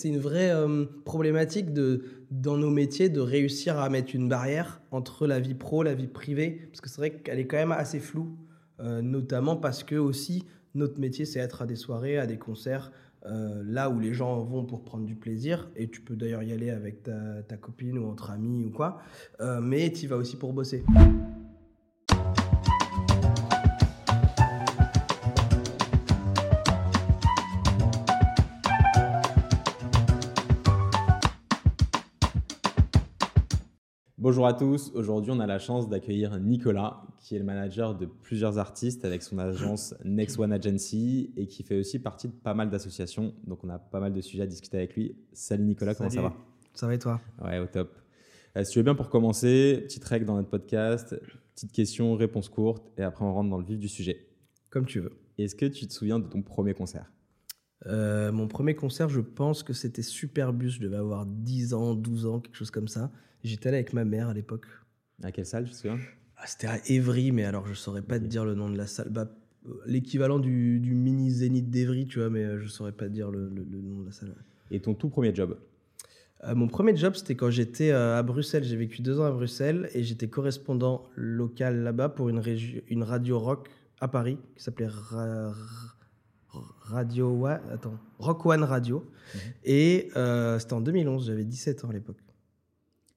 c'est 0.00 0.08
une 0.08 0.18
vraie 0.18 0.50
euh, 0.50 0.86
problématique 1.04 1.72
de, 1.72 2.04
dans 2.30 2.56
nos 2.56 2.70
métiers 2.70 3.08
de 3.08 3.20
réussir 3.20 3.78
à 3.78 3.88
mettre 3.90 4.14
une 4.14 4.28
barrière 4.28 4.80
entre 4.90 5.26
la 5.26 5.40
vie 5.40 5.54
pro, 5.54 5.82
la 5.82 5.94
vie 5.94 6.06
privée, 6.06 6.62
parce 6.70 6.80
que 6.80 6.88
c'est 6.88 6.96
vrai 6.96 7.10
qu'elle 7.10 7.38
est 7.38 7.46
quand 7.46 7.58
même 7.58 7.72
assez 7.72 8.00
floue, 8.00 8.36
euh, 8.80 9.02
notamment 9.02 9.56
parce 9.56 9.84
que 9.84 9.96
aussi 9.96 10.46
notre 10.74 10.98
métier 11.00 11.24
c'est 11.24 11.38
être 11.38 11.62
à 11.62 11.66
des 11.66 11.76
soirées, 11.76 12.18
à 12.18 12.26
des 12.26 12.38
concerts, 12.38 12.92
euh, 13.26 13.62
là 13.66 13.90
où 13.90 14.00
les 14.00 14.14
gens 14.14 14.42
vont 14.42 14.64
pour 14.64 14.84
prendre 14.84 15.04
du 15.04 15.16
plaisir, 15.16 15.68
et 15.76 15.88
tu 15.88 16.00
peux 16.00 16.16
d'ailleurs 16.16 16.42
y 16.42 16.52
aller 16.52 16.70
avec 16.70 17.02
ta, 17.02 17.56
copine 17.60 17.98
ou 17.98 18.06
entre 18.06 18.30
amis 18.30 18.64
ou 18.64 18.70
quoi, 18.70 19.02
mais 19.60 19.92
tu 19.92 20.04
y 20.04 20.06
vas 20.06 20.16
aussi 20.16 20.36
pour 20.36 20.54
bosser. 20.54 20.82
Bonjour 34.30 34.46
à 34.46 34.52
tous, 34.52 34.92
aujourd'hui 34.94 35.32
on 35.32 35.40
a 35.40 35.46
la 35.48 35.58
chance 35.58 35.88
d'accueillir 35.88 36.38
Nicolas 36.38 37.02
qui 37.18 37.34
est 37.34 37.40
le 37.40 37.44
manager 37.44 37.96
de 37.96 38.06
plusieurs 38.06 38.58
artistes 38.58 39.04
avec 39.04 39.24
son 39.24 39.40
agence 39.40 39.92
Next 40.04 40.38
One 40.38 40.52
Agency 40.52 41.32
et 41.36 41.48
qui 41.48 41.64
fait 41.64 41.76
aussi 41.76 41.98
partie 41.98 42.28
de 42.28 42.32
pas 42.32 42.54
mal 42.54 42.70
d'associations. 42.70 43.34
Donc 43.44 43.64
on 43.64 43.68
a 43.70 43.80
pas 43.80 43.98
mal 43.98 44.12
de 44.12 44.20
sujets 44.20 44.44
à 44.44 44.46
discuter 44.46 44.76
avec 44.76 44.94
lui. 44.94 45.16
Salut 45.32 45.64
Nicolas, 45.64 45.96
comment 45.96 46.10
ça 46.10 46.22
va? 46.22 46.32
Ça 46.74 46.86
va 46.86 46.94
et 46.94 47.00
toi? 47.00 47.20
Ouais, 47.42 47.58
au 47.58 47.66
top. 47.66 47.92
Euh, 48.56 48.62
si 48.62 48.70
tu 48.70 48.78
veux 48.78 48.84
bien 48.84 48.94
pour 48.94 49.08
commencer, 49.08 49.80
petite 49.82 50.04
règle 50.04 50.26
dans 50.26 50.36
notre 50.36 50.48
podcast, 50.48 51.16
petite 51.56 51.72
question, 51.72 52.14
réponse 52.14 52.48
courte 52.48 52.86
et 52.98 53.02
après 53.02 53.24
on 53.24 53.34
rentre 53.34 53.50
dans 53.50 53.58
le 53.58 53.64
vif 53.64 53.80
du 53.80 53.88
sujet. 53.88 54.28
Comme 54.68 54.86
tu 54.86 55.00
veux. 55.00 55.10
Est-ce 55.38 55.56
que 55.56 55.66
tu 55.66 55.88
te 55.88 55.92
souviens 55.92 56.20
de 56.20 56.28
ton 56.28 56.40
premier 56.40 56.72
concert? 56.72 57.10
Euh, 57.86 58.30
mon 58.32 58.46
premier 58.46 58.74
concert, 58.74 59.08
je 59.08 59.20
pense 59.20 59.62
que 59.62 59.72
c'était 59.72 60.02
Superbus. 60.02 60.70
Je 60.70 60.80
devais 60.80 60.96
avoir 60.96 61.26
10 61.26 61.72
ans, 61.74 61.94
12 61.94 62.26
ans, 62.26 62.40
quelque 62.40 62.56
chose 62.56 62.70
comme 62.70 62.88
ça. 62.88 63.10
J'étais 63.42 63.68
allé 63.68 63.78
avec 63.78 63.92
ma 63.92 64.04
mère 64.04 64.28
à 64.28 64.34
l'époque. 64.34 64.66
À 65.22 65.32
quelle 65.32 65.46
salle, 65.46 65.66
je 65.66 65.72
souviens? 65.72 65.98
Ah, 66.36 66.46
c'était 66.46 66.66
à 66.66 66.78
Évry, 66.88 67.32
mais 67.32 67.44
alors 67.44 67.66
je 67.66 67.74
saurais 67.74 68.02
pas 68.02 68.18
te 68.18 68.24
dire 68.24 68.44
le 68.44 68.54
nom 68.54 68.70
de 68.70 68.76
la 68.76 68.86
salle. 68.86 69.08
Bah, 69.10 69.30
euh, 69.66 69.72
L'équivalent 69.86 70.38
du, 70.38 70.80
du 70.80 70.94
mini 70.94 71.30
Zénith 71.30 71.70
d'Evry, 71.70 72.06
tu 72.06 72.18
vois, 72.18 72.30
mais 72.30 72.44
euh, 72.44 72.58
je 72.60 72.66
saurais 72.68 72.92
pas 72.92 73.06
te 73.06 73.12
dire 73.12 73.30
le, 73.30 73.48
le- 73.48 73.64
le 73.70 73.80
nom 73.80 74.00
de 74.00 74.06
la 74.06 74.12
salle. 74.12 74.34
Et 74.70 74.80
ton 74.80 74.94
tout 74.94 75.08
premier 75.08 75.34
job? 75.34 75.56
Euh, 76.44 76.54
mon 76.54 76.68
premier 76.68 76.96
job, 76.96 77.14
c'était 77.14 77.34
quand 77.34 77.50
j'étais 77.50 77.90
à 77.90 78.22
Bruxelles. 78.22 78.64
J'ai 78.64 78.76
vécu 78.76 79.02
deux 79.02 79.20
ans 79.20 79.24
à 79.24 79.30
Bruxelles 79.30 79.90
et 79.94 80.02
j'étais 80.02 80.28
correspondant 80.28 81.04
local 81.16 81.82
là-bas 81.82 82.08
pour 82.10 82.30
une, 82.30 82.40
une 82.88 83.02
radio 83.02 83.38
rock 83.38 83.68
à 84.00 84.08
Paris 84.08 84.38
qui 84.56 84.62
s'appelait 84.64 84.88
Radio 86.80 87.28
One, 87.46 87.60
attends, 87.70 87.98
Rock 88.18 88.44
One 88.46 88.64
Radio. 88.64 89.04
Et 89.64 90.10
euh, 90.16 90.58
c'était 90.58 90.72
en 90.72 90.80
2011, 90.80 91.26
j'avais 91.26 91.44
17 91.44 91.84
ans 91.84 91.90
à 91.90 91.92
l'époque. 91.92 92.18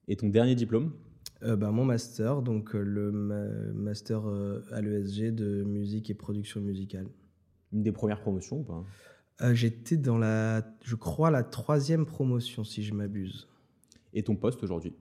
Et 0.08 0.16
ton 0.16 0.28
dernier 0.28 0.54
diplôme? 0.54 0.92
Euh, 1.42 1.56
bah, 1.56 1.70
mon 1.70 1.84
master, 1.84 2.42
donc 2.42 2.74
euh, 2.74 2.80
le 2.82 3.10
ma- 3.10 3.72
master 3.74 4.28
euh, 4.28 4.62
à 4.70 4.80
l'ESG 4.80 5.34
de 5.34 5.62
musique 5.64 6.10
et 6.10 6.14
production 6.14 6.60
musicale. 6.60 7.06
Une 7.72 7.82
des 7.82 7.92
premières 7.92 8.20
promotions 8.20 8.58
ou 8.60 8.62
pas? 8.62 8.84
J'étais 9.52 9.96
dans 9.96 10.16
la, 10.16 10.62
je 10.84 10.94
crois, 10.94 11.30
la 11.32 11.42
troisième 11.42 12.06
promotion, 12.06 12.62
si 12.62 12.84
je 12.84 12.94
m'abuse. 12.94 13.48
Et 14.12 14.22
ton 14.22 14.36
poste 14.36 14.62
aujourd'hui? 14.62 14.92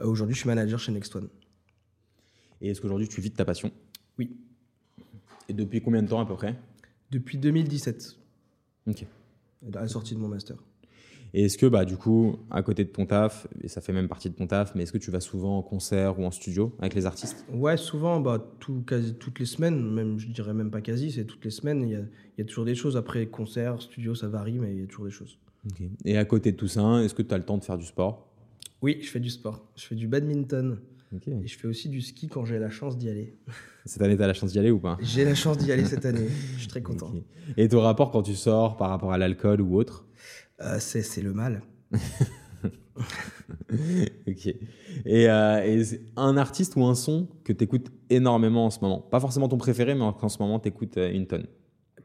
Aujourd'hui, 0.00 0.34
je 0.36 0.40
suis 0.40 0.48
manager 0.48 0.78
chez 0.78 0.92
Next 0.92 1.14
One. 1.16 1.28
Et 2.60 2.70
est-ce 2.70 2.80
qu'aujourd'hui 2.80 3.08
tu 3.08 3.20
vis 3.20 3.30
de 3.30 3.34
ta 3.34 3.44
passion? 3.44 3.72
Oui. 4.18 4.36
Et 5.48 5.52
depuis 5.52 5.82
combien 5.82 6.00
de 6.00 6.08
temps 6.08 6.20
à 6.20 6.26
peu 6.26 6.34
près? 6.36 6.56
Depuis 7.12 7.36
2017, 7.36 8.16
Ok. 8.88 9.04
à 9.74 9.80
la 9.82 9.86
sortie 9.88 10.14
de 10.14 10.18
mon 10.18 10.28
master. 10.28 10.56
Et 11.34 11.44
est-ce 11.44 11.58
que, 11.58 11.66
bah, 11.66 11.84
du 11.84 11.98
coup, 11.98 12.36
à 12.50 12.62
côté 12.62 12.84
de 12.84 12.88
ton 12.88 13.04
taf, 13.04 13.46
et 13.62 13.68
ça 13.68 13.82
fait 13.82 13.92
même 13.92 14.08
partie 14.08 14.30
de 14.30 14.34
ton 14.34 14.46
taf, 14.46 14.74
mais 14.74 14.84
est-ce 14.84 14.92
que 14.92 14.98
tu 14.98 15.10
vas 15.10 15.20
souvent 15.20 15.58
en 15.58 15.62
concert 15.62 16.18
ou 16.18 16.24
en 16.24 16.30
studio 16.30 16.74
avec 16.78 16.94
les 16.94 17.04
artistes? 17.04 17.44
Ouais, 17.52 17.76
souvent, 17.76 18.18
bah, 18.18 18.42
tout, 18.60 18.80
quasi, 18.86 19.14
toutes 19.14 19.40
les 19.40 19.44
semaines, 19.44 19.92
même, 19.92 20.18
je 20.18 20.28
dirais 20.28 20.54
même 20.54 20.70
pas 20.70 20.80
quasi, 20.80 21.12
c'est 21.12 21.26
toutes 21.26 21.44
les 21.44 21.50
semaines, 21.50 21.82
il 21.82 21.90
y 21.90 21.96
a, 21.96 22.00
il 22.00 22.38
y 22.38 22.40
a 22.40 22.44
toujours 22.46 22.64
des 22.64 22.74
choses. 22.74 22.96
Après, 22.96 23.26
concert, 23.26 23.82
studio, 23.82 24.14
ça 24.14 24.28
varie, 24.28 24.58
mais 24.58 24.74
il 24.74 24.80
y 24.80 24.82
a 24.82 24.86
toujours 24.86 25.04
des 25.04 25.10
choses. 25.10 25.38
Et 26.06 26.16
à 26.16 26.24
côté 26.24 26.52
de 26.52 26.56
tout 26.56 26.68
ça, 26.68 27.02
est-ce 27.02 27.12
que 27.12 27.20
tu 27.22 27.34
as 27.34 27.38
le 27.38 27.44
temps 27.44 27.58
de 27.58 27.64
faire 27.64 27.76
du 27.76 27.84
sport? 27.84 28.26
Oui, 28.80 28.98
je 29.02 29.10
fais 29.10 29.20
du 29.20 29.28
sport. 29.30 29.62
Je 29.76 29.84
fais 29.84 29.94
du 29.96 30.08
badminton. 30.08 30.78
Et 31.14 31.46
je 31.46 31.58
fais 31.58 31.68
aussi 31.68 31.88
du 31.88 32.00
ski 32.00 32.28
quand 32.28 32.44
j'ai 32.44 32.58
la 32.58 32.70
chance 32.70 32.96
d'y 32.96 33.08
aller. 33.08 33.36
Cette 33.84 34.00
année, 34.02 34.16
tu 34.16 34.22
as 34.22 34.26
la 34.26 34.34
chance 34.34 34.52
d'y 34.52 34.58
aller 34.58 34.70
ou 34.70 34.78
pas? 34.78 34.96
J'ai 35.00 35.24
la 35.24 35.34
chance 35.34 35.58
d'y 35.58 35.70
aller 35.72 35.84
cette 35.84 36.04
année. 36.06 36.28
Je 36.54 36.60
suis 36.60 36.68
très 36.68 36.82
content. 36.82 37.12
Et 37.56 37.68
ton 37.68 37.80
rapport 37.80 38.10
quand 38.12 38.22
tu 38.22 38.34
sors 38.34 38.76
par 38.76 38.88
rapport 38.90 39.12
à 39.12 39.18
l'alcool 39.18 39.60
ou 39.60 39.76
autre? 39.76 40.06
Euh, 40.60 40.76
c'est 40.78 41.02
c'est 41.02 41.22
le 41.22 41.32
mal. 41.32 41.62
Ok. 44.28 44.46
Et, 44.46 45.28
euh, 45.28 45.64
et 45.64 45.82
un 46.16 46.36
artiste 46.36 46.76
ou 46.76 46.84
un 46.84 46.94
son 46.94 47.26
que 47.42 47.52
tu 47.52 47.64
écoutes 47.64 47.88
énormément 48.10 48.66
en 48.66 48.70
ce 48.70 48.78
moment? 48.80 49.00
Pas 49.00 49.18
forcément 49.18 49.48
ton 49.48 49.56
préféré, 49.58 49.94
mais 49.94 50.02
en 50.02 50.28
ce 50.28 50.38
moment, 50.38 50.60
tu 50.60 50.68
écoutes 50.68 50.96
une 50.96 51.26
tonne. 51.26 51.46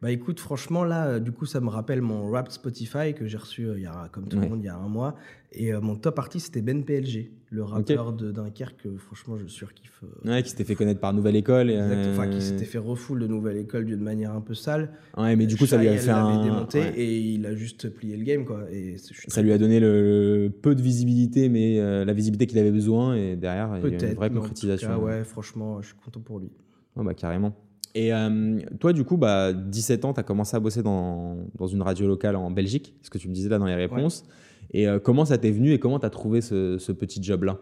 Bah 0.02 0.12
écoute, 0.12 0.40
franchement, 0.40 0.84
là, 0.84 1.08
euh, 1.08 1.19
du 1.19 1.31
coup, 1.31 1.47
ça 1.47 1.59
me 1.59 1.69
rappelle 1.69 2.02
mon 2.02 2.30
rap 2.30 2.52
Spotify 2.52 3.16
que 3.16 3.25
j'ai 3.25 3.38
reçu, 3.38 3.66
euh, 3.68 3.78
il 3.78 3.84
y 3.84 3.88
a, 3.88 4.09
comme 4.12 4.28
tout 4.28 4.38
Ouais. 4.38 4.44
le 4.44 4.50
monde, 4.50 4.59
il 4.62 4.66
y 4.68 4.69
a 4.69 4.75
un 4.78 4.88
mois. 4.88 5.16
Et 5.53 5.74
euh, 5.74 5.81
mon 5.81 5.96
top 5.96 6.19
artiste, 6.19 6.47
c'était 6.47 6.62
Ben 6.62 6.84
PLG, 6.84 7.31
le 7.50 7.63
rappeur 7.63 8.13
de 8.13 8.31
Dunkerque, 8.31 8.78
que 8.84 8.96
franchement, 8.97 9.38
je 9.38 9.47
surkiffe. 9.47 10.03
euh, 10.03 10.30
Ouais, 10.30 10.44
qui 10.44 10.52
s'était 10.52 10.66
fait 10.66 10.75
connaître 10.75 11.00
par 11.00 11.13
Nouvelle 11.13 11.35
École. 11.35 11.72
et, 11.72 11.74
exact- 11.74 12.09
Enfin, 12.12 12.28
euh, 12.28 12.30
qui 12.30 12.41
s'était 12.44 12.66
fait 12.66 12.78
refoule 12.78 13.19
de 13.22 13.25
nouvelle 13.28 13.58
école 13.58 13.85
d'une 13.85 14.02
manière 14.02 14.34
un 14.34 14.41
peu 14.41 14.53
sale. 14.53 14.91
Ouais, 15.18 15.35
mais 15.35 15.47
du 15.47 15.58
coup, 15.58 15.66
ça 15.66 15.78
lui 15.78 15.88
a 15.88 15.94
Shai, 15.94 16.00
fait 16.02 16.08
l'avait 16.08 16.19
un. 16.34 16.44
démonté 16.44 16.79
ouais. 16.79 16.94
et 17.00 17.18
il 17.19 17.46
a 17.47 17.56
juste 17.56 17.90
plié 17.90 18.18
le 18.18 18.24
game, 18.24 18.46
quoi. 18.46 18.66
Et 18.72 18.97
c'est- 18.97 19.16
je 19.16 19.19
suis 19.22 19.31
Ça 19.31 19.35
très 19.38 19.44
lui 19.44 19.52
a 19.52 19.58
donné 19.58 19.79
le 19.79 20.52
peu 20.62 20.75
de 20.75 20.81
visibilité, 20.84 21.50
mais 21.50 21.79
euh, 21.79 22.06
la 22.06 22.14
visibilité 22.14 22.46
qu'il 22.46 22.59
avait 22.59 22.72
besoin. 22.72 23.16
Et 23.16 23.35
derrière, 23.35 23.69
il 23.78 23.81
y 23.81 23.85
a 23.85 23.88
eu 23.88 23.91
une 23.94 23.97
Peut-être. 23.97 24.16
vraie 24.16 24.29
mais 24.29 24.35
en 24.38 24.41
tout 24.41 24.47
concrétisation. 24.50 24.90
cas, 24.90 24.97
ouais, 25.00 25.24
franchement, 25.24 25.81
je 25.81 25.88
suis 25.88 25.96
content 25.97 26.19
pour 26.22 26.38
lui. 26.40 26.52
Ouais, 26.96 27.03
bah, 27.03 27.16
carrément. 27.16 27.56
Et 27.97 28.13
euh, 28.13 28.59
toi, 28.80 28.94
du 28.94 29.03
coup, 29.03 29.18
bah, 29.18 29.53
17 29.53 30.06
ans, 30.06 30.13
tu 30.13 30.19
as 30.19 30.24
commencé 30.24 30.56
à 30.56 30.59
bosser 30.59 30.84
dans, 30.84 31.35
dans 31.56 31.66
une 31.66 31.81
radio 31.81 32.06
locale 32.06 32.35
en 32.35 32.52
Belgique, 32.52 32.94
ce 33.02 33.09
que 33.09 33.18
tu 33.18 33.28
me 33.28 33.34
disais 33.34 33.50
là 33.50 33.58
dans 33.58 33.66
les 33.66 33.74
réponses. 33.74 34.24
Et 34.69 34.88
euh, 34.88 35.00
comment 35.00 35.25
ça 35.25 35.40
t'est 35.40 35.50
venu 35.50 35.72
et 35.74 35.80
comment 35.80 36.00
tu 36.00 36.06
as 36.06 36.12
trouvé 36.12 36.41
ce, 36.41 36.78
ce 36.78 36.91
petit 36.91 37.24
job-là? 37.24 37.59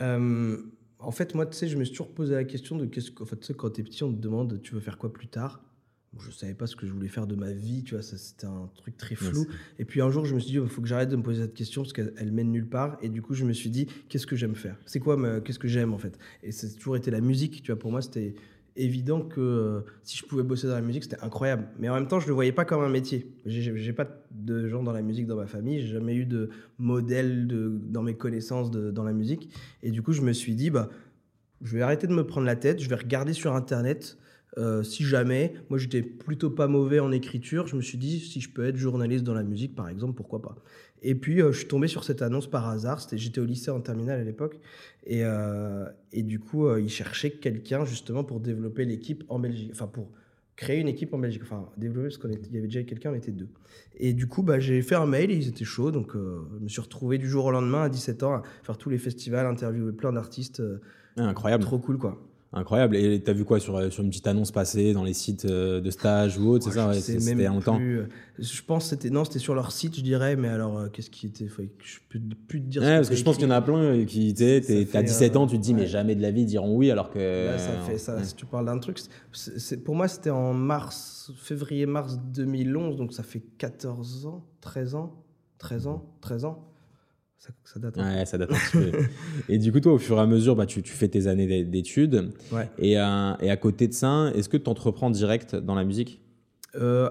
Euh, 0.00 0.56
en 0.98 1.12
fait, 1.12 1.36
moi, 1.36 1.46
tu 1.46 1.56
sais, 1.56 1.68
je 1.68 1.76
me 1.76 1.84
suis 1.84 1.92
toujours 1.92 2.12
posé 2.12 2.34
la 2.34 2.42
question 2.42 2.76
de 2.76 2.86
qu'est-ce 2.86 3.12
que, 3.12 3.22
en 3.22 3.26
fait, 3.26 3.36
tu 3.36 3.46
sais, 3.46 3.54
quand 3.54 3.70
t'es 3.70 3.84
petit, 3.84 4.02
on 4.02 4.12
te 4.12 4.20
demande 4.20 4.60
tu 4.60 4.74
veux 4.74 4.80
faire 4.80 4.98
quoi 4.98 5.12
plus 5.12 5.28
tard? 5.28 5.62
Bon, 6.12 6.18
je 6.18 6.32
savais 6.32 6.54
pas 6.54 6.66
ce 6.66 6.74
que 6.74 6.88
je 6.88 6.92
voulais 6.92 7.06
faire 7.06 7.28
de 7.28 7.36
ma 7.36 7.52
vie, 7.52 7.84
tu 7.84 7.94
vois, 7.94 8.02
ça 8.02 8.16
c'était 8.16 8.46
un 8.46 8.70
truc 8.74 8.96
très 8.96 9.14
flou. 9.14 9.46
Et 9.78 9.84
puis 9.84 10.00
un 10.00 10.10
jour, 10.10 10.24
je 10.24 10.34
me 10.34 10.40
suis 10.40 10.52
dit, 10.52 10.58
il 10.58 10.68
faut 10.68 10.80
que 10.80 10.88
j'arrête 10.88 11.08
de 11.08 11.16
me 11.16 11.22
poser 11.22 11.42
cette 11.42 11.54
question 11.54 11.82
parce 11.82 11.92
qu'elle 11.92 12.12
elle 12.16 12.32
mène 12.32 12.50
nulle 12.50 12.68
part. 12.68 12.98
Et 13.02 13.08
du 13.08 13.22
coup, 13.22 13.34
je 13.34 13.44
me 13.44 13.52
suis 13.52 13.70
dit, 13.70 13.86
qu'est-ce 14.08 14.26
que 14.26 14.36
j'aime 14.36 14.54
faire? 14.54 14.76
C'est 14.84 15.00
quoi, 15.00 15.40
qu'est-ce 15.40 15.58
que 15.60 15.68
j'aime 15.68 15.92
en 15.92 15.98
fait? 15.98 16.18
Et 16.42 16.50
c'est 16.50 16.74
toujours 16.74 16.96
été 16.96 17.12
la 17.12 17.20
musique, 17.20 17.62
tu 17.62 17.72
vois. 17.72 17.78
Pour 17.78 17.90
moi, 17.90 18.00
c'était 18.00 18.34
évident 18.76 19.20
que 19.20 19.40
euh, 19.40 19.80
si 20.02 20.16
je 20.16 20.24
pouvais 20.24 20.42
bosser 20.42 20.66
dans 20.66 20.74
la 20.74 20.80
musique, 20.80 21.04
c'était 21.04 21.22
incroyable. 21.22 21.68
Mais 21.78 21.88
en 21.88 21.94
même 21.94 22.08
temps, 22.08 22.20
je 22.20 22.26
le 22.26 22.32
voyais 22.32 22.52
pas 22.52 22.64
comme 22.64 22.82
un 22.82 22.88
métier. 22.88 23.32
J'ai 23.46 23.92
pas 23.92 24.06
de 24.30 24.68
gens 24.68 24.82
dans 24.82 24.92
la 24.92 25.02
musique 25.02 25.26
dans 25.26 25.36
ma 25.36 25.46
famille, 25.46 25.80
j'ai 25.80 25.92
jamais 25.92 26.14
eu 26.14 26.26
de 26.26 26.50
modèle 26.78 27.46
dans 27.48 28.02
mes 28.02 28.14
connaissances 28.14 28.70
dans 28.70 29.04
la 29.04 29.12
musique. 29.12 29.50
Et 29.82 29.90
du 29.90 30.02
coup, 30.02 30.12
je 30.12 30.22
me 30.22 30.32
suis 30.32 30.54
dit, 30.54 30.70
bah, 30.70 30.90
je 31.62 31.76
vais 31.76 31.82
arrêter 31.82 32.06
de 32.06 32.12
me 32.12 32.26
prendre 32.26 32.46
la 32.46 32.56
tête, 32.56 32.80
je 32.80 32.88
vais 32.88 32.96
regarder 32.96 33.32
sur 33.32 33.54
Internet. 33.54 34.18
euh, 34.56 34.82
si 34.84 35.04
jamais, 35.04 35.54
moi 35.68 35.78
j'étais 35.78 36.02
plutôt 36.02 36.50
pas 36.50 36.68
mauvais 36.68 37.00
en 37.00 37.10
écriture, 37.10 37.66
je 37.66 37.74
me 37.74 37.80
suis 37.80 37.98
dit 37.98 38.20
si 38.20 38.40
je 38.40 38.50
peux 38.50 38.64
être 38.66 38.76
journaliste 38.76 39.24
dans 39.24 39.34
la 39.34 39.42
musique 39.42 39.74
par 39.74 39.88
exemple, 39.88 40.14
pourquoi 40.14 40.42
pas. 40.42 40.56
Et 41.06 41.14
puis 41.14 41.40
euh, 41.42 41.52
je 41.52 41.58
suis 41.58 41.68
tombé 41.68 41.86
sur 41.86 42.02
cette 42.02 42.22
annonce 42.22 42.48
par 42.48 42.66
hasard, 42.68 42.98
j'étais 43.12 43.40
au 43.40 43.44
lycée 43.44 43.70
en 43.70 43.80
terminale 43.80 44.18
à 44.18 44.24
l'époque, 44.24 44.58
et, 45.06 45.20
euh, 45.22 45.84
et 46.12 46.22
du 46.22 46.40
coup 46.40 46.66
euh, 46.66 46.80
ils 46.80 46.88
cherchaient 46.88 47.30
quelqu'un 47.30 47.84
justement 47.84 48.24
pour 48.24 48.40
développer 48.40 48.84
l'équipe 48.86 49.22
en 49.28 49.38
Belgique, 49.38 49.70
enfin 49.72 49.86
pour 49.86 50.08
créer 50.56 50.80
une 50.80 50.88
équipe 50.88 51.12
en 51.12 51.18
Belgique, 51.18 51.42
enfin 51.44 51.68
développer 51.76 52.08
parce 52.08 52.18
qu'il 52.18 52.54
y 52.54 52.58
avait 52.58 52.68
déjà 52.68 52.82
quelqu'un, 52.84 53.10
on 53.10 53.14
était 53.14 53.32
deux. 53.32 53.48
Et 53.98 54.14
du 54.14 54.26
coup 54.26 54.42
bah, 54.42 54.58
j'ai 54.58 54.80
fait 54.80 54.94
un 54.94 55.04
mail 55.06 55.30
et 55.30 55.34
ils 55.36 55.48
étaient 55.48 55.64
chauds, 55.66 55.90
donc 55.90 56.16
euh, 56.16 56.40
je 56.58 56.62
me 56.64 56.68
suis 56.68 56.80
retrouvé 56.80 57.18
du 57.18 57.28
jour 57.28 57.44
au 57.44 57.50
lendemain 57.50 57.82
à 57.82 57.88
17 57.90 58.22
ans 58.22 58.32
à 58.36 58.42
faire 58.62 58.78
tous 58.78 58.88
les 58.88 58.98
festivals, 58.98 59.46
interviewer 59.46 59.92
plein 59.92 60.12
d'artistes, 60.12 60.60
euh, 60.60 60.80
Ah, 61.18 61.24
Incroyable. 61.28 61.64
trop 61.64 61.78
cool 61.78 61.98
quoi. 61.98 62.18
Incroyable. 62.54 62.96
Et 62.96 63.20
tu 63.22 63.28
as 63.30 63.32
vu 63.34 63.44
quoi 63.44 63.58
sur, 63.60 63.76
euh, 63.76 63.90
sur 63.90 64.02
une 64.04 64.10
petite 64.10 64.26
annonce 64.26 64.52
passée 64.52 64.92
dans 64.92 65.02
les 65.04 65.12
sites 65.12 65.44
euh, 65.44 65.80
de 65.80 65.90
stage 65.90 66.38
ou 66.38 66.48
autre 66.50 66.64
C'est 66.70 66.78
ça, 66.78 66.88
ouais, 66.88 66.94
c'est- 67.00 67.12
même 67.14 67.20
c'était 67.22 67.44
longtemps. 67.48 67.76
plus, 67.76 67.98
euh, 68.00 68.06
Je 68.38 68.62
pense 68.62 68.84
que 68.84 68.90
c'était 68.90 69.10
non, 69.10 69.24
c'était 69.24 69.38
sur 69.40 69.54
leur 69.54 69.72
site, 69.72 69.96
je 69.96 70.00
dirais. 70.02 70.36
Mais 70.36 70.48
alors, 70.48 70.78
euh, 70.78 70.88
qu'est-ce 70.88 71.10
qui 71.10 71.26
était 71.26 71.46
Faut 71.48 71.62
Je 71.62 71.98
peux 72.08 72.20
plus 72.48 72.60
te 72.62 72.66
dire. 72.66 72.82
ce 72.82 72.86
Ouais, 72.86 72.96
parce 72.96 73.08
que 73.10 73.16
je 73.16 73.24
pense 73.24 73.36
qu'il 73.36 73.44
y 73.46 73.48
en 73.48 73.54
a 73.54 73.60
plein 73.60 74.04
qui, 74.04 74.32
tu 74.34 74.38
sais, 74.44 74.62
Ça 74.62 74.72
t'as 74.72 74.84
fait, 75.00 75.02
17 75.02 75.34
euh, 75.34 75.38
ans, 75.40 75.46
tu 75.46 75.56
te 75.58 75.62
dis, 75.62 75.74
mais 75.74 75.86
jamais 75.86 76.14
de 76.14 76.22
la 76.22 76.30
vie 76.30 76.42
ils 76.42 76.46
diront 76.46 76.76
oui, 76.76 76.90
alors 76.90 77.10
que. 77.10 77.18
Là, 77.46 77.58
ça 77.58 77.72
fait 77.86 77.98
ça. 77.98 78.22
Si 78.22 78.34
tu 78.34 78.46
parles 78.46 78.66
d'un 78.66 78.78
truc, 78.78 79.00
c'est- 79.32 79.82
pour 79.82 79.94
moi, 79.96 80.06
c'était 80.08 80.30
en 80.30 80.54
mars, 80.54 81.32
février-mars 81.36 82.18
2011, 82.32 82.96
donc 82.96 83.12
ça 83.12 83.22
fait 83.22 83.42
14 83.58 84.26
ans, 84.26 84.44
13 84.60 84.94
ans, 84.94 85.12
13 85.58 85.86
ans, 85.86 86.04
13 86.20 86.44
ans. 86.44 86.68
Ça, 87.46 87.50
ça 87.64 87.78
date. 87.80 87.98
hein. 87.98 88.16
Ouais, 88.20 88.24
ça 88.24 88.38
date 88.38 88.50
un 88.52 88.54
petit 88.54 88.90
peu. 88.92 88.98
Et 89.50 89.58
du 89.58 89.70
coup, 89.70 89.78
toi, 89.80 89.92
au 89.92 89.98
fur 89.98 90.16
et 90.16 90.20
à 90.20 90.26
mesure, 90.26 90.56
bah, 90.56 90.64
tu, 90.64 90.80
tu 90.82 90.92
fais 90.94 91.08
tes 91.08 91.26
années 91.26 91.46
d'é- 91.46 91.64
d'études. 91.64 92.30
Ouais. 92.50 92.70
Et, 92.78 92.98
euh, 92.98 93.34
et 93.40 93.50
à 93.50 93.56
côté 93.58 93.86
de 93.86 93.92
ça, 93.92 94.30
est-ce 94.34 94.48
que 94.48 94.56
tu 94.56 94.70
entreprends 94.70 95.10
direct 95.10 95.54
dans 95.54 95.74
la 95.74 95.84
musique? 95.84 96.22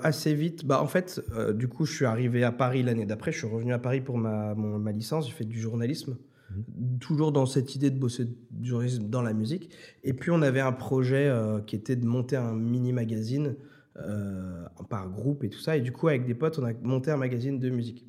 Assez 0.02 0.34
vite. 0.34 0.66
Bah, 0.66 0.82
en 0.82 0.88
fait, 0.88 1.22
du 1.54 1.68
coup, 1.68 1.86
je 1.86 1.94
suis 1.94 2.06
arrivé 2.06 2.44
à 2.44 2.52
Paris 2.52 2.82
l'année 2.82 3.06
d'après. 3.06 3.32
Je 3.32 3.38
suis 3.38 3.48
revenu 3.48 3.74
à 3.74 3.80
Paris 3.80 4.02
pour 4.02 4.18
ma, 4.18 4.56
ma 4.56 4.92
licence. 4.92 5.28
J'ai 5.28 5.34
fait 5.34 5.46
du 5.46 5.60
journalisme. 5.60 6.18
Mhm. 6.52 6.98
Toujours 7.00 7.32
dans 7.32 7.46
cette 7.46 7.76
idée 7.76 7.90
de 7.92 7.98
bosser 8.00 8.26
du 8.52 8.70
journalisme 8.70 9.08
dans 9.10 9.22
la 9.22 9.34
musique. 9.34 9.70
Et 10.04 10.14
puis, 10.14 10.32
on 10.32 10.42
avait 10.42 10.60
un 10.62 10.72
projet 10.74 11.32
qui 11.68 11.76
était 11.76 11.96
de 11.96 12.06
monter 12.06 12.36
un 12.38 12.54
mini 12.56 12.92
magazine 12.92 13.56
par 14.90 15.10
groupe 15.10 15.44
et 15.44 15.50
tout 15.50 15.60
ça. 15.60 15.78
Et 15.78 15.82
du 15.82 15.92
coup, 15.92 16.08
avec 16.08 16.26
des 16.26 16.34
potes, 16.34 16.58
on 16.60 16.66
a 16.66 16.74
monté 16.82 17.12
un 17.12 17.18
magazine 17.18 17.60
de 17.60 17.70
musique 17.70 18.06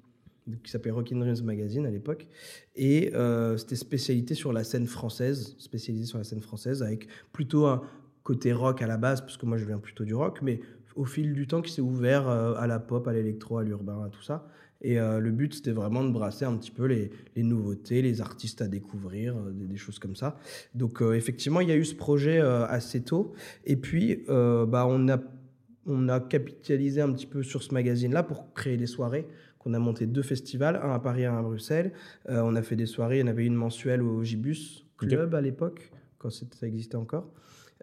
qui 0.62 0.70
s'appelait 0.70 0.90
Rockin' 0.90 1.18
Dreams 1.18 1.42
Magazine 1.42 1.86
à 1.86 1.90
l'époque. 1.90 2.28
Et 2.76 3.12
euh, 3.14 3.56
c'était 3.56 3.76
spécialité 3.76 4.34
sur 4.34 4.52
la 4.52 4.64
scène 4.64 4.86
française, 4.86 5.54
spécialisé 5.58 6.06
sur 6.06 6.18
la 6.18 6.24
scène 6.24 6.40
française, 6.40 6.82
avec 6.82 7.08
plutôt 7.32 7.66
un 7.66 7.82
côté 8.22 8.52
rock 8.52 8.82
à 8.82 8.86
la 8.86 8.96
base, 8.96 9.20
parce 9.20 9.36
que 9.36 9.46
moi 9.46 9.58
je 9.58 9.64
viens 9.64 9.78
plutôt 9.78 10.04
du 10.04 10.14
rock, 10.14 10.40
mais 10.42 10.60
au 10.96 11.04
fil 11.04 11.32
du 11.32 11.46
temps 11.46 11.62
qui 11.62 11.72
s'est 11.72 11.82
ouvert 11.82 12.28
euh, 12.28 12.54
à 12.56 12.66
la 12.66 12.78
pop, 12.78 13.06
à 13.08 13.12
l'électro, 13.12 13.58
à 13.58 13.64
l'urbain, 13.64 14.02
à 14.04 14.08
tout 14.08 14.22
ça. 14.22 14.46
Et 14.80 15.00
euh, 15.00 15.18
le 15.18 15.30
but, 15.30 15.54
c'était 15.54 15.70
vraiment 15.70 16.04
de 16.04 16.10
brasser 16.10 16.44
un 16.44 16.56
petit 16.56 16.70
peu 16.70 16.84
les, 16.84 17.10
les 17.36 17.42
nouveautés, 17.42 18.02
les 18.02 18.20
artistes 18.20 18.60
à 18.60 18.68
découvrir, 18.68 19.34
des, 19.34 19.66
des, 19.66 19.76
choses 19.76 19.98
comme 19.98 20.14
ça. 20.14 20.36
Donc, 20.74 21.00
effectivement, 21.00 21.60
il 21.60 21.68
y 21.68 21.72
a 21.72 21.76
eu 21.76 21.86
ce 21.86 21.94
projet 21.94 22.38
assez 22.38 23.00
tôt. 23.00 23.32
Et 23.64 23.76
puis, 23.76 24.24
bah, 24.28 24.84
on, 24.86 25.08
a, 25.08 25.18
on 25.86 26.08
a 26.10 26.20
capitalisé 26.20 27.00
un 27.00 27.10
petit 27.12 27.24
peu 27.24 27.42
sur 27.42 27.62
ce 27.62 27.72
magazine-là 27.72 28.24
pour 28.24 28.52
créer 28.52 28.76
des 28.76 28.86
soirées. 28.86 29.26
On 29.66 29.74
a 29.74 29.78
monté 29.78 30.06
deux 30.06 30.22
festivals, 30.22 30.80
un 30.82 30.92
à 30.92 30.98
Paris 30.98 31.22
et 31.22 31.26
un 31.26 31.38
à 31.38 31.42
Bruxelles. 31.42 31.92
Euh, 32.28 32.42
on 32.44 32.54
a 32.54 32.62
fait 32.62 32.76
des 32.76 32.86
soirées, 32.86 33.18
il 33.18 33.20
y 33.20 33.24
en 33.24 33.28
avait 33.28 33.46
une 33.46 33.54
mensuelle 33.54 34.02
au 34.02 34.22
Gibus 34.22 34.84
Club 34.98 35.34
à 35.34 35.40
l'époque, 35.40 35.90
quand 36.18 36.30
ça 36.30 36.66
existait 36.66 36.96
encore. 36.96 37.32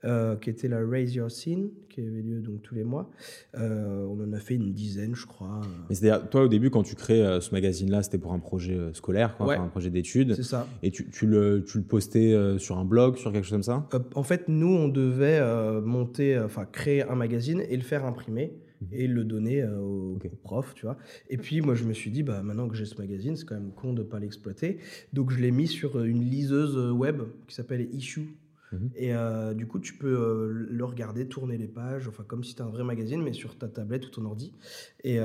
Euh, 0.04 0.36
qui 0.36 0.50
était 0.50 0.68
la 0.68 0.80
Raise 0.80 1.13
Your 1.13 1.30
Scene, 1.30 1.69
qui 1.88 2.01
avait 2.01 2.24
lieu 2.24 2.39
donc 2.39 2.63
tous 2.63 2.74
les 2.74 2.83
mois. 2.83 3.12
Euh, 3.56 4.04
on 4.06 4.19
en 4.19 4.33
a 4.33 4.39
fait 4.39 4.56
une 4.56 4.74
dizaine, 4.74 5.13
je 5.13 5.28
crois. 5.28 5.62
c'est-à-dire, 5.92 6.28
toi, 6.28 6.44
au 6.45 6.48
début, 6.48 6.72
quand 6.72 6.81
tu 6.81 6.95
crées 6.95 7.24
ce 7.39 7.51
magazine-là, 7.51 8.01
c'était 8.01 8.18
pour 8.18 8.33
un 8.33 8.39
projet 8.39 8.80
scolaire, 8.94 9.38
quoi, 9.38 9.56
un 9.56 9.68
projet 9.68 9.92
d'études. 9.92 10.33
C'est 10.33 10.44
ça. 10.44 10.68
Et 10.81 10.89
tu, 10.89 11.07
tu, 11.12 11.28
le, 11.28 11.63
tu 11.63 11.78
le 11.78 11.83
postais 11.83 12.36
sur 12.57 12.80
un 12.80 12.86
blog, 12.86 13.18
sur 13.18 13.31
quelque 13.31 13.44
chose 13.44 13.51
comme 13.51 13.62
ça? 13.62 13.88
En 14.16 14.24
fait, 14.24 14.48
nous, 14.48 14.74
on 14.74 14.88
devait 14.88 15.39
monter, 15.81 16.39
enfin, 16.39 16.66
créer 16.66 17.04
un 17.04 17.16
magazine 17.16 17.62
et 17.69 17.78
le 17.78 17.83
faire 17.83 18.04
imprimer. 18.04 18.56
Mhm. 18.81 18.88
et 18.92 19.07
le 19.07 19.24
donner 19.24 19.62
euh, 19.62 19.80
au, 19.80 20.19
prof, 20.44 20.74
tu 20.75 20.86
vois. 20.86 20.98
Et 21.30 21.38
puis 21.38 21.62
moi 21.62 21.75
je 21.75 21.83
me 21.83 21.94
suis 21.94 22.12
dit, 22.12 22.24
bah 22.24 22.42
maintenant 22.44 22.68
que 22.68 22.75
j'ai 22.75 22.86
ce 22.86 22.98
magazine, 22.98 23.36
c'est 23.36 23.45
quand 23.45 23.56
même 23.56 23.72
con 23.72 23.94
de 23.94 24.01
ne 24.01 24.07
pas 24.07 24.19
l'exploiter. 24.19 24.80
Donc 25.13 25.31
je 25.31 25.39
l'ai 25.39 25.51
mis 25.51 25.68
sur 25.68 25.98
euh, 25.98 26.06
une 26.06 26.24
liseuse 26.24 26.78
euh, 26.78 26.92
web 26.92 27.22
qui 27.48 27.56
s'appelle 27.56 27.88
Issue. 27.94 28.38
Mhm. 28.72 28.89
Et 28.95 29.12
du 29.54 29.68
coup, 29.68 29.80
tu 29.80 29.95
peux 29.95 30.48
le 30.50 30.86
regarder, 30.86 31.28
tourner 31.28 31.57
les 31.57 31.68
pages, 31.68 32.07
enfin 32.07 32.24
comme 32.25 32.42
si 32.42 32.51
c'était 32.51 32.62
un 32.62 32.69
vrai 32.69 32.86
magazine, 32.86 33.22
mais 33.22 33.33
sur 33.33 33.57
ta 33.57 33.68
tablette 33.68 34.07
ou 34.07 34.12
ton 34.12 34.24
ordi. 34.24 34.54
Et, 35.04 35.18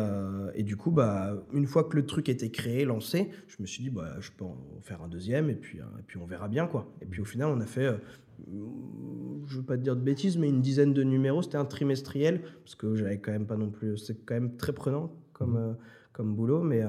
et, 0.57 0.63
du 0.65 0.77
coup, 0.77 0.91
bah, 0.91 1.47
une 1.53 1.69
fois 1.69 1.85
que 1.85 1.95
le 1.95 2.05
truc 2.07 2.29
était 2.29 2.51
créé, 2.51 2.85
lancé, 2.85 3.31
je 3.47 3.55
me 3.61 3.67
suis 3.69 3.85
dit, 3.85 3.91
bah, 3.91 4.17
je 4.19 4.33
peux 4.33 4.45
en 4.45 4.81
faire 4.83 5.01
un 5.01 5.07
deuxième, 5.07 5.49
et 5.49 5.55
puis, 5.55 5.79
et 5.79 6.03
puis 6.09 6.19
on 6.19 6.27
verra 6.27 6.49
bien. 6.49 6.67
quoi. 6.67 6.93
Et 7.01 7.07
puis 7.07 7.21
au 7.21 7.25
final, 7.25 7.47
on 7.47 7.61
a 7.61 7.67
fait 7.67 7.89
je 9.47 9.57
veux 9.57 9.63
pas 9.63 9.77
te 9.77 9.83
dire 9.83 9.97
de 9.97 10.01
bêtises, 10.01 10.37
mais 10.37 10.49
une 10.49 10.61
dizaine 10.61 10.93
de 10.93 11.03
numéros. 11.03 11.43
C'était 11.43 11.59
un 11.59 11.65
trimestriel, 11.65 12.43
parce 12.65 12.75
que 12.75 12.95
j'avais 12.95 13.19
quand 13.19 13.33
même 13.33 13.47
pas 13.47 13.57
non 13.57 13.71
plus. 13.71 13.97
C'est 13.99 14.25
quand 14.25 14.35
même 14.35 14.57
très 14.57 14.73
prenant 14.73 15.13
comme, 15.33 15.53
mhm. 15.53 15.57
euh, 15.57 15.73
comme 16.13 16.35
boulot, 16.35 16.63
mais, 16.63 16.83
euh, 16.83 16.89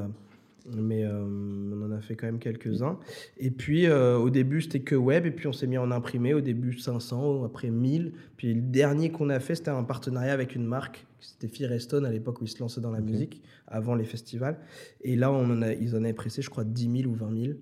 mais 0.75 1.05
euh, 1.05 1.23
on 1.23 1.81
en 1.85 1.91
a 1.91 2.01
fait 2.01 2.15
quand 2.15 2.27
même 2.27 2.39
quelques-uns. 2.39 2.97
Et 3.37 3.51
puis 3.51 3.89
au 3.89 4.29
début, 4.29 4.61
c'était 4.61 4.81
que 4.81 4.95
web, 4.95 5.25
et 5.25 5.31
puis 5.31 5.47
on 5.47 5.53
s'est 5.53 5.67
mis 5.67 5.77
en 5.77 5.91
imprimé. 5.91 6.33
Au 6.33 6.41
début, 6.41 6.77
500, 6.77 7.43
après 7.43 7.69
1000. 7.69 8.13
Puis 8.35 8.53
le 8.53 8.61
dernier 8.61 9.11
qu'on 9.11 9.29
a 9.29 9.39
fait, 9.39 9.55
c'était 9.55 9.69
un 9.69 9.83
partenariat 9.83 10.33
avec 10.33 10.55
une 10.55 10.65
marque. 10.65 11.05
C'était 11.19 11.47
Firestone 11.47 12.05
à 12.05 12.11
l'époque 12.11 12.41
où 12.41 12.45
ils 12.45 12.49
se 12.49 12.59
lançaient 12.59 12.81
dans 12.81 12.91
la 12.91 13.01
musique, 13.01 13.41
avant 13.67 13.95
les 13.95 14.03
festivals. 14.03 14.59
Et 15.01 15.15
là, 15.15 15.31
on 15.31 15.49
en 15.49 15.61
a, 15.61 15.73
ils 15.73 15.95
en 15.95 16.03
avaient 16.03 16.13
pressé, 16.13 16.41
je 16.41 16.49
crois, 16.49 16.63
10 16.63 17.01
000 17.03 17.11
ou 17.11 17.15
20 17.15 17.43
000 17.43 17.53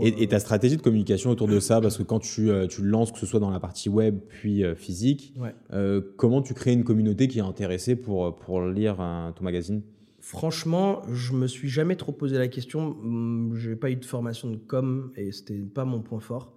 et, 0.00 0.26
ta 0.28 0.38
stratégie 0.38 0.76
de 0.76 0.82
communication 0.82 1.30
autour 1.30 1.48
de 1.48 1.60
ça, 1.60 1.80
parce 1.80 1.96
que 1.96 2.02
quand 2.02 2.18
tu, 2.18 2.50
euh, 2.50 2.66
tu 2.66 2.82
le 2.82 2.88
lances, 2.88 3.12
que 3.12 3.18
ce 3.18 3.26
soit 3.26 3.40
dans 3.40 3.50
la 3.50 3.60
partie 3.60 3.88
web 3.88 4.18
puis 4.28 4.64
euh, 4.64 4.74
physique, 4.74 5.34
euh, 5.72 6.00
comment 6.16 6.42
tu 6.42 6.54
crées 6.54 6.72
une 6.72 6.84
communauté 6.84 7.28
qui 7.28 7.38
est 7.38 7.42
intéressée 7.42 7.96
pour, 7.96 8.36
pour 8.36 8.62
lire 8.62 8.96
ton 9.36 9.44
magazine? 9.44 9.82
Franchement, 10.20 11.02
je 11.10 11.32
me 11.32 11.46
suis 11.46 11.68
jamais 11.68 11.96
trop 11.96 12.12
posé 12.12 12.36
la 12.36 12.48
question. 12.48 12.98
Hum, 13.02 13.52
je 13.54 13.70
n'ai 13.70 13.76
pas 13.76 13.90
eu 13.90 13.96
de 13.96 14.04
formation 14.04 14.50
de 14.50 14.56
com 14.56 15.12
et 15.16 15.32
c'était 15.32 15.58
pas 15.58 15.84
mon 15.84 16.00
point 16.00 16.20
fort. 16.20 16.52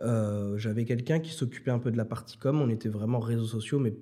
Mmh. 0.00 0.56
J'avais 0.56 0.84
quelqu'un 0.84 1.18
qui 1.18 1.32
s'occupait 1.32 1.70
un 1.70 1.78
peu 1.78 1.90
de 1.90 1.96
la 1.96 2.04
partie 2.04 2.36
com. 2.36 2.60
On 2.60 2.68
était 2.68 2.88
vraiment 2.88 3.18
réseaux 3.18 3.46
sociaux, 3.46 3.80
mais 3.80 3.94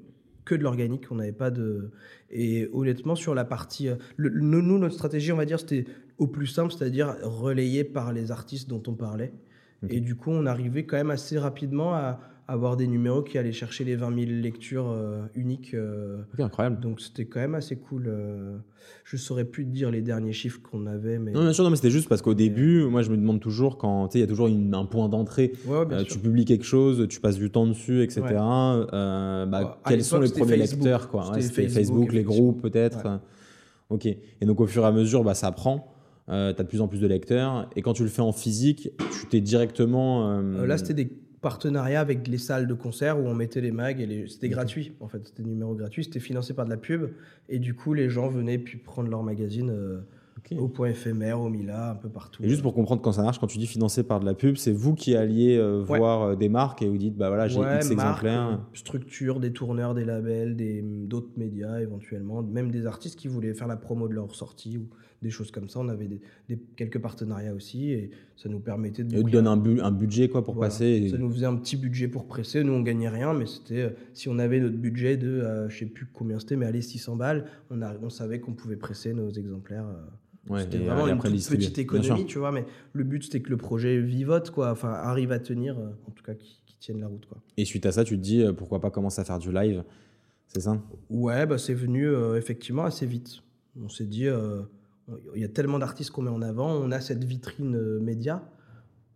que 0.44 0.54
de 0.54 0.62
l'organique. 0.62 1.06
On 1.10 1.14
n'avait 1.14 1.32
pas 1.32 1.50
de. 1.50 1.90
Et 2.30 2.68
honnêtement, 2.72 3.14
sur 3.14 3.34
la 3.34 3.44
partie. 3.44 3.88
nous, 4.18 4.78
notre 4.78 4.94
stratégie, 4.94 5.32
on 5.32 5.36
va 5.36 5.46
dire, 5.46 5.58
c'était 5.58 5.86
au 6.18 6.26
plus 6.26 6.46
simple, 6.46 6.72
c'est-à-dire 6.72 7.16
relayé 7.22 7.84
par 7.84 8.12
les 8.12 8.30
artistes 8.30 8.68
dont 8.68 8.82
on 8.86 8.94
parlait. 8.94 9.32
Et 9.90 10.00
du 10.00 10.14
coup, 10.14 10.30
on 10.30 10.46
arrivait 10.46 10.86
quand 10.86 10.96
même 10.96 11.10
assez 11.10 11.38
rapidement 11.38 11.94
à 11.94 12.18
avoir 12.46 12.76
des 12.76 12.86
numéros 12.86 13.22
qui 13.22 13.38
allaient 13.38 13.52
chercher 13.52 13.84
les 13.84 13.96
20 13.96 14.14
000 14.14 14.30
lectures 14.40 14.90
euh, 14.90 15.22
uniques. 15.34 15.72
Euh. 15.74 16.22
incroyable. 16.38 16.78
Donc 16.80 17.00
c'était 17.00 17.24
quand 17.24 17.40
même 17.40 17.54
assez 17.54 17.76
cool. 17.76 18.04
Euh. 18.06 18.58
Je 19.04 19.16
saurais 19.16 19.44
plus 19.44 19.64
te 19.64 19.70
dire 19.70 19.90
les 19.90 20.02
derniers 20.02 20.32
chiffres 20.32 20.60
qu'on 20.62 20.86
avait. 20.86 21.18
Mais... 21.18 21.32
Non, 21.32 21.40
bien 21.40 21.52
sûr, 21.54 21.64
non, 21.64 21.70
mais 21.70 21.76
c'était 21.76 21.90
juste 21.90 22.08
parce 22.08 22.20
qu'au 22.20 22.34
début, 22.34 22.84
moi 22.84 23.02
je 23.02 23.10
me 23.10 23.16
demande 23.16 23.40
toujours 23.40 23.78
quand 23.78 24.14
il 24.14 24.20
y 24.20 24.24
a 24.24 24.26
toujours 24.26 24.48
un 24.48 24.84
point 24.84 25.08
d'entrée. 25.08 25.52
tu 26.06 26.18
publies 26.18 26.44
quelque 26.44 26.66
chose, 26.66 27.06
tu 27.08 27.20
passes 27.20 27.38
du 27.38 27.50
temps 27.50 27.66
dessus, 27.66 28.02
etc. 28.02 28.22
Bah, 28.30 29.80
quels 29.86 30.04
sont 30.04 30.20
les 30.20 30.30
premiers 30.30 30.56
lecteurs 30.56 31.08
quoi? 31.08 31.32
C'était 31.40 31.68
Facebook, 31.68 32.12
les 32.12 32.24
groupes 32.24 32.62
peut-être. 32.62 33.20
Ok. 33.90 34.06
Et 34.06 34.46
donc 34.46 34.60
au 34.60 34.66
fur 34.66 34.82
et 34.82 34.86
à 34.86 34.92
mesure, 34.92 35.24
bah, 35.24 35.34
ça 35.34 35.52
prend. 35.52 35.93
Euh, 36.28 36.54
tu 36.54 36.60
as 36.60 36.64
de 36.64 36.68
plus 36.68 36.80
en 36.80 36.88
plus 36.88 37.00
de 37.00 37.06
lecteurs. 37.06 37.68
Et 37.76 37.82
quand 37.82 37.92
tu 37.92 38.02
le 38.02 38.08
fais 38.08 38.22
en 38.22 38.32
physique, 38.32 38.90
tu 39.12 39.26
t'es 39.26 39.40
directement. 39.40 40.30
Euh, 40.30 40.62
euh, 40.62 40.66
là, 40.66 40.78
c'était 40.78 40.94
des 40.94 41.10
partenariats 41.40 42.00
avec 42.00 42.26
les 42.26 42.38
salles 42.38 42.66
de 42.66 42.74
concert 42.74 43.18
où 43.18 43.26
on 43.26 43.34
mettait 43.34 43.60
les 43.60 43.72
mags 43.72 44.00
et 44.00 44.06
les... 44.06 44.28
c'était 44.28 44.48
gratuit 44.48 44.94
en 45.00 45.08
fait, 45.08 45.26
c'était 45.26 45.42
numéro 45.42 45.74
gratuit, 45.74 46.02
c'était 46.02 46.20
financé 46.20 46.54
par 46.54 46.64
de 46.64 46.70
la 46.70 46.78
pub 46.78 47.10
et 47.50 47.58
du 47.58 47.74
coup 47.74 47.92
les 47.92 48.08
gens 48.08 48.28
venaient 48.28 48.56
puis 48.56 48.78
prendre 48.78 49.10
leur 49.10 49.22
magazine 49.22 49.70
au 50.56 50.68
point 50.68 50.88
éphémère, 50.88 51.42
au 51.42 51.50
Mila, 51.50 51.90
un 51.90 51.94
peu 51.96 52.08
partout. 52.08 52.42
Et 52.42 52.48
juste 52.48 52.62
pour 52.62 52.72
comprendre 52.72 53.02
quand 53.02 53.12
ça 53.12 53.22
marche, 53.22 53.38
quand 53.38 53.46
tu 53.46 53.58
dis 53.58 53.66
financé 53.66 54.04
par 54.04 54.20
de 54.20 54.24
la 54.24 54.32
pub, 54.32 54.56
c'est 54.56 54.72
vous 54.72 54.94
qui 54.94 55.16
alliez 55.16 55.62
voir 55.82 56.34
des 56.34 56.48
marques 56.48 56.80
et 56.80 56.88
vous 56.88 56.96
dites 56.96 57.14
bah 57.14 57.28
voilà 57.28 57.46
j'ai 57.46 57.60
X 57.60 57.90
exemplaires. 57.90 58.64
Structure, 58.72 59.38
des 59.38 59.52
tourneurs, 59.52 59.92
des 59.92 60.06
labels, 60.06 60.56
d'autres 61.06 61.32
médias 61.36 61.78
éventuellement, 61.78 62.42
même 62.42 62.70
des 62.70 62.86
artistes 62.86 63.18
qui 63.18 63.28
voulaient 63.28 63.52
faire 63.52 63.68
la 63.68 63.76
promo 63.76 64.08
de 64.08 64.14
leur 64.14 64.34
sortie 64.34 64.78
ou 64.78 64.88
des 65.24 65.30
choses 65.30 65.50
comme 65.50 65.68
ça. 65.68 65.80
On 65.80 65.88
avait 65.88 66.06
des, 66.06 66.58
quelques 66.76 67.00
partenariats 67.00 67.54
aussi 67.54 67.90
et 67.90 68.10
ça 68.36 68.48
nous 68.48 68.60
permettait 68.60 69.02
de. 69.02 69.16
Et 69.16 69.22
donne 69.22 69.48
un, 69.48 69.60
un, 69.82 69.90
budget 69.90 70.28
quoi 70.28 70.44
pour 70.44 70.58
passer. 70.58 71.08
Ça 71.10 71.18
nous 71.18 71.30
faisait 71.30 71.46
un 71.46 71.56
petit 71.56 71.76
budget 71.76 72.06
pour 72.06 72.26
presser. 72.26 72.62
Nous, 72.62 72.72
on 72.72 72.82
gagnait 72.82 73.08
rien, 73.08 73.32
mais 73.32 73.46
c'était 73.46 73.80
euh, 73.80 73.90
si 74.12 74.28
on 74.28 74.38
avait 74.38 74.60
notre 74.60 74.76
budget 74.76 75.16
de, 75.16 75.28
euh, 75.28 75.68
je 75.68 75.78
sais 75.78 75.86
plus 75.86 76.06
combien 76.06 76.38
c'était, 76.38 76.56
mais 76.56 76.66
allez 76.66 76.82
600 76.82 77.16
balles, 77.16 77.46
on, 77.70 77.82
a, 77.82 77.94
on 78.02 78.10
savait 78.10 78.38
qu'on 78.38 78.52
pouvait 78.52 78.76
presser 78.76 79.14
nos 79.14 79.30
exemplaires. 79.30 79.86
Euh. 80.50 80.58
c'était 80.60 80.78
vraiment 80.78 81.08
une 81.08 81.18
petite 81.18 81.78
économie, 81.78 82.26
tu 82.26 82.38
vois, 82.38 82.52
mais 82.52 82.66
le 82.92 83.02
but 83.02 83.24
c'était 83.24 83.40
que 83.40 83.50
le 83.50 83.56
projet 83.56 84.00
vivote, 84.00 84.50
quoi, 84.50 84.70
enfin 84.70 84.90
arrive 84.90 85.32
à 85.32 85.38
tenir, 85.38 85.78
en 85.78 86.10
tout 86.10 86.22
cas 86.22 86.34
qui, 86.34 86.60
qui 86.66 86.76
tienne 86.78 87.00
la 87.00 87.08
route, 87.08 87.26
quoi. 87.26 87.38
Et 87.56 87.64
suite 87.64 87.86
à 87.86 87.92
ça, 87.92 88.04
tu 88.04 88.16
te 88.16 88.22
dis 88.22 88.44
pourquoi 88.56 88.80
pas 88.80 88.90
commencer 88.90 89.20
à 89.20 89.24
faire 89.24 89.38
du 89.38 89.50
live, 89.50 89.84
c'est 90.48 90.60
ça? 90.60 90.78
Ouais, 91.08 91.46
bah, 91.46 91.56
c'est 91.56 91.74
venu 91.74 92.06
effectivement 92.36 92.84
assez 92.84 93.06
vite. 93.06 93.40
On 93.82 93.88
s'est 93.88 94.06
dit, 94.06 94.28
il 95.34 95.42
y 95.42 95.44
a 95.44 95.48
tellement 95.48 95.78
d'artistes 95.78 96.10
qu'on 96.10 96.22
met 96.22 96.30
en 96.30 96.42
avant, 96.42 96.72
on 96.72 96.90
a 96.90 97.00
cette 97.00 97.24
vitrine 97.24 97.76
euh, 97.76 98.00
média. 98.00 98.42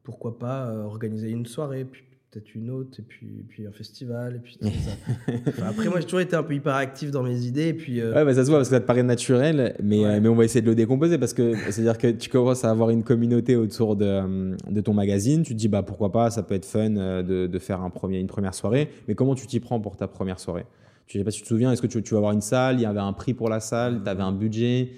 Pourquoi 0.03 0.39
pas 0.39 0.67
euh, 0.67 0.85
organiser 0.85 1.31
une 1.31 1.47
soirée, 1.47 1.85
puis 1.85 2.03
peut-être 2.31 2.55
une 2.55 2.71
autre, 2.71 3.01
et 3.01 3.03
puis, 3.03 3.27
puis 3.49 3.67
un 3.67 3.73
festival, 3.73 4.37
et 4.37 4.39
puis 4.39 4.59
ça. 4.61 5.67
après, 5.67 5.89
moi, 5.89 6.01
j'ai 6.01 6.05
toujours 6.05 6.21
été 6.21 6.37
un 6.37 6.43
peu 6.43 6.55
hyper 6.55 6.75
actif 6.75 7.11
dans 7.11 7.23
mes 7.23 7.47
idées, 7.47 7.69
et 7.69 7.75
puis. 7.75 8.01
Euh, 8.01 8.15
ouais, 8.15 8.25
bah, 8.25 8.35
ça 8.35 8.45
se 8.45 8.51
voit 8.51 8.59
parce 8.59 8.69
que 8.69 8.75
ça 8.75 8.81
te 8.81 8.87
paraît 8.87 9.03
naturel, 9.03 9.75
mais, 9.83 10.21
mais 10.21 10.29
on 10.29 10.35
va 10.35 10.45
essayer 10.45 10.61
de 10.61 10.67
le 10.67 10.75
décomposer 10.75 11.17
parce 11.17 11.33
que 11.33 11.55
c'est-à-dire 11.71 11.97
que 11.97 12.09
tu 12.09 12.29
commences 12.29 12.65
à 12.65 12.71
avoir 12.71 12.91
une 12.91 13.03
communauté 13.03 13.57
autour 13.57 13.97
de, 13.97 14.55
de, 14.71 14.81
ton 14.83 14.93
magazine. 14.93 15.43
Tu 15.43 15.55
te 15.55 15.59
dis, 15.59 15.69
bah 15.69 15.83
pourquoi 15.83 16.13
pas, 16.13 16.31
ça 16.31 16.43
peut 16.43 16.55
être 16.55 16.67
fun 16.67 16.91
de, 16.91 17.47
de 17.47 17.59
faire 17.59 17.81
un 17.81 17.91
premier, 17.91 18.19
une 18.19 18.27
première 18.27 18.55
soirée, 18.55 18.91
mais 19.09 19.15
comment 19.15 19.35
tu 19.35 19.47
t'y 19.47 19.61
prends 19.61 19.81
pour 19.81 19.97
ta 19.97 20.07
première 20.07 20.39
soirée? 20.39 20.67
Je 21.07 21.17
sais 21.17 21.25
pas 21.25 21.31
si 21.31 21.39
tu 21.39 21.45
te 21.45 21.49
souviens, 21.49 21.73
est-ce 21.73 21.81
que 21.81 21.87
tu, 21.87 22.03
tu 22.03 22.13
vas 22.13 22.19
avoir 22.19 22.33
une 22.33 22.43
salle? 22.43 22.77
Il 22.77 22.83
y 22.83 22.87
avait 22.87 23.01
un 23.01 23.15
prix 23.15 23.33
pour 23.33 23.49
la 23.49 23.61
salle, 23.61 24.03
tu 24.05 24.11
avais 24.11 24.23
un 24.23 24.33
budget? 24.33 24.91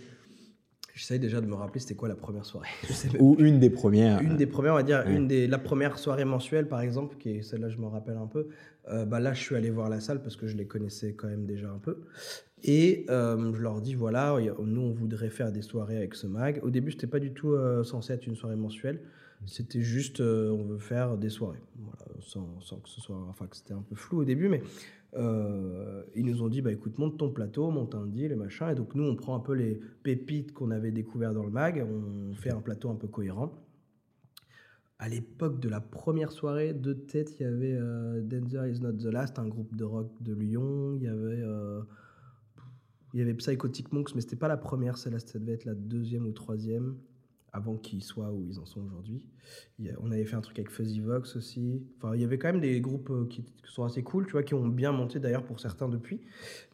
J'essaye 0.95 1.19
déjà 1.19 1.41
de 1.41 1.47
me 1.47 1.55
rappeler 1.55 1.81
c'était 1.81 1.95
quoi 1.95 2.09
la 2.09 2.15
première 2.17 2.45
soirée? 2.45 2.69
Ou 3.21 3.37
une 3.39 3.59
des 3.59 3.71
premières. 3.71 4.21
Une 4.21 4.37
des 4.37 4.47
premières, 4.47 4.73
on 4.73 4.77
va 4.77 4.83
dire, 4.83 5.03
une 5.07 5.29
des, 5.29 5.47
la 5.47 5.59
première 5.59 5.99
soirée 5.99 6.25
mensuelle 6.25 6.67
par 6.69 6.81
exemple, 6.81 7.17
qui 7.19 7.31
est 7.31 7.43
celle-là, 7.43 7.69
je 7.69 7.79
me 7.79 7.87
rappelle 7.87 8.17
un 8.17 8.27
peu. 8.27 8.49
euh, 8.91 9.05
bah 9.05 9.21
là, 9.21 9.33
je 9.33 9.41
suis 9.41 9.55
allé 9.57 9.71
voir 9.71 9.89
la 9.89 10.01
salle 10.01 10.21
parce 10.23 10.37
que 10.37 10.47
je 10.47 10.57
les 10.57 10.67
connaissais 10.67 11.13
quand 11.15 11.29
même 11.29 11.47
déjà 11.47 11.71
un 11.71 11.79
peu. 11.79 11.99
Et 12.63 13.07
euh, 13.09 13.53
je 13.55 13.63
leur 13.63 13.81
dis 13.81 13.95
voilà, 13.95 14.37
nous 14.63 14.83
on 14.83 14.93
voudrait 14.93 15.31
faire 15.31 15.53
des 15.53 15.63
soirées 15.63 15.97
avec 15.97 16.15
ce 16.15 16.27
mag. 16.27 16.61
Au 16.63 16.71
début, 16.71 16.91
c'était 16.91 17.07
pas 17.07 17.21
du 17.21 17.33
tout 17.33 17.53
euh, 17.53 17.85
censé 17.85 18.13
être 18.13 18.27
une 18.27 18.37
soirée 18.37 18.57
mensuelle. 18.57 19.01
C'était 19.47 19.81
juste 19.81 20.21
on 20.21 20.65
veut 20.65 20.79
faire 20.79 21.17
des 21.17 21.31
soirées. 21.31 21.63
sans, 22.21 22.61
sans, 22.61 22.77
que 22.77 22.89
ce 22.91 23.01
soit. 23.01 23.17
Enfin, 23.31 23.47
que 23.47 23.57
c'était 23.57 23.73
un 23.73 23.81
peu 23.89 23.95
flou 23.95 24.19
au 24.21 24.25
début, 24.25 24.49
mais 24.49 24.63
ils 25.17 26.25
nous 26.25 26.43
ont 26.43 26.49
dit 26.49 26.63
bah 26.63 26.73
écoute, 26.73 26.99
monte 26.99 27.19
ton 27.19 27.31
plateau, 27.31 27.71
monte 27.71 27.95
un 27.95 28.07
deal 28.07 28.33
et 28.33 28.37
machin. 28.37 28.71
Et 28.71 28.75
donc, 28.75 28.95
nous 28.95 29.05
on 29.05 29.17
prend 29.17 29.37
un 29.37 29.41
peu 29.41 29.55
les 29.55 29.81
pépites 30.03 30.53
qu'on 30.53 30.71
avait 30.71 30.93
découvert 30.93 31.35
dans 31.35 31.45
le 31.45 31.51
mag, 31.51 31.87
on 31.89 32.35
fait 32.35 32.51
un 32.51 32.61
plateau 32.61 32.91
un 32.91 32.97
peu 32.97 33.09
cohérent 33.09 33.53
à 35.01 35.09
l'époque 35.09 35.61
de 35.61 35.69
la 35.71 35.81
première 35.81 36.31
soirée, 36.31 36.75
de 36.75 36.93
tête, 36.93 37.41
il 37.41 37.43
y 37.43 37.47
avait 37.47 37.73
euh, 37.73 38.21
Danger 38.21 38.71
is 38.71 38.81
not 38.81 38.93
the 38.93 39.07
last, 39.07 39.39
un 39.39 39.49
groupe 39.49 39.75
de 39.75 39.83
rock 39.85 40.11
de 40.21 40.35
Lyon. 40.35 40.95
Il 40.95 41.03
y 41.03 41.09
avait, 41.09 41.41
euh, 41.43 41.81
il 43.15 43.21
y 43.21 43.23
avait 43.23 43.33
Psychotic 43.33 43.93
Monks, 43.93 44.15
mais 44.15 44.21
c'était 44.21 44.37
pas 44.37 44.47
la 44.47 44.59
première, 44.59 44.99
celle-là, 44.99 45.19
ça 45.19 45.39
devait 45.39 45.55
être 45.55 45.65
la 45.65 45.75
deuxième 45.75 46.27
ou 46.27 46.33
troisième 46.33 46.99
avant 47.53 47.77
qu'ils 47.77 48.03
soient 48.03 48.31
où 48.33 48.47
ils 48.49 48.59
en 48.59 48.67
sont 48.67 48.81
aujourd'hui. 48.81 49.23
On 50.01 50.11
avait 50.13 50.25
fait 50.25 50.37
un 50.37 50.41
truc 50.41 50.59
avec 50.59 50.71
Fuzzy 50.71 51.01
Vox 51.01 51.37
aussi. 51.37 51.83
Enfin, 51.97 52.15
il 52.15 52.21
y 52.21 52.25
avait 52.25 52.39
quand 52.39 52.49
même 52.53 52.61
des 52.61 52.81
groupes 52.81 53.11
euh, 53.11 53.27
qui, 53.29 53.45
sont 53.65 53.85
assez 53.85 54.03
cool, 54.03 54.27
tu 54.27 54.33
vois, 54.33 54.43
qui 54.43 54.55
ont 54.55 54.67
bien 54.67 54.93
monté 54.93 55.21
d'ailleurs 55.21 55.45
pour 55.45 55.61
certains 55.61 55.89
depuis. 55.89 56.21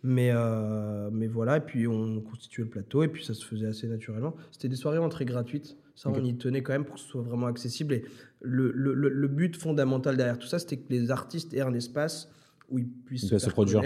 Mais, 0.02 0.30
euh, 0.32 1.10
mais 1.12 1.26
voilà, 1.26 1.58
et 1.58 1.60
puis 1.60 1.86
on 1.86 2.20
constituait 2.20 2.64
le 2.64 2.70
plateau, 2.70 3.02
et 3.02 3.08
puis 3.08 3.24
ça 3.24 3.34
se 3.34 3.44
faisait 3.44 3.66
assez 3.66 3.86
naturellement. 3.86 4.34
C'était 4.50 4.68
des 4.68 4.76
soirées 4.76 4.98
entrées 4.98 5.26
gratuites. 5.26 5.76
Ça, 5.94 6.10
on 6.10 6.22
y 6.22 6.36
tenait 6.36 6.62
quand 6.62 6.72
même 6.72 6.84
pour 6.84 6.96
que 6.96 7.00
ce 7.00 7.06
soit 7.06 7.22
vraiment 7.22 7.46
accessible. 7.46 7.94
Et 7.94 8.04
le, 8.42 8.70
le, 8.70 8.92
le, 8.92 9.28
but 9.28 9.56
fondamental 9.56 10.16
derrière 10.16 10.38
tout 10.38 10.46
ça, 10.46 10.58
c'était 10.58 10.76
que 10.76 10.90
les 10.90 11.10
artistes 11.10 11.54
aient 11.54 11.62
un 11.62 11.72
espace 11.72 12.30
où 12.68 12.78
ils 12.78 12.88
puissent 12.88 13.28
se, 13.28 13.38
se 13.38 13.48
produire 13.48 13.82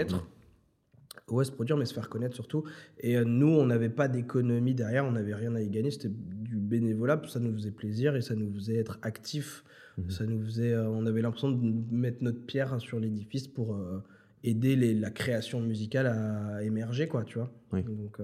ouais, 1.31 1.45
se 1.45 1.51
produire, 1.51 1.77
mais 1.77 1.85
se 1.85 1.93
faire 1.93 2.09
connaître 2.09 2.35
surtout. 2.35 2.63
Et 2.99 3.17
euh, 3.17 3.23
nous, 3.23 3.47
on 3.47 3.65
n'avait 3.65 3.89
pas 3.89 4.07
d'économie 4.07 4.73
derrière, 4.73 5.05
on 5.05 5.11
n'avait 5.11 5.33
rien 5.33 5.55
à 5.55 5.61
y 5.61 5.69
gagner, 5.69 5.91
c'était 5.91 6.09
du 6.09 6.57
bénévolat, 6.57 7.21
ça 7.27 7.39
nous 7.39 7.53
faisait 7.53 7.71
plaisir 7.71 8.15
et 8.15 8.21
ça 8.21 8.35
nous 8.35 8.53
faisait 8.53 8.77
être 8.77 8.99
actifs. 9.01 9.63
Mhm. 9.97 10.09
Ça 10.09 10.25
nous 10.25 10.43
faisait, 10.43 10.73
euh, 10.73 10.89
on 10.89 11.05
avait 11.05 11.21
l'impression 11.21 11.51
de 11.51 11.73
mettre 11.93 12.23
notre 12.23 12.45
pierre 12.45 12.79
sur 12.79 12.99
l'édifice 12.99 13.47
pour 13.47 13.75
euh, 13.75 14.03
aider 14.43 14.75
les, 14.75 14.93
la 14.93 15.11
création 15.11 15.61
musicale 15.61 16.07
à 16.07 16.63
émerger, 16.63 17.07
quoi, 17.07 17.23
tu 17.23 17.37
vois. 17.37 17.51
Donc, 17.71 18.19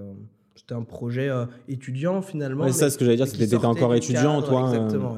c'était 0.58 0.74
un 0.74 0.82
projet 0.82 1.30
étudiant 1.68 2.20
finalement. 2.20 2.66
c'est 2.66 2.72
ça 2.72 2.90
ce 2.90 2.98
que 2.98 3.04
j'allais 3.04 3.16
dire, 3.16 3.26
c'était 3.26 3.46
tu 3.46 3.54
étais 3.54 3.64
encore 3.64 3.94
étudiant, 3.94 4.42
toi. 4.42 4.72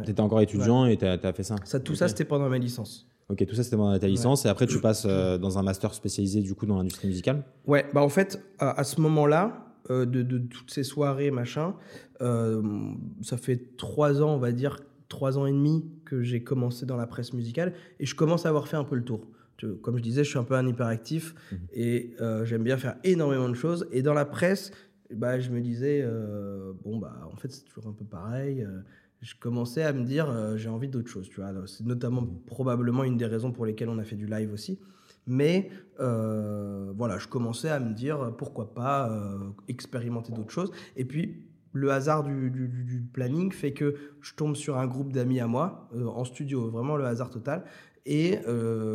Tu 0.05 0.11
étais 0.11 0.21
encore 0.21 0.41
étudiant 0.41 0.87
et 0.87 0.97
tu 0.97 1.07
as, 1.07 1.33
fait 1.33 1.43
ça. 1.43 1.57
ça 1.65 1.81
tout 1.81 1.95
ça, 1.95 2.09
c'était 2.09 2.25
pendant 2.25 2.49
ma 2.49 2.59
licence. 2.59 3.11
Ok, 3.31 3.47
tout 3.47 3.55
ça 3.55 3.63
c'était 3.63 3.77
dans 3.77 3.97
ta 3.97 4.09
licence 4.09 4.45
et 4.45 4.49
après 4.49 4.67
tu 4.67 4.81
passes 4.81 5.07
euh, 5.07 5.39
dans 5.39 5.57
un 5.57 5.63
master 5.63 5.95
spécialisé 5.95 6.41
du 6.41 6.55
coup 6.55 6.67
dans 6.67 6.77
l'industrie 6.77 7.07
musicale 7.07 7.45
Ouais, 7.65 7.87
bah 7.95 8.03
en 8.03 8.09
fait 8.09 8.43
à, 8.59 8.83
ce 8.83 9.01
moment-là, 9.01 9.73
euh, 9.89 10.05
de, 10.05 10.23
de, 10.23 10.39
toutes 10.39 10.73
ces 10.73 10.83
soirées 10.83 11.31
machin, 11.31 11.75
euh, 12.23 12.61
ça 13.23 13.37
fait 13.37 13.77
trois 13.77 14.21
ans 14.21 14.35
on 14.35 14.39
va 14.39 14.51
dire, 14.51 14.81
trois 15.09 15.39
ans 15.39 15.47
et 15.47 15.53
demi 15.53 15.85
que 16.05 16.23
j'ai 16.23 16.43
commencé 16.43 16.87
dans 16.87 16.97
la 16.97 17.07
presse 17.07 17.33
musicale 17.33 17.73
et 18.01 18.07
je 18.07 18.17
commence 18.17 18.47
à 18.47 18.49
avoir 18.49 18.67
fait 18.67 18.77
un 18.77 18.85
peu 18.85 18.97
le 18.97 19.05
tour. 19.05 19.21
Comme 19.83 19.99
je 19.99 20.03
disais, 20.03 20.25
je 20.25 20.31
suis 20.31 20.39
un 20.39 20.45
peu 20.45 20.55
un 20.55 20.67
hyperactif 20.67 21.35
mmh. 21.53 21.57
et 21.75 22.17
j'aime 22.45 22.63
bien 22.63 22.79
faire 22.79 22.97
énormément 23.05 23.49
de 23.49 23.55
choses 23.55 23.87
et 23.93 24.01
dans 24.01 24.15
la 24.15 24.25
presse, 24.25 24.73
bah, 25.15 25.41
je 25.41 25.51
me 25.51 25.61
disais 25.61 26.07
bon 26.85 26.99
bah 26.99 27.29
en 27.33 27.37
fait 27.37 27.51
c'est 27.53 27.65
toujours 27.65 27.89
un 27.89 27.93
peu 27.93 28.05
pareil 28.05 28.67
je 29.21 29.35
commençais 29.39 29.83
à 29.83 29.93
me 29.93 30.05
dire 30.05 30.31
euh, 30.31 30.57
j'ai 30.57 30.69
envie 30.69 30.89
d'autre 30.89 31.09
chose. 31.09 31.29
Tu 31.29 31.41
vois, 31.41 31.53
c'est 31.67 31.85
notamment 31.85 32.27
probablement 32.47 33.05
une 33.05 33.17
des 33.17 33.27
raisons 33.27 33.53
pour 33.53 33.67
lesquelles 33.67 33.89
on 33.89 33.99
a 33.99 34.05
fait 34.05 34.17
du 34.17 34.27
live 34.27 34.53
aussi. 34.53 34.79
Mais 35.27 35.71
euh, 36.01 36.93
voilà, 36.97 37.19
je 37.19 37.29
commençais 37.29 37.69
à 37.69 37.79
me 37.79 37.93
dire 37.93 38.35
pourquoi 38.39 38.73
pas 38.75 39.11
euh, 39.11 39.39
expérimenter 39.69 40.33
d'autres 40.33 40.51
choses. 40.51 40.73
Et 40.97 41.05
puis 41.05 41.45
le 41.73 41.93
hasard 41.93 42.25
du, 42.25 42.51
du, 42.51 43.01
planning 43.13 43.53
fait 43.53 43.73
que 43.73 43.95
je 44.23 44.35
tombe 44.35 44.57
sur 44.57 44.77
un 44.77 44.89
groupe 44.89 45.13
d'amis 45.13 45.39
à 45.39 45.47
moi 45.47 45.89
en 45.95 46.25
studio, 46.25 46.69
vraiment 46.69 46.97
le 46.97 47.05
hasard 47.05 47.31
total. 47.31 47.65
Et 48.07 48.41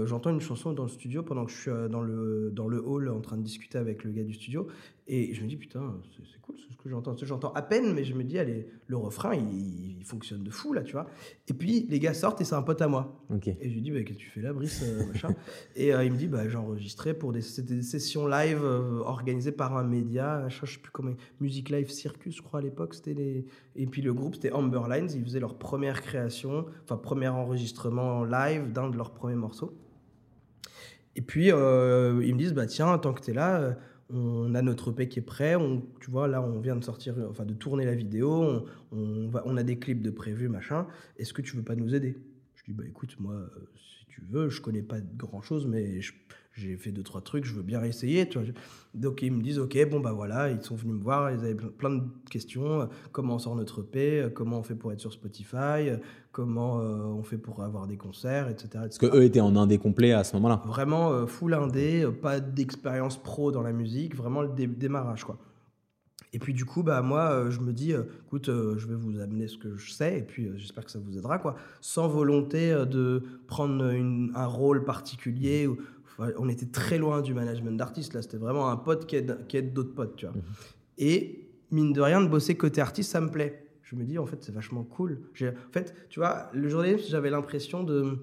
j'entends 0.05 0.31
une 0.31 0.41
chanson 0.41 0.74
dans 0.74 0.84
le 0.84 0.89
studio 0.89 1.24
pendant 1.24 1.45
que 1.45 1.51
je 1.53 1.57
suis 1.57 1.72
dans 1.89 2.01
le, 2.01 2.51
dans 2.51 2.67
le 2.67 2.86
hall 2.86 3.07
en 3.07 3.22
train 3.22 3.38
de 3.38 3.43
discuter 3.43 3.77
avec 3.77 4.03
le 4.03 4.12
gars 4.12 4.25
du 4.25 4.34
studio. 4.34 4.67
Et 5.08 5.36
je 5.36 5.44
me 5.44 5.48
dis, 5.48 5.56
putain, 5.56 6.02
c'est 6.18 6.42
cool 6.42 6.56
ce 6.58 6.76
que 6.78 6.90
j'entends. 6.90 7.16
J'entends 7.16 7.54
à 7.54 7.62
peine, 7.62 7.94
mais 7.94 8.04
je 8.04 8.16
me 8.16 8.24
dis, 8.24 8.40
allez, 8.40 8.68
le 8.88 8.98
refrain, 8.98 9.36
il, 9.36 10.04
fonctionne 10.04 10.44
de 10.44 10.50
fou, 10.50 10.74
là, 10.74 10.84
tu 10.84 10.94
vois. 10.94 11.08
Et 11.48 11.54
puis, 11.54 11.86
les 11.90 12.00
gars 12.00 12.14
sortent 12.14 12.42
et 12.42 12.44
c'est 12.44 12.56
un 12.56 12.62
pote 12.64 12.82
à 12.82 12.88
moi. 12.88 13.24
Et 13.60 13.70
je 13.70 13.74
lui 13.74 13.82
dis, 13.82 13.92
bah, 13.92 14.02
qu'est-ce 14.04 14.18
que 14.18 14.24
tu 14.24 14.30
fais 14.30 14.42
là, 14.42 14.54
Brice 14.54 14.84
euh, 14.84 15.06
machin. 15.08 15.30
Et 15.76 15.94
euh, 15.94 16.04
il 16.04 16.12
me 16.12 16.18
dit, 16.18 16.28
bah, 16.28 16.48
j'ai 16.48 16.58
enregistré 16.58 17.16
pour 17.16 17.34
des, 17.34 17.42
des 17.60 17.82
sessions 17.82 18.28
live 18.28 18.62
euh, 18.64 19.00
organisées 19.00 19.52
par 19.52 19.76
un 19.78 19.84
média, 19.84 20.48
je 20.50 20.66
sais 20.66 20.80
plus 20.80 20.92
comment, 20.92 21.14
Music 21.40 21.70
Live 21.70 21.90
Circus, 21.90 22.36
je 22.36 22.42
crois, 22.44 22.60
à 22.60 22.64
l'époque. 22.64 22.94
c'était 22.94 23.16
les... 23.16 23.46
Et 23.76 23.86
puis, 23.88 24.02
le 24.04 24.14
groupe, 24.14 24.36
c'était 24.36 24.52
Amber 24.52 24.82
Lines. 24.90 25.10
Ils 25.16 25.24
faisaient 25.24 25.40
leur 25.40 25.58
première 25.58 26.02
création, 26.02 26.66
enfin, 26.84 26.98
premier 26.98 27.28
enregistrement 27.28 28.24
live 28.24 28.72
d'un 28.72 28.90
de 28.90 28.98
leurs 28.98 29.12
premiers 29.12 29.36
morceaux. 29.36 29.76
Et 31.16 31.22
puis, 31.22 31.48
ils 31.48 31.54
me 31.54 32.38
disent, 32.38 32.54
bah, 32.54 32.66
tiens, 32.66 32.98
tant 32.98 33.14
que 33.14 33.22
tu 33.22 33.32
es 33.32 33.34
là 33.34 33.76
on 34.10 34.54
a 34.56 34.62
notre 34.62 34.92
EP 34.92 35.08
qui 35.08 35.20
est 35.20 35.24
prêt. 35.24 35.56
Tu 36.00 36.12
vois, 36.12 36.28
là, 36.28 36.42
on 36.42 36.60
vient 36.60 36.76
de 36.76 36.84
sortir, 36.84 37.16
enfin, 37.30 37.46
de 37.46 37.54
tourner 37.54 37.86
la 37.86 37.96
vidéo. 37.96 38.66
On, 38.92 39.32
on 39.34 39.58
a 39.58 39.64
des 39.64 39.80
clips 39.80 40.02
de 40.02 40.12
prévus, 40.12 40.50
machin. 40.50 40.88
Est-ce 41.18 41.34
que 41.34 41.42
tu 41.42 41.56
veux 41.56 41.64
pas 41.64 41.76
nous 41.76 41.96
aider? 41.96 42.16
Je 42.65 42.72
dis, 42.72 42.77
bah 42.77 42.86
écoute, 42.88 43.15
moi, 43.19 43.36
euh, 43.36 43.69
si 43.75 44.05
tu 44.07 44.22
veux, 44.27 44.50
je 44.50 44.60
connais 44.60 44.81
pas 44.81 45.00
grand 45.00 45.41
chose, 45.41 45.67
mais 45.67 46.01
j'ai 46.55 46.77
fait 46.77 46.91
deux 46.91 47.03
trois 47.03 47.22
trucs, 47.22 47.45
je 47.45 47.53
veux 47.53 47.62
bien 47.62 47.84
essayer. 47.84 48.27
Tu 48.27 48.39
vois. 48.39 48.48
Donc 48.93 49.22
ils 49.22 49.31
me 49.31 49.41
disent 49.41 49.60
ok, 49.60 49.77
bon 49.89 50.00
bah 50.00 50.13
voilà, 50.13 50.50
ils 50.50 50.62
sont 50.63 50.75
venus 50.75 50.95
me 50.95 51.03
voir, 51.03 51.31
ils 51.31 51.39
avaient 51.39 51.53
plein 51.53 51.91
de 51.91 52.03
questions. 52.29 52.81
Euh, 52.81 52.86
comment 53.12 53.36
on 53.36 53.39
sort 53.39 53.55
notre 53.55 53.81
EP 53.81 54.22
euh, 54.22 54.29
Comment 54.29 54.60
on 54.60 54.63
fait 54.63 54.75
pour 54.75 54.91
être 54.91 55.00
sur 55.00 55.13
Spotify 55.13 55.89
euh, 55.89 55.98
Comment 56.31 56.77
on 56.77 57.24
fait 57.24 57.38
pour 57.38 57.63
avoir 57.63 57.88
des 57.88 57.98
concerts, 57.98 58.50
etc. 58.50 58.69
Parce 58.74 58.98
que 58.98 59.05
eux 59.05 59.24
étaient 59.24 59.41
en 59.41 59.55
indé 59.55 59.77
complet 59.77 60.12
à 60.12 60.24
ce 60.24 60.36
moment-là. 60.36 60.62
Vraiment 60.65 61.25
full 61.27 61.53
indé, 61.53 62.05
pas 62.22 62.41
d'expérience 62.41 63.22
pro 63.22 63.53
dans 63.53 63.62
la 63.62 63.72
musique, 63.72 64.15
vraiment 64.15 64.41
le 64.41 64.50
démarrage 64.50 65.24
quoi. 65.24 65.38
Et 66.36 66.39
puis 66.39 66.54
du 66.54 66.65
coup, 66.65 66.84
bah 66.84 67.01
moi, 67.01 67.50
je 67.50 67.62
me 67.62 67.72
dis, 67.72 67.94
écoute, 67.94 68.48
je 68.48 68.88
vais 68.88 68.96
vous 68.96 69.22
amener 69.22 69.48
ce 69.48 69.58
que 69.58 69.77
je 69.77 69.94
sais, 69.94 70.20
et 70.20 70.22
puis 70.22 70.51
j'espère 70.58 70.84
que 70.84 70.92
ça 70.92 71.00
vous 71.00 71.18
aidera, 71.18 71.39
quoi. 71.39 71.56
Sans 71.80 72.10
volonté 72.10 72.72
de 72.72 73.24
prendre 73.48 73.86
un 73.86 74.46
rôle 74.46 74.84
particulier 74.84 75.65
ou, 75.65 75.77
on 76.38 76.50
était 76.50 76.65
très 76.65 76.98
loin 76.98 77.22
du 77.22 77.34
management 77.34 77.77
d'artiste. 77.77 78.13
Là, 78.13 78.22
c'était 78.22 78.36
vraiment 78.36 78.70
un 78.70 78.75
pote 78.75 79.06
qui 79.06 79.15
aide, 79.15 79.74
d'autres 79.74 79.96
potes, 79.96 80.18
tu 80.18 80.25
vois. 80.25 80.36
Mhm. 80.36 80.42
Et 80.98 81.48
mine 81.72 81.94
de 81.94 82.01
rien, 82.01 82.20
de 82.20 82.27
bosser 82.27 82.56
côté 82.56 82.82
artiste, 82.82 83.12
ça 83.12 83.22
me 83.22 83.30
plaît. 83.30 83.70
Je 83.82 83.96
me 83.96 84.04
dis, 84.04 84.18
en 84.18 84.25
fait, 84.25 84.44
c'est 84.44 84.54
vachement 84.54 84.84
cool. 84.84 85.22
En 85.42 85.72
fait, 85.72 85.96
tu 86.10 86.20
vois, 86.20 86.50
le 86.54 86.68
journalisme, 86.68 87.06
j'avais 87.08 87.30
l'impression 87.30 87.82
de 87.82 88.18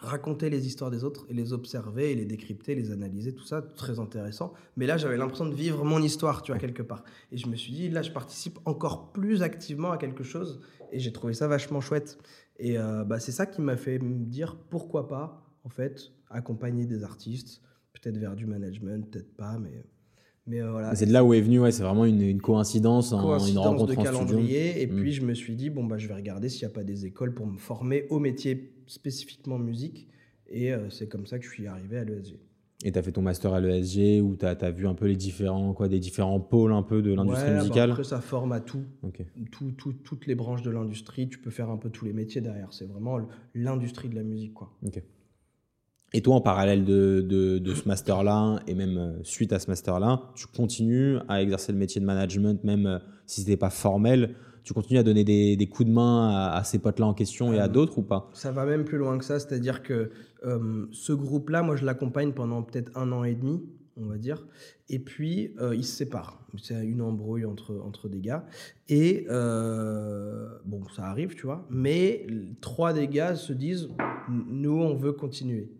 raconter 0.00 0.48
les 0.50 0.66
histoires 0.66 0.90
des 0.90 1.04
autres 1.04 1.26
et 1.28 1.34
les 1.34 1.52
observer 1.52 2.12
et 2.12 2.14
les 2.14 2.24
décrypter, 2.24 2.74
les 2.74 2.90
analyser, 2.90 3.34
tout 3.34 3.44
ça, 3.44 3.62
très 3.62 4.00
intéressant. 4.00 4.52
Mais 4.76 4.86
là, 4.86 4.96
j'avais 4.96 5.16
l'impression 5.16 5.46
de 5.46 5.54
vivre 5.54 5.84
mon 5.84 6.02
histoire, 6.02 6.42
tu 6.42 6.52
vois, 6.52 6.58
quelque 6.58 6.82
part. 6.82 7.04
Et 7.32 7.36
je 7.36 7.46
me 7.48 7.56
suis 7.56 7.72
dit, 7.72 7.88
là, 7.90 8.02
je 8.02 8.10
participe 8.10 8.58
encore 8.64 9.12
plus 9.12 9.42
activement 9.42 9.90
à 9.92 9.98
quelque 9.98 10.24
chose 10.24 10.60
et 10.92 10.98
j'ai 10.98 11.12
trouvé 11.12 11.34
ça 11.34 11.48
vachement 11.48 11.80
chouette. 11.80 12.18
Et 12.58 12.78
euh, 12.78 13.04
bah, 13.04 13.20
c'est 13.20 13.32
ça 13.32 13.46
qui 13.46 13.60
m'a 13.60 13.76
fait 13.76 13.98
me 13.98 14.24
dire, 14.24 14.56
pourquoi 14.70 15.06
pas, 15.06 15.46
en 15.64 15.68
fait, 15.68 16.12
accompagner 16.30 16.86
des 16.86 17.04
artistes, 17.04 17.60
peut-être 17.92 18.16
vers 18.16 18.36
du 18.36 18.46
management, 18.46 19.10
peut-être 19.10 19.36
pas, 19.36 19.58
mais. 19.58 19.84
Mais 20.46 20.62
euh, 20.62 20.70
voilà. 20.72 20.94
C'est 20.96 21.06
de 21.06 21.12
là 21.12 21.22
où 21.22 21.34
est 21.34 21.40
venu, 21.42 21.60
ouais, 21.60 21.70
c'est 21.70 21.82
vraiment 21.82 22.06
une, 22.06 22.40
coïncidence, 22.40 23.12
une 23.12 23.58
rencontre 23.58 23.86
de 23.86 23.94
calendrier. 23.94 24.82
Et 24.82 24.86
mm. 24.86 24.96
puis 24.96 25.12
je 25.12 25.22
me 25.22 25.34
suis 25.34 25.54
dit, 25.54 25.68
bon, 25.68 25.84
bah, 25.84 25.98
je 25.98 26.08
vais 26.08 26.14
regarder 26.14 26.48
s'il 26.48 26.66
n'y 26.66 26.72
a 26.72 26.74
pas 26.74 26.82
des 26.82 27.04
écoles 27.04 27.34
pour 27.34 27.46
me 27.46 27.58
former 27.58 28.06
au 28.08 28.18
métier 28.18 28.72
spécifiquement 28.90 29.58
musique. 29.58 30.08
Et 30.48 30.72
euh, 30.72 30.90
c'est 30.90 31.08
comme 31.08 31.26
ça 31.26 31.38
que 31.38 31.44
je 31.44 31.50
suis 31.50 31.66
arrivé 31.66 31.98
à 31.98 32.04
l'ESG. 32.04 32.38
Et 32.82 32.92
tu 32.92 32.98
as 32.98 33.02
fait 33.02 33.12
ton 33.12 33.22
master 33.22 33.52
à 33.52 33.60
l'ESG 33.60 34.22
où 34.22 34.36
tu 34.36 34.46
as, 34.46 34.70
vu 34.70 34.86
un 34.86 34.94
peu 34.94 35.06
les 35.06 35.16
différents, 35.16 35.74
quoi, 35.74 35.88
des 35.88 36.00
différents 36.00 36.40
pôles 36.40 36.72
un 36.72 36.82
peu 36.82 37.02
de 37.02 37.12
l'industrie 37.12 37.48
ouais, 37.48 37.54
bah, 37.54 37.60
musicale? 37.60 37.90
Après, 37.90 38.04
ça 38.04 38.20
forme 38.20 38.52
à 38.52 38.60
tout. 38.60 38.84
tout, 39.52 39.72
tout. 39.72 39.92
Toutes 39.92 40.26
les 40.26 40.34
branches 40.34 40.62
de 40.62 40.70
l'industrie. 40.70 41.28
Tu 41.28 41.38
peux 41.38 41.50
faire 41.50 41.68
un 41.68 41.76
peu 41.76 41.90
tous 41.90 42.06
les 42.06 42.14
métiers 42.14 42.40
derrière. 42.40 42.72
C'est 42.72 42.86
vraiment 42.86 43.18
l'industrie 43.54 44.08
de 44.08 44.14
la 44.14 44.22
musique. 44.22 44.54
Quoi. 44.54 44.72
Ok. 44.84 45.02
Et 46.12 46.22
toi, 46.22 46.34
en 46.34 46.40
parallèle 46.40 46.84
de, 46.84 47.20
de, 47.20 47.74
ce 47.74 47.86
master-là, 47.86 48.60
et 48.66 48.74
même 48.74 48.98
euh, 48.98 49.12
suite 49.22 49.52
à 49.52 49.60
ce 49.60 49.68
master-là, 49.68 50.22
tu 50.34 50.46
continues 50.46 51.18
à 51.28 51.40
exercer 51.40 51.70
le 51.70 51.78
métier 51.78 52.00
de 52.00 52.06
management, 52.06 52.64
même 52.64 52.86
euh, 52.86 52.98
si 53.26 53.42
ce 53.42 53.46
n'était 53.46 53.58
pas 53.58 53.70
formel. 53.70 54.34
Tu 54.62 54.72
continues 54.72 54.98
à 54.98 55.02
donner 55.02 55.24
des, 55.24 55.56
des 55.56 55.66
coups 55.66 55.88
de 55.88 55.92
main 55.94 56.50
à, 56.52 56.62
ces 56.64 56.78
potes-là 56.78 57.06
en 57.06 57.14
question 57.14 57.52
et 57.52 57.58
à 57.58 57.64
euh, 57.64 57.68
d'autres 57.68 57.98
ou 57.98 58.02
pas? 58.02 58.28
Ça 58.32 58.52
va 58.52 58.64
même 58.64 58.84
plus 58.84 58.98
loin 58.98 59.18
que 59.18 59.24
ça. 59.24 59.38
C'est-à-dire 59.38 59.82
que 59.82 60.10
ce 60.42 61.12
groupe-là, 61.12 61.62
moi, 61.62 61.76
je 61.76 61.84
l'accompagne 61.84 62.32
pendant 62.32 62.62
peut-être 62.62 62.90
un 62.96 63.12
an 63.12 63.24
et 63.24 63.34
demi, 63.34 63.62
on 63.96 64.06
va 64.06 64.16
dire. 64.16 64.46
Et 64.88 64.98
puis, 64.98 65.54
ils 65.74 65.84
se 65.84 65.96
séparent. 65.96 66.40
C'est 66.56 66.86
une 66.86 67.02
embrouille 67.02 67.44
entre, 67.44 67.78
entre 67.84 68.08
des 68.08 68.20
gars. 68.20 68.46
Et 68.88 69.26
bon, 69.28 70.82
ça 70.96 71.04
arrive, 71.04 71.34
tu 71.34 71.46
vois. 71.46 71.66
Mais 71.68 72.26
trois 72.62 72.92
des 72.92 73.08
gars 73.08 73.34
se 73.34 73.52
disent, 73.52 73.90
nous, 74.28 74.78
on 74.78 74.94
veut 74.94 75.12
continuer. 75.12 75.70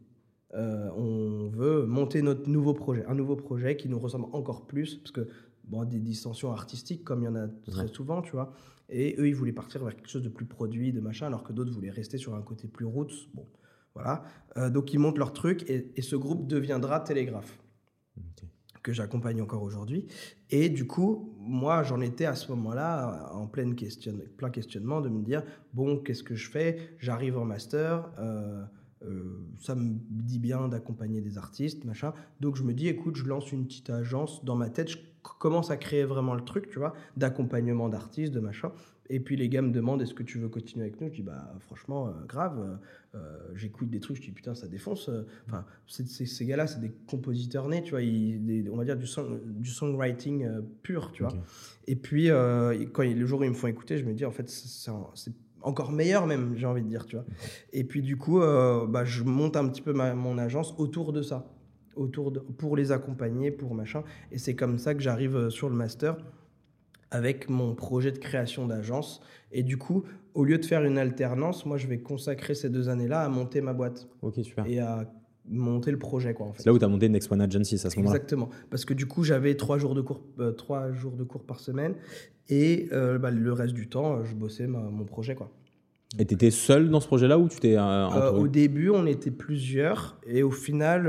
on 0.55 1.49
veut 1.51 1.87
monter 1.87 2.21
notre 2.21 2.49
nouveau 2.49 2.75
projet, 2.75 3.05
un 3.07 3.15
nouveau 3.15 3.37
projet 3.37 3.77
qui 3.77 3.89
nous 3.89 3.99
ressemble 3.99 4.27
encore 4.33 4.67
plus, 4.67 4.97
parce 4.97 5.13
que 5.13 5.27
bon, 5.71 5.85
des 5.85 6.01
distensions 6.01 6.53
artistiques, 6.53 7.05
comme 7.05 7.23
il 7.23 7.27
y 7.27 7.29
en 7.29 7.37
a 7.37 7.49
très 7.49 7.89
souvent, 7.89 8.21
tu 8.21 8.33
vois. 8.33 8.53
Et 8.89 9.15
eux, 9.19 9.29
ils 9.29 9.35
voulaient 9.35 9.53
partir 9.53 9.83
vers 9.85 9.95
quelque 9.95 10.09
chose 10.11 10.23
de 10.23 10.29
plus 10.29 10.47
produit, 10.47 10.93
de 10.93 11.01
machin, 11.01 11.27
alors 11.27 11.45
que 11.45 11.53
d'autres 11.53 11.73
voulaient 11.73 11.91
rester 11.91 12.19
sur 12.19 12.35
un 12.35 12.43
côté 12.43 12.69
plus 12.69 12.85
roots. 12.85 13.29
Bon, 13.35 13.47
voilà. 13.95 14.23
donc 14.71 14.93
ils 14.93 14.99
montent 14.99 15.19
leur 15.19 15.33
truc 15.33 15.69
et, 15.69 15.93
et 15.97 16.03
ce 16.03 16.17
groupe 16.17 16.47
deviendra 16.47 17.01
Télégraphe 17.01 17.59
que 18.83 18.93
j'accompagne 18.93 19.43
encore 19.43 19.63
aujourd'hui. 19.63 20.07
Et 20.51 20.69
du 20.69 20.87
coup, 20.87 21.35
moi, 21.39 21.83
j'en 21.83 22.01
étais 22.01 22.25
à 22.25 22.35
ce 22.35 22.51
moment-là 22.53 23.31
en 23.33 23.47
plein, 23.47 23.73
question, 23.75 24.19
plein 24.37 24.51
questionnement 24.51 25.01
de 25.01 25.09
me 25.09 25.23
dire, 25.23 25.43
bon, 25.75 25.99
qu'est-ce 25.99 26.23
que 26.23 26.35
je 26.35 26.51
fais? 26.51 26.95
J'arrive 26.99 27.37
en 27.39 27.45
master, 27.45 28.11
euh, 28.19 28.65
euh, 29.03 29.47
ça 29.59 29.75
me 29.75 29.99
dit 30.11 30.39
bien 30.39 30.69
d'accompagner 30.69 31.21
des 31.21 31.39
artistes, 31.39 31.85
machin. 31.85 32.13
Donc 32.41 32.57
je 32.57 32.63
me 32.63 32.73
dis, 32.73 32.89
écoute, 32.89 33.17
je 33.17 33.25
lance 33.25 33.53
une 33.53 33.67
petite 33.67 33.91
agence 33.91 34.45
dans 34.45 34.57
ma 34.57 34.71
tête, 34.71 34.89
je 34.89 34.99
commence 35.23 35.71
à 35.71 35.77
créer 35.77 36.05
vraiment 36.05 36.35
le 36.35 36.43
truc, 36.43 36.69
tu 36.71 36.79
vois, 36.79 36.95
d'accompagnement 37.17 37.89
d'artistes, 37.89 38.33
de 38.33 38.41
machin. 38.41 38.73
Et 39.13 39.19
puis 39.19 39.37
les 39.37 39.49
gars 39.49 39.61
me 39.61 39.73
demandent 39.73 40.01
est-ce 40.01 40.15
que 40.15 40.23
tu 40.23 40.39
veux 40.39 40.49
continuer 40.49 40.85
avec 40.85 41.01
nous? 41.01 41.09
Je 41.09 41.15
dis 41.15 41.23
bah 41.23 41.53
franchement 41.59 42.07
euh, 42.07 42.13
grave. 42.29 42.79
Euh, 43.17 43.19
j'écoute 43.57 43.91
des 43.91 43.99
trucs, 43.99 44.19
je 44.19 44.23
dis 44.23 44.31
putain 44.31 44.55
ça 44.55 44.69
défonce. 44.69 45.11
Enfin 45.49 45.65
ces 45.89 46.47
gars-là 46.47 46.69
c'est 46.69 46.81
des 46.81 46.93
compositeurs 47.09 47.69
nés, 47.69 47.83
tu 47.83 47.91
vois, 47.91 48.01
on 48.73 48.77
va 48.77 48.85
dire 48.85 48.97
du, 48.97 49.07
du 49.45 49.69
songwriting 49.69 50.45
euh, 50.45 50.61
pur, 50.83 51.11
tu 51.11 51.25
vois. 51.25 51.33
Et 51.89 51.97
puis 51.97 52.29
quand 52.29 53.03
le 53.03 53.27
jour 53.27 53.41
où 53.41 53.45
ils 53.45 53.51
me 53.51 53.55
font 53.55 53.67
écouter, 53.67 53.99
je 53.99 54.05
me 54.05 54.15
dis 54.15 54.25
en 54.25 54.31
fait 54.31 54.49
c'est 54.49 54.93
encore 55.63 55.91
meilleur 55.91 56.27
même, 56.27 56.57
j'ai 56.57 56.67
envie 56.67 56.83
de 56.83 56.89
dire, 56.89 57.05
tu 57.05 57.17
vois. 57.17 57.27
Et 57.73 57.83
puis 57.83 58.03
du 58.03 58.17
coup, 58.17 58.39
bah, 58.39 59.05
je 59.05 59.25
monte 59.25 59.57
un 59.57 59.69
petit 59.69 59.83
peu 59.83 59.93
mon 59.93 60.39
agence 60.39 60.73
autour 60.79 61.13
de 61.13 61.21
ça, 61.21 61.51
autour 62.01 62.33
de, 62.33 62.41
pour 62.41 62.77
les 62.77 62.93
accompagner, 62.93 63.51
pour 63.51 63.75
machin. 63.75 64.03
Et 64.33 64.39
c'est 64.39 64.55
comme 64.55 64.79
ça 64.79 64.95
que 64.95 65.01
j'arrive 65.01 65.51
sur 65.51 65.69
le 65.69 65.77
master 65.77 66.17
avec 67.11 67.49
mon 67.49 67.75
projet 67.75 68.13
de 68.13 68.19
création 68.19 68.67
d'agence. 68.67 69.21
Et 69.53 69.63
du 69.63 69.77
coup, 69.77 70.05
au 70.35 70.45
lieu 70.45 70.59
de 70.59 70.65
faire 70.65 70.85
une 70.85 70.99
alternance, 70.99 71.67
moi, 71.67 71.77
je 71.77 71.87
vais 71.87 71.99
consacrer 71.99 72.55
ces 72.55 72.71
deux 72.71 72.89
années-là 72.89 73.23
à 73.23 73.29
monter 73.29 73.61
ma 73.61 73.73
boîte. 73.73 74.09
Ok, 74.23 74.37
super. 74.43 74.67
Et 74.67 74.79
à 74.79 75.13
monter 75.49 75.91
le 75.91 75.99
projet, 75.99 76.35
quoi, 76.35 76.47
en 76.47 76.53
fait. 76.53 76.63
C'est 76.63 76.69
là 76.69 76.73
où 76.73 76.79
tu 76.79 76.85
as 76.85 76.89
monté 76.89 77.09
Next 77.09 77.31
One 77.31 77.41
Agency, 77.41 77.75
à 77.75 77.79
ce 77.79 77.97
moment-là 77.99 78.17
Exactement. 78.17 78.51
Parce 78.71 78.85
que 78.85 78.95
du 78.95 79.07
coup, 79.07 79.25
j'avais 79.25 79.57
trois 79.57 79.79
jours 79.79 79.95
de 79.95 80.01
cours, 80.01 80.23
euh, 80.39 80.53
trois 80.53 80.93
jours 80.93 81.17
de 81.17 81.25
cours 81.25 81.45
par 81.45 81.59
semaine. 81.59 81.95
Et 82.49 82.89
euh, 82.93 83.19
bah, 83.19 83.31
le 83.31 83.53
reste 83.53 83.75
du 83.75 83.89
temps, 83.89 84.25
je 84.25 84.35
bossais 84.35 84.67
mon 84.67 85.05
projet, 85.05 85.35
quoi. 85.35 85.51
Et 86.19 86.27
tu 86.27 86.35
étais 86.35 86.51
seul 86.51 86.91
dans 86.91 87.01
ce 87.01 87.07
projet-là 87.07 87.39
ou 87.39 87.49
tu 87.49 87.61
t'es 87.61 87.77
euh, 87.77 88.33
Au 88.33 88.49
début, 88.49 88.91
on 88.91 89.07
était 89.07 89.31
plusieurs 89.31 90.19
et 90.27 90.43
au 90.43 90.51
final, 90.51 91.05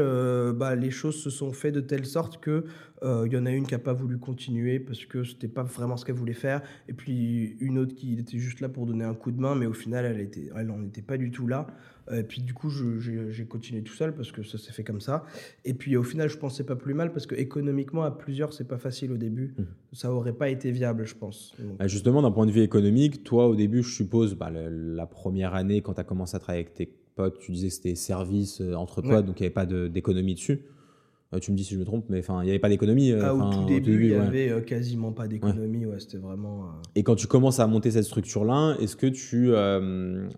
bah, 0.55 0.75
les 0.75 0.91
choses 0.91 1.15
se 1.15 1.29
sont 1.29 1.51
faites 1.53 1.73
de 1.73 1.81
telle 1.81 2.05
sorte 2.05 2.39
que 2.39 2.65
il 3.03 3.07
euh, 3.07 3.27
y 3.27 3.37
en 3.37 3.47
a 3.47 3.51
une 3.51 3.65
qui 3.65 3.73
n'a 3.73 3.79
pas 3.79 3.93
voulu 3.93 4.19
continuer 4.19 4.79
parce 4.79 5.05
que 5.05 5.23
c'était 5.23 5.47
pas 5.47 5.63
vraiment 5.63 5.97
ce 5.97 6.05
qu'elle 6.05 6.15
voulait 6.15 6.33
faire. 6.33 6.61
Et 6.87 6.93
puis 6.93 7.57
une 7.59 7.79
autre 7.79 7.95
qui 7.95 8.19
était 8.19 8.37
juste 8.37 8.59
là 8.59 8.69
pour 8.69 8.85
donner 8.85 9.03
un 9.03 9.15
coup 9.15 9.31
de 9.31 9.41
main, 9.41 9.55
mais 9.55 9.65
au 9.65 9.73
final, 9.73 10.05
elle 10.05 10.19
était, 10.19 10.49
elle 10.55 10.67
n'en 10.67 10.83
était 10.83 11.01
pas 11.01 11.17
du 11.17 11.31
tout 11.31 11.47
là. 11.47 11.65
Euh, 12.09 12.19
et 12.19 12.23
puis 12.23 12.41
du 12.41 12.53
coup, 12.53 12.69
j'ai 12.69 13.45
continué 13.45 13.81
tout 13.81 13.93
seul 13.93 14.13
parce 14.13 14.31
que 14.31 14.43
ça 14.43 14.57
s'est 14.57 14.71
fait 14.71 14.83
comme 14.83 15.01
ça. 15.01 15.23
Et 15.65 15.73
puis 15.73 15.95
au 15.97 16.03
final, 16.03 16.29
je 16.29 16.37
pensais 16.37 16.63
pas 16.63 16.75
plus 16.75 16.93
mal 16.93 17.11
parce 17.11 17.25
que 17.25 17.35
économiquement, 17.35 18.03
à 18.03 18.11
plusieurs, 18.11 18.53
c'est 18.53 18.67
pas 18.67 18.77
facile 18.77 19.11
au 19.11 19.17
début. 19.17 19.53
Mmh. 19.57 19.63
Ça 19.93 20.11
aurait 20.11 20.33
pas 20.33 20.49
été 20.49 20.71
viable, 20.71 21.05
je 21.05 21.15
pense. 21.15 21.53
Bah, 21.79 21.87
justement, 21.87 22.21
d'un 22.21 22.31
point 22.31 22.45
de 22.45 22.51
vue 22.51 22.61
économique, 22.61 23.23
toi, 23.23 23.47
au 23.47 23.55
début, 23.55 23.83
je 23.83 23.93
suppose, 23.93 24.35
bah, 24.35 24.51
la 24.51 25.05
première 25.05 25.53
année, 25.53 25.81
quand 25.81 25.93
tu 25.93 25.99
as 26.01 26.05
commencé 26.05 26.35
à 26.35 26.39
travailler 26.39 26.63
avec 26.63 26.73
tes 26.73 26.93
potes, 27.15 27.39
tu 27.39 27.51
disais 27.51 27.67
que 27.67 27.73
c'était 27.73 27.95
service 27.95 28.61
euh, 28.61 28.73
entre 28.75 29.01
potes, 29.01 29.25
donc 29.25 29.39
il 29.39 29.43
n'y 29.43 29.47
avait 29.47 29.53
pas 29.53 29.65
d'économie 29.65 30.35
dessus. 30.35 30.61
Euh, 31.33 31.39
tu 31.39 31.51
me 31.51 31.57
dis 31.57 31.63
si 31.63 31.75
je 31.75 31.79
me 31.79 31.85
trompe, 31.85 32.05
mais 32.09 32.19
enfin, 32.19 32.41
il 32.41 32.45
n'y 32.45 32.49
avait 32.49 32.59
pas 32.59 32.67
d'économie. 32.67 33.11
Euh, 33.11 33.21
ah, 33.23 33.33
au 33.33 33.53
tout 33.53 33.65
début, 33.65 34.07
il 34.07 34.09
n'y 34.09 34.15
avait 34.15 34.49
euh, 34.49 34.59
quasiment 34.59 35.13
pas 35.13 35.27
d'économie. 35.27 35.85
Ouais. 35.85 35.99
c'était 35.99 36.17
vraiment. 36.17 36.65
Et 36.95 37.03
quand 37.03 37.15
tu 37.15 37.27
commences 37.27 37.59
à 37.59 37.67
monter 37.67 37.91
cette 37.91 38.03
structure-là, 38.03 38.75
est-ce 38.79 38.95
que 38.95 39.07
tu 39.07 39.51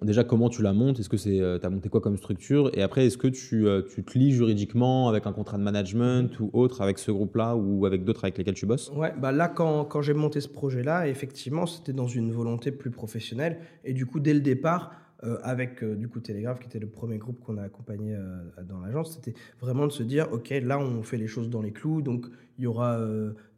déjà 0.06 0.24
comment 0.24 0.50
tu 0.50 0.62
la 0.62 0.74
montes? 0.74 1.00
Est-ce 1.00 1.10
que 1.10 1.18
c'est 1.18 1.42
as 1.42 1.70
monté 1.70 1.90
quoi 1.90 2.02
comme 2.02 2.18
structure? 2.18 2.70
Et 2.74 2.82
après, 2.82 3.08
est-ce 3.08 3.18
que 3.18 3.28
tu, 3.28 3.66
tu 3.94 4.04
te 4.04 4.18
lis 4.18 4.32
juridiquement 4.32 5.10
avec 5.10 5.26
un 5.26 5.34
contrat 5.34 5.58
de 5.58 5.64
management 5.64 6.40
ou 6.40 6.50
autre 6.54 6.82
avec 6.82 7.00
ce 7.00 7.12
groupe-là 7.12 7.56
ou 7.56 7.86
avec 7.86 8.04
d'autres 8.04 8.26
avec 8.26 8.38
lesquels 8.38 8.54
tu 8.54 8.66
bosses? 8.66 8.92
Ouais, 8.96 9.14
bah 9.20 9.32
là 9.32 9.48
quand, 9.48 9.86
quand 9.86 10.02
j'ai 10.02 10.14
monté 10.14 10.42
ce 10.42 10.50
projet-là, 10.50 11.08
effectivement, 11.08 11.66
c'était 11.66 11.94
dans 11.94 12.08
une 12.08 12.32
volonté 12.32 12.72
plus 12.72 12.92
professionnelle 12.92 13.58
et 13.84 13.94
du 13.94 14.06
coup 14.06 14.20
dès 14.20 14.34
le 14.34 14.42
départ 14.42 14.92
euh, 15.24 15.38
avec 15.44 15.84
euh, 15.84 15.96
du 15.96 16.10
coup 16.10 16.20
Télégraphe, 16.20 16.60
qui 16.60 16.68
était 16.68 16.79
le 16.79 16.88
premier 16.88 17.18
groupe 17.18 17.40
qu'on 17.40 17.57
a 17.57 17.64
accompagné 17.64 18.14
euh, 18.14 18.42
dans 18.68 18.79
l'agence, 18.79 19.14
c'était 19.14 19.33
vraiment 19.62 19.88
de 19.88 19.92
se 19.92 20.03
dire, 20.03 20.27
OK, 20.33 20.50
là, 20.50 20.77
on 20.79 21.01
fait 21.01 21.18
les 21.18 21.27
choses 21.27 21.50
dans 21.50 21.62
les 21.62 21.72
clous, 21.72 22.01
donc 22.01 22.25
il 22.57 22.66
y 22.66 22.68
aura 22.68 23.00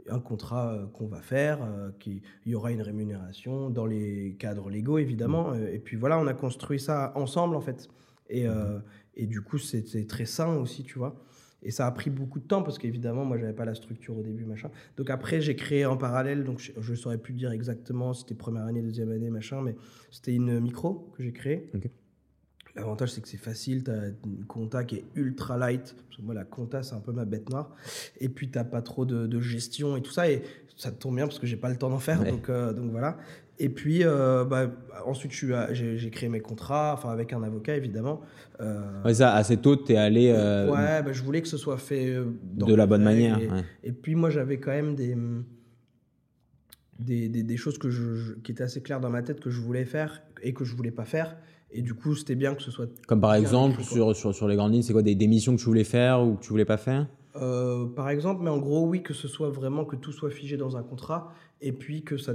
un 0.10 0.20
contrat 0.20 0.88
qu'on 0.94 1.08
va 1.08 1.22
faire, 1.22 1.60
qui, 2.00 2.22
il 2.46 2.52
y 2.52 2.56
aura 2.56 2.72
une 2.72 2.82
rémunération 2.82 3.70
dans 3.70 3.86
les 3.86 4.36
cadres 4.38 4.70
légaux, 4.70 5.00
évidemment. 5.00 5.52
Mmh. 5.52 5.68
et 5.74 5.80
puis 5.80 5.98
voilà, 5.98 6.20
on 6.20 6.28
a 6.28 6.34
construit 6.34 6.80
ça 6.80 7.12
ensemble, 7.16 7.56
en 7.56 7.62
fait. 7.62 7.90
Et, 8.30 8.48
mmh. 8.48 8.82
et 9.16 9.26
du 9.26 9.42
coup, 9.42 9.58
c'est 9.58 10.08
très 10.08 10.26
sain 10.26 10.56
aussi, 10.56 10.84
tu 10.84 10.98
vois. 11.00 11.16
Et 11.66 11.72
ça 11.72 11.88
a 11.88 11.92
pris 11.92 12.10
beaucoup 12.10 12.40
de 12.40 12.46
temps 12.46 12.64
parce 12.64 12.78
qu'évidemment, 12.78 13.26
moi, 13.26 13.38
j'avais 13.38 13.54
pas 13.54 13.66
la 13.66 13.76
structure 13.76 14.18
au 14.18 14.22
début, 14.22 14.46
machin. 14.46 14.70
Donc 14.98 15.10
après, 15.10 15.42
j'ai 15.42 15.56
créé 15.56 15.86
en 15.86 15.98
parallèle, 15.98 16.44
donc 16.44 16.60
je 16.60 16.92
ne 16.92 16.96
saurais 16.96 17.18
plus 17.18 17.34
dire 17.34 17.52
exactement 17.52 18.14
si 18.14 18.22
c'était 18.22 18.36
première 18.36 18.66
année, 18.66 18.82
deuxième 18.82 19.12
année, 19.12 19.32
machin, 19.32 19.62
mais 19.62 19.76
c'était 20.12 20.34
une 20.34 20.60
micro 20.60 21.12
que 21.18 21.24
j'ai 21.24 21.34
créée. 21.34 21.72
L'avantage, 22.76 23.14
c'est 23.14 23.22
que 23.22 23.28
c'est 23.28 23.38
facile. 23.38 23.84
Tu 23.84 23.92
as 23.92 24.08
une 24.26 24.46
compta 24.46 24.84
qui 24.84 24.98
est 24.98 25.06
ultra 25.16 25.58
light. 25.58 25.96
Parce 26.08 26.18
que 26.18 26.22
moi, 26.22 26.34
la 26.34 26.44
compta, 26.44 26.84
c'est 26.84 26.94
un 26.94 27.00
peu 27.00 27.14
ma 27.14 27.24
bête 27.24 27.50
noire. 27.50 27.74
Et 28.20 28.28
puis, 28.28 28.52
tu 28.52 28.58
n'as 28.58 28.66
pas 28.66 28.82
trop 28.82 29.06
de, 29.06 29.40
gestion 29.40 29.96
et 29.96 30.02
tout 30.02 30.12
ça. 30.12 30.30
Et 30.30 30.44
ça 30.76 30.92
tombe 30.92 31.16
bien 31.16 31.26
parce 31.26 31.40
que 31.40 31.48
j'ai 31.48 31.56
pas 31.56 31.70
le 31.70 31.78
temps 31.78 31.90
d'en 31.90 32.00
faire. 32.00 32.24
Donc, 32.24 32.50
euh, 32.50 32.74
donc 32.74 32.92
voilà. 32.92 33.18
Et 33.58 33.70
puis, 33.70 34.02
euh, 34.04 34.44
bah, 34.44 34.70
ensuite, 35.06 35.32
j'ai 35.72 36.10
créé 36.10 36.30
mes 36.30 36.42
contrats, 36.42 36.94
enfin 36.94 37.10
avec 37.10 37.32
un 37.32 37.42
avocat 37.44 37.76
évidemment. 37.76 38.22
Euh, 38.60 39.14
ça, 39.14 39.34
assez 39.34 39.58
tôt, 39.58 39.78
tu 39.78 39.94
es 39.94 39.98
allé. 39.98 40.30
Euh, 40.30 40.70
ouais, 40.70 41.04
bah, 41.04 41.14
je 41.14 41.24
voulais 41.24 41.42
que 41.42 41.48
ce 41.48 41.58
soit 41.58 41.78
fait 41.78 42.18
de 42.54 42.74
la 42.74 42.86
bonne 42.86 43.04
manière. 43.04 43.40
Et, 43.84 43.92
puis, 43.92 44.16
moi, 44.16 44.30
j'avais 44.30 44.60
quand 44.60 44.72
même 44.72 44.96
des, 44.96 45.16
des, 47.00 47.30
des, 47.30 47.58
choses 47.58 47.78
que 47.78 47.90
je, 47.90 48.34
qui 48.44 48.52
étaient 48.52 48.64
assez 48.64 48.82
claires 48.82 49.00
dans 49.00 49.10
ma 49.10 49.22
tête 49.22 49.40
que 49.40 49.50
je 49.50 49.62
voulais 49.62 49.86
faire 49.86 50.22
et 50.44 50.54
que 50.54 50.66
je 50.66 50.76
voulais 50.76 50.92
pas 50.92 51.06
faire. 51.06 51.38
Et 51.72 51.82
du 51.82 51.94
coup, 51.94 52.16
c'était 52.16 52.36
bien 52.36 52.56
que 52.56 52.62
ce 52.62 52.72
soit. 52.72 52.88
Comme 53.08 53.22
par 53.22 53.36
exemple, 53.36 53.82
sur, 53.84 54.16
sur, 54.16 54.36
sur, 54.36 54.48
les 54.48 54.56
grandes 54.56 54.74
lignes, 54.74 54.84
c'est 54.84 54.94
quoi 54.94 55.02
des, 55.02 55.16
des, 55.16 55.28
missions 55.28 55.56
que 55.56 55.62
tu 55.62 55.66
voulais 55.66 55.84
faire 55.84 56.22
ou 56.22 56.36
que 56.36 56.44
tu 56.44 56.50
voulais 56.50 56.66
pas 56.66 56.78
faire? 56.78 57.08
Par 57.96 58.10
exemple, 58.10 58.44
mais 58.44 58.50
en 58.50 58.60
gros, 58.60 58.88
oui, 58.88 59.02
que 59.02 59.14
ce 59.14 59.28
soit 59.28 59.50
vraiment 59.50 59.84
que 59.84 59.98
tout 59.98 60.14
soit 60.14 60.30
figé 60.30 60.56
dans 60.56 60.78
un 60.78 60.84
contrat 60.84 61.34
et 61.62 61.74
puis 61.74 62.04
que 62.04 62.18
ça 62.18 62.34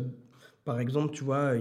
par 0.70 0.78
exemple, 0.78 1.12
tu 1.12 1.24
vois, 1.24 1.54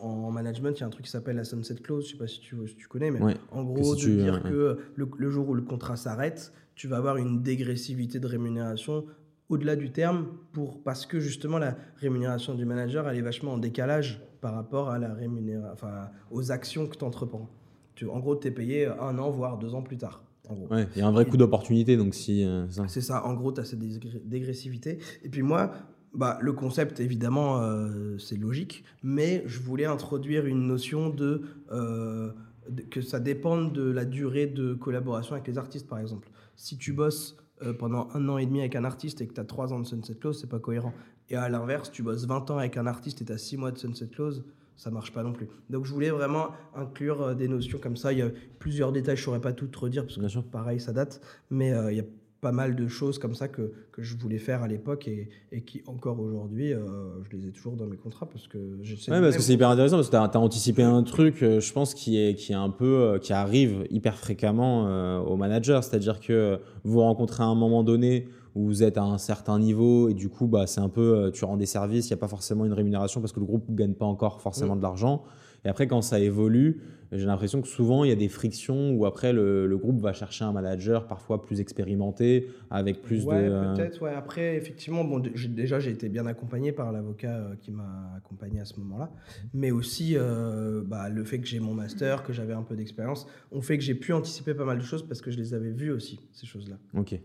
en 0.00 0.30
management, 0.30 0.72
il 0.78 0.80
y 0.80 0.82
a 0.82 0.86
un 0.86 0.88
truc 0.88 1.04
qui 1.04 1.10
s'appelle 1.10 1.36
la 1.36 1.44
sunset 1.44 1.74
clause, 1.74 2.06
je 2.06 2.12
sais 2.12 2.16
pas 2.16 2.26
si 2.26 2.40
tu, 2.40 2.56
tu 2.74 2.88
connais, 2.88 3.10
mais 3.10 3.20
en 3.52 3.64
gros, 3.64 3.94
de 3.94 4.00
dire 4.00 4.42
que 4.42 4.78
le, 4.94 5.30
jour 5.30 5.50
où 5.50 5.52
le 5.52 5.60
contrat 5.60 5.96
s'arrête, 5.96 6.54
tu 6.74 6.88
vas 6.88 6.96
avoir 6.96 7.18
une 7.18 7.42
dégressivité 7.42 8.18
de 8.18 8.26
rémunération 8.26 9.04
au-delà 9.50 9.76
du 9.76 9.92
terme 9.92 10.28
pour, 10.52 10.82
parce 10.82 11.04
que 11.04 11.20
justement 11.20 11.58
la 11.58 11.76
rémunération 11.96 12.54
du 12.54 12.64
manager, 12.64 13.06
elle 13.10 13.18
est 13.18 13.20
vachement 13.20 13.52
en 13.52 13.58
décalage 13.58 14.22
par 14.40 14.54
rapport 14.54 14.88
à 14.88 14.98
la 14.98 15.12
rémunération, 15.12 15.70
enfin, 15.70 16.08
aux 16.30 16.50
actions 16.50 16.86
que 16.86 16.96
tu 16.96 17.04
entreprends. 17.04 17.50
Tu, 17.94 18.08
en 18.08 18.20
gros, 18.20 18.36
tu 18.36 18.48
es 18.48 18.52
payé 18.52 18.86
un 18.86 19.18
an, 19.18 19.28
voire 19.28 19.58
deux 19.58 19.74
ans 19.74 19.82
plus 19.82 19.98
tard. 19.98 20.24
il 20.48 20.88
y 20.96 21.02
a 21.02 21.06
un 21.06 21.12
vrai 21.12 21.26
coup 21.26 21.36
d'opportunité, 21.36 21.98
donc 21.98 22.14
si. 22.14 22.42
Euh, 22.42 22.64
c'est 22.88 23.02
ça, 23.02 23.26
en 23.26 23.34
gros, 23.34 23.52
tu 23.52 23.60
as 23.60 23.66
cette 23.66 23.80
dégressivité. 24.26 24.98
Et 25.24 25.28
puis 25.28 25.42
moi, 25.42 25.72
bah, 26.12 26.38
le 26.40 26.52
concept, 26.52 27.00
évidemment, 27.00 27.60
euh, 27.60 28.18
c'est 28.18 28.36
logique, 28.36 28.84
mais 29.02 29.44
je 29.46 29.60
voulais 29.60 29.84
introduire 29.84 30.46
une 30.46 30.66
notion 30.66 31.14
euh, 31.20 32.32
de, 32.68 32.82
que 32.82 33.00
ça 33.00 33.20
dépende 33.20 33.72
de 33.72 33.88
la 33.88 34.04
durée 34.04 34.46
de 34.46 34.74
collaboration 34.74 35.34
avec 35.34 35.46
les 35.46 35.56
artistes, 35.56 35.88
par 35.88 35.98
exemple. 35.98 36.28
Si 36.56 36.76
tu 36.76 36.92
bosses 36.92 37.36
euh, 37.62 37.72
pendant 37.72 38.08
un 38.14 38.28
an 38.28 38.38
et 38.38 38.46
demi 38.46 38.60
avec 38.60 38.74
un 38.74 38.84
artiste 38.84 39.20
et 39.20 39.26
que 39.28 39.34
tu 39.34 39.40
as 39.40 39.44
trois 39.44 39.72
ans 39.72 39.78
de 39.78 39.86
Sunset 39.86 40.16
Clause, 40.16 40.40
c'est 40.40 40.50
pas 40.50 40.58
cohérent. 40.58 40.92
Et 41.28 41.36
à 41.36 41.48
l'inverse, 41.48 41.92
tu 41.92 42.02
bosses 42.02 42.26
20 42.26 42.50
ans 42.50 42.58
avec 42.58 42.76
un 42.76 42.86
artiste 42.86 43.22
et 43.22 43.24
tu 43.24 43.32
as 43.32 43.38
six 43.38 43.56
mois 43.56 43.70
de 43.70 43.78
Sunset 43.78 44.08
Clause, 44.08 44.44
ça 44.76 44.90
marche 44.90 45.12
pas 45.12 45.22
non 45.22 45.32
plus. 45.32 45.48
Donc 45.68 45.84
je 45.84 45.92
voulais 45.92 46.10
vraiment 46.10 46.48
inclure 46.74 47.36
des 47.36 47.46
notions 47.46 47.78
comme 47.78 47.96
ça. 47.96 48.12
Il 48.12 48.18
y 48.18 48.22
a 48.22 48.30
plusieurs 48.58 48.90
détails, 48.90 49.16
je 49.16 49.22
saurais 49.22 49.40
pas 49.40 49.52
tout 49.52 49.68
te 49.68 49.78
redire 49.78 50.04
parce 50.04 50.16
que 50.16 50.40
pareil, 50.40 50.80
ça 50.80 50.92
date, 50.92 51.20
mais 51.50 51.72
il 51.90 51.96
y 51.96 52.00
a 52.00 52.04
pas 52.40 52.52
mal 52.52 52.74
de 52.74 52.88
choses 52.88 53.18
comme 53.18 53.34
ça 53.34 53.48
que, 53.48 53.72
que 53.92 54.02
je 54.02 54.16
voulais 54.16 54.38
faire 54.38 54.62
à 54.62 54.68
l'époque 54.68 55.08
et, 55.08 55.28
et, 55.52 55.62
qui 55.62 55.82
encore 55.86 56.20
aujourd'hui 56.20 56.72
euh, 56.72 56.80
je 57.22 57.36
les 57.36 57.48
ai 57.48 57.50
toujours 57.50 57.76
dans 57.76 57.86
mes 57.86 57.96
contrats 57.96 58.26
parce 58.26 58.48
que 58.48 58.58
ouais, 58.58 59.20
parce 59.20 59.36
que 59.36 59.42
c'est 59.42 59.52
hyper 59.52 59.68
intéressant 59.68 59.96
parce 59.96 60.08
que 60.08 60.16
tu 60.16 60.16
as, 60.16 60.40
anticipé 60.40 60.82
un 60.82 61.02
truc 61.02 61.42
euh, 61.42 61.60
je 61.60 61.72
pense 61.72 61.94
qui 61.94 62.18
est, 62.18 62.34
qui 62.34 62.52
est 62.52 62.56
un 62.56 62.70
peu 62.70 62.84
euh, 62.86 63.18
qui 63.18 63.32
arrive 63.32 63.84
hyper 63.90 64.16
fréquemment 64.16 65.20
aux 65.24 65.36
managers 65.36 65.80
c'est 65.82 65.96
à 65.96 65.98
dire 65.98 66.20
que 66.20 66.58
vous 66.84 67.00
rencontrez 67.00 67.42
à 67.42 67.46
un 67.46 67.54
moment 67.54 67.82
donné 67.82 68.28
où 68.54 68.64
vous 68.64 68.82
êtes 68.82 68.96
à 68.96 69.02
un 69.02 69.18
certain 69.18 69.60
niveau 69.60 70.08
et 70.08 70.14
du 70.14 70.28
coup, 70.28 70.48
bah, 70.48 70.66
c'est 70.66 70.80
un 70.80 70.88
peu, 70.88 71.30
tu 71.32 71.44
rends 71.44 71.56
des 71.56 71.66
services, 71.66 72.06
il 72.06 72.12
n'y 72.12 72.14
a 72.14 72.16
pas 72.16 72.26
forcément 72.26 72.64
une 72.64 72.72
rémunération 72.72 73.20
parce 73.20 73.32
que 73.32 73.38
le 73.38 73.46
groupe 73.46 73.68
ne 73.68 73.76
gagne 73.76 73.94
pas 73.94 74.06
encore 74.06 74.40
forcément 74.40 74.74
mm. 74.74 74.78
de 74.78 74.82
l'argent. 74.82 75.22
Et 75.64 75.68
après, 75.68 75.86
quand 75.86 76.02
ça 76.02 76.18
évolue, 76.18 76.80
j'ai 77.12 77.26
l'impression 77.26 77.60
que 77.60 77.66
souvent, 77.66 78.04
il 78.04 78.10
y 78.10 78.12
a 78.12 78.16
des 78.16 78.28
frictions 78.28 78.92
où 78.92 79.04
après, 79.04 79.32
le, 79.32 79.76
groupe 79.76 80.00
va 80.00 80.12
chercher 80.12 80.44
un 80.44 80.52
manager 80.52 81.06
parfois 81.08 81.42
plus 81.42 81.60
expérimenté, 81.60 82.48
avec 82.70 83.02
plus 83.02 83.24
ouais, 83.24 83.48
de... 83.48 83.50
Euh, 83.50 83.74
peut-être, 83.74 84.02
ouais. 84.02 84.14
Après, 84.14 84.56
effectivement, 84.56 85.02
bon, 85.02 85.18
déjà, 85.18 85.80
j'ai 85.80 85.90
été 85.90 86.08
bien 86.08 86.26
accompagné 86.26 86.70
par 86.70 86.92
l'avocat 86.92 87.36
euh, 87.36 87.56
qui 87.60 87.72
m'a 87.72 88.12
accompagné 88.16 88.60
à 88.60 88.64
ce 88.64 88.78
moment-là. 88.80 89.10
Mais 89.54 89.72
aussi, 89.72 90.12
euh, 90.16 90.82
bah, 90.84 91.08
le 91.08 91.24
fait 91.24 91.40
que 91.40 91.46
j'ai 91.46 91.58
mon 91.58 91.74
master, 91.74 92.22
que 92.22 92.32
j'avais 92.32 92.52
un 92.52 92.62
peu 92.62 92.76
d'expérience, 92.76 93.26
ont 93.50 93.62
fait 93.62 93.76
que 93.76 93.82
j'ai 93.82 93.96
pu 93.96 94.12
anticiper 94.12 94.54
pas 94.54 94.64
mal 94.64 94.78
de 94.78 94.84
choses 94.84 95.06
parce 95.06 95.20
que 95.20 95.32
je 95.32 95.38
les 95.38 95.52
avais 95.52 95.72
vues 95.72 95.90
aussi, 95.90 96.20
ces 96.32 96.46
choses-là. 96.46 96.76
Ok. 96.94 97.18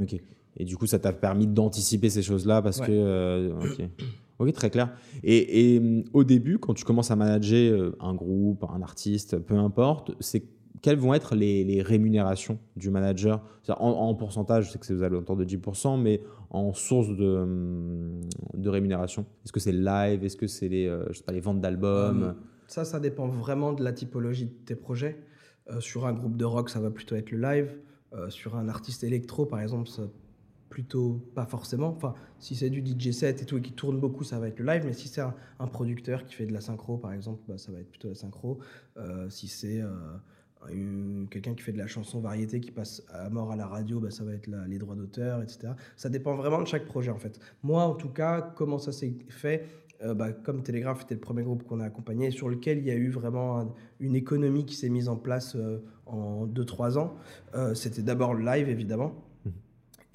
Ok. 0.00 0.16
Et 0.56 0.64
du 0.64 0.76
coup, 0.76 0.86
ça 0.86 0.98
t'a 0.98 1.12
permis 1.12 1.46
d'anticiper 1.46 2.08
ces 2.08 2.22
choses-là 2.22 2.62
parce 2.62 2.80
que... 2.80 3.52
ok. 3.62 3.90
Ok, 4.38 4.52
très 4.52 4.70
clair. 4.70 4.94
Et, 5.24 5.78
hum, 5.78 6.04
au 6.12 6.24
début, 6.24 6.58
quand 6.58 6.74
tu 6.74 6.84
commences 6.84 7.10
à 7.10 7.16
manager 7.16 7.72
euh, 7.72 7.96
un 8.00 8.14
groupe, 8.14 8.64
un 8.64 8.82
artiste, 8.82 9.38
peu 9.38 9.56
importe, 9.56 10.12
c'est 10.20 10.44
quelles 10.80 10.98
vont 10.98 11.12
être 11.12 11.34
les, 11.34 11.82
rémunérations 11.82 12.58
du 12.76 12.90
manager? 12.90 13.42
En, 13.68 14.14
pourcentage, 14.14 14.66
je 14.66 14.70
sais 14.70 14.78
que 14.78 14.86
c'est 14.86 14.94
aux 14.94 15.02
alentours 15.02 15.36
de 15.36 15.44
10%, 15.44 16.00
mais 16.00 16.22
en 16.50 16.72
source 16.72 17.08
de, 17.08 17.36
hum, 17.36 18.20
de 18.54 18.68
rémunération 18.68 19.26
Est-ce 19.44 19.52
que 19.52 19.60
c'est 19.60 19.72
live? 19.72 20.24
Est-ce 20.24 20.36
que 20.36 20.46
c'est 20.46 20.68
les, 20.68 20.86
euh, 20.86 21.04
je 21.10 21.18
sais 21.18 21.24
pas, 21.24 21.32
les 21.32 21.40
ventes 21.40 21.60
d'albums? 21.60 22.22
Hum, 22.22 22.34
Ça, 22.68 22.84
ça 22.84 23.00
dépend 23.00 23.26
vraiment 23.26 23.72
de 23.72 23.82
la 23.82 23.92
typologie 23.92 24.44
de 24.44 24.54
tes 24.66 24.76
projets. 24.76 25.18
Euh, 25.68 25.80
sur 25.80 26.06
un 26.06 26.12
groupe 26.12 26.36
de 26.36 26.44
rock, 26.44 26.70
ça 26.70 26.78
va 26.78 26.90
plutôt 26.90 27.16
être 27.16 27.32
le 27.32 27.40
live. 27.40 27.72
sur 28.30 28.56
un 28.56 28.68
artiste 28.68 29.04
électro, 29.04 29.44
par 29.44 29.60
exemple, 29.60 29.88
ça 29.88 30.04
plutôt 30.68 31.20
pas 31.34 31.46
forcément. 31.46 31.88
Enfin, 31.88 32.14
si 32.38 32.54
c'est 32.54 32.70
du 32.70 32.80
DJ 32.80 33.10
set 33.12 33.42
et 33.42 33.44
tout 33.44 33.58
et 33.58 33.62
qui 33.62 33.72
tourne 33.72 33.98
beaucoup, 33.98 34.24
ça 34.24 34.38
va 34.38 34.48
être 34.48 34.58
le 34.58 34.66
live. 34.66 34.82
Mais 34.84 34.92
si 34.92 35.08
c'est 35.08 35.20
un, 35.20 35.66
producteur 35.66 36.24
qui 36.24 36.34
fait 36.34 36.46
de 36.46 36.52
la 36.52 36.60
synchro, 36.60 36.96
par 36.96 37.12
exemple, 37.12 37.42
bah, 37.48 37.58
ça 37.58 37.72
va 37.72 37.80
être 37.80 37.90
plutôt 37.90 38.08
la 38.08 38.14
synchro. 38.14 38.58
Euh, 38.96 39.28
si 39.30 39.48
c'est 39.48 39.80
euh, 39.80 41.24
quelqu'un 41.30 41.54
qui 41.54 41.62
fait 41.62 41.72
de 41.72 41.78
la 41.78 41.86
chanson 41.86 42.20
variété 42.20 42.60
qui 42.60 42.70
passe 42.70 43.02
à 43.10 43.28
mort 43.30 43.52
à 43.52 43.56
la 43.56 43.66
radio, 43.66 44.00
bah, 44.00 44.10
ça 44.10 44.24
va 44.24 44.32
être 44.32 44.48
les 44.66 44.78
droits 44.78 44.96
d'auteur, 44.96 45.42
etc. 45.42 45.72
Ça 45.96 46.08
dépend 46.08 46.34
vraiment 46.34 46.60
de 46.60 46.66
chaque 46.66 46.86
projet 46.86 47.10
en 47.10 47.18
fait. 47.18 47.40
Moi, 47.62 47.82
en 47.82 47.94
tout 47.94 48.10
cas, 48.10 48.40
comment 48.56 48.78
ça 48.78 48.92
s'est 48.92 49.14
fait 49.28 49.66
euh, 50.00 50.14
bah, 50.14 50.32
comme 50.32 50.62
Télégraphe 50.62 51.02
était 51.02 51.14
le 51.14 51.20
premier 51.20 51.42
groupe 51.42 51.64
qu'on 51.64 51.80
a 51.80 51.84
accompagné, 51.84 52.30
sur 52.30 52.48
lequel 52.48 52.78
il 52.78 52.84
y 52.84 52.90
a 52.90 52.94
eu 52.94 53.08
vraiment 53.08 53.74
une 53.98 54.14
économie 54.14 54.64
qui 54.64 54.76
s'est 54.76 54.88
mise 54.88 55.08
en 55.08 55.16
place 55.16 55.56
en 56.06 56.46
2-3 56.46 56.98
ans. 56.98 57.16
C'était 57.74 58.02
d'abord 58.02 58.32
le 58.32 58.44
live, 58.44 58.68
évidemment 58.68 59.27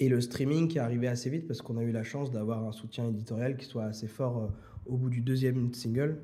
et 0.00 0.08
le 0.08 0.20
streaming 0.20 0.68
qui 0.68 0.78
est 0.78 0.80
arrivé 0.80 1.08
assez 1.08 1.30
vite 1.30 1.46
parce 1.46 1.62
qu'on 1.62 1.76
a 1.76 1.82
eu 1.82 1.92
la 1.92 2.02
chance 2.02 2.30
d'avoir 2.30 2.64
un 2.64 2.72
soutien 2.72 3.08
éditorial 3.08 3.56
qui 3.56 3.64
soit 3.64 3.84
assez 3.84 4.08
fort 4.08 4.38
euh, 4.38 4.46
au 4.86 4.96
bout 4.96 5.10
du 5.10 5.20
deuxième 5.20 5.72
single. 5.72 6.18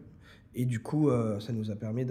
Et 0.55 0.65
du 0.65 0.81
coup, 0.81 1.09
euh, 1.09 1.39
ça 1.39 1.53
nous 1.53 1.71
a 1.71 1.77
permis 1.77 2.05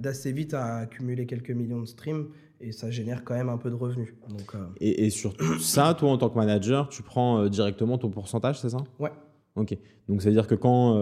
d'assez 0.00 0.32
vite 0.32 0.54
à 0.54 0.76
accumuler 0.76 1.26
quelques 1.26 1.50
millions 1.50 1.80
de 1.80 1.86
streams 1.86 2.28
et 2.58 2.72
ça 2.72 2.90
génère 2.90 3.22
quand 3.22 3.34
même 3.34 3.50
un 3.50 3.58
peu 3.58 3.68
de 3.68 3.74
revenus. 3.74 4.14
Donc, 4.30 4.54
euh, 4.54 4.64
et, 4.80 5.04
et, 5.04 5.10
sur 5.10 5.34
ça, 5.60 5.92
toi, 5.92 6.10
en 6.10 6.16
tant 6.16 6.30
que 6.30 6.36
manager, 6.38 6.88
tu 6.88 7.02
prends 7.02 7.46
directement 7.48 7.98
ton 7.98 8.08
pourcentage, 8.08 8.58
c'est 8.60 8.70
ça? 8.70 8.78
Ouais. 8.98 9.12
Ok. 9.56 9.76
Donc, 10.08 10.22
ça 10.22 10.30
veut 10.30 10.34
dire 10.34 10.46
que 10.46 10.54
quand 10.54 10.98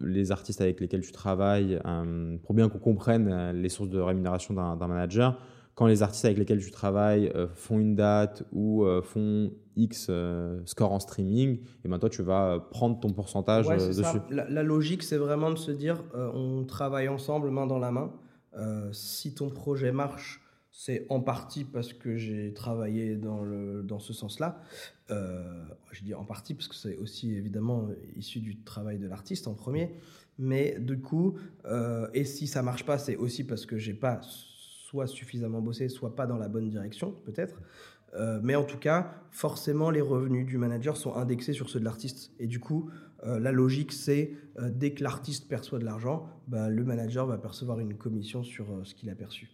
les 0.00 0.32
artistes 0.32 0.60
avec 0.60 0.80
lesquels 0.80 1.02
tu 1.02 1.12
travailles, 1.12 1.78
pour 2.42 2.56
bien 2.56 2.68
qu'on 2.68 2.78
comprenne 2.78 3.52
les 3.52 3.68
sources 3.68 3.90
de 3.90 4.00
rémunération 4.00 4.52
d'un 4.52 4.86
manager, 4.88 5.38
quand 5.74 5.86
les 5.86 6.02
artistes 6.02 6.24
avec 6.24 6.38
lesquels 6.38 6.62
tu 6.62 6.70
travailles 6.70 7.32
euh, 7.34 7.48
font 7.54 7.78
une 7.78 7.94
date 7.94 8.42
ou 8.52 8.84
euh, 8.84 9.02
font 9.02 9.52
X 9.76 10.08
euh, 10.10 10.60
score 10.66 10.92
en 10.92 11.00
streaming, 11.00 11.60
et 11.84 11.88
ben 11.88 11.98
toi 11.98 12.10
tu 12.10 12.22
vas 12.22 12.60
prendre 12.70 13.00
ton 13.00 13.12
pourcentage 13.12 13.66
dessus. 13.66 14.18
La, 14.30 14.62
logique 14.62 15.02
c'est 15.02 15.16
vraiment 15.16 15.50
de 15.50 15.56
se 15.56 15.70
dire 15.70 16.04
on 16.14 16.64
travaille 16.64 17.08
ensemble 17.08 17.50
main 17.50 17.66
dans 17.66 17.78
la 17.78 17.90
main. 17.92 18.12
si 18.92 19.34
ton 19.34 19.48
projet 19.48 19.92
marche, 19.92 20.42
c'est 20.70 21.06
en 21.08 21.20
partie 21.20 21.64
parce 21.64 21.92
que 21.92 22.16
j'ai 22.16 22.52
travaillé 22.52 23.16
dans, 23.16 23.42
le, 23.42 23.82
dans 23.82 23.98
ce 23.98 24.12
sens-là. 24.12 24.60
je 25.08 26.04
dis 26.04 26.14
en 26.14 26.24
partie 26.24 26.54
parce 26.54 26.68
que 26.68 26.74
c'est 26.74 26.96
aussi 26.96 27.34
évidemment 27.34 27.88
issu 28.16 28.40
du 28.40 28.62
travail 28.62 28.98
de 28.98 29.06
l'artiste 29.06 29.48
en 29.48 29.54
premier. 29.54 29.94
Mais 30.36 30.78
du 30.78 31.00
coup, 31.00 31.38
et 32.12 32.24
si 32.24 32.46
ça 32.46 32.62
marche 32.62 32.84
pas, 32.84 32.98
c'est 32.98 33.16
aussi 33.16 33.44
parce 33.44 33.64
que 33.64 33.78
j'ai 33.78 33.94
pas 33.94 34.20
soit 34.90 35.06
suffisamment 35.06 35.60
bossé, 35.60 35.88
soit 35.88 36.16
pas 36.16 36.26
dans 36.26 36.36
la 36.36 36.48
bonne 36.48 36.68
direction, 36.68 37.14
peut-être. 37.24 37.60
Euh, 38.14 38.40
mais 38.42 38.56
en 38.56 38.64
tout 38.64 38.76
cas, 38.76 39.12
forcément, 39.30 39.90
les 39.90 40.00
revenus 40.00 40.44
du 40.44 40.58
manager 40.58 40.96
sont 40.96 41.14
indexés 41.14 41.52
sur 41.52 41.70
ceux 41.70 41.78
de 41.78 41.84
l'artiste. 41.84 42.32
Et 42.40 42.48
du 42.48 42.58
coup, 42.58 42.90
euh, 43.24 43.38
la 43.38 43.52
logique, 43.52 43.92
c'est 43.92 44.32
euh, 44.58 44.68
dès 44.74 44.90
que 44.90 45.04
l'artiste 45.04 45.48
perçoit 45.48 45.78
de 45.78 45.84
l'argent, 45.84 46.26
bah, 46.48 46.68
le 46.68 46.82
manager 46.82 47.24
va 47.24 47.38
percevoir 47.38 47.78
une 47.78 47.94
commission 47.94 48.42
sur 48.42 48.66
ce 48.82 48.94
qu'il 48.96 49.08
a 49.10 49.14
perçu. 49.14 49.50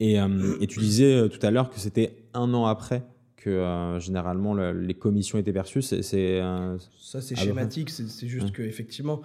Et, 0.00 0.16
et 0.16 0.66
tu 0.66 0.80
disais 0.80 1.28
tout 1.28 1.38
à 1.46 1.50
l'heure 1.52 1.70
que 1.70 1.78
c'était 1.78 2.26
un 2.34 2.52
an 2.52 2.66
après 2.66 3.04
que 3.36 3.96
généralement 4.00 4.54
les 4.54 4.94
commissions 4.94 5.38
étaient 5.38 5.52
perçues. 5.52 5.82
C'est, 5.82 6.02
Ça, 6.02 7.20
c'est 7.20 7.36
schématique. 7.36 7.90
C'est, 7.90 8.26
juste 8.26 8.50
que 8.50 8.62
effectivement, 8.62 9.22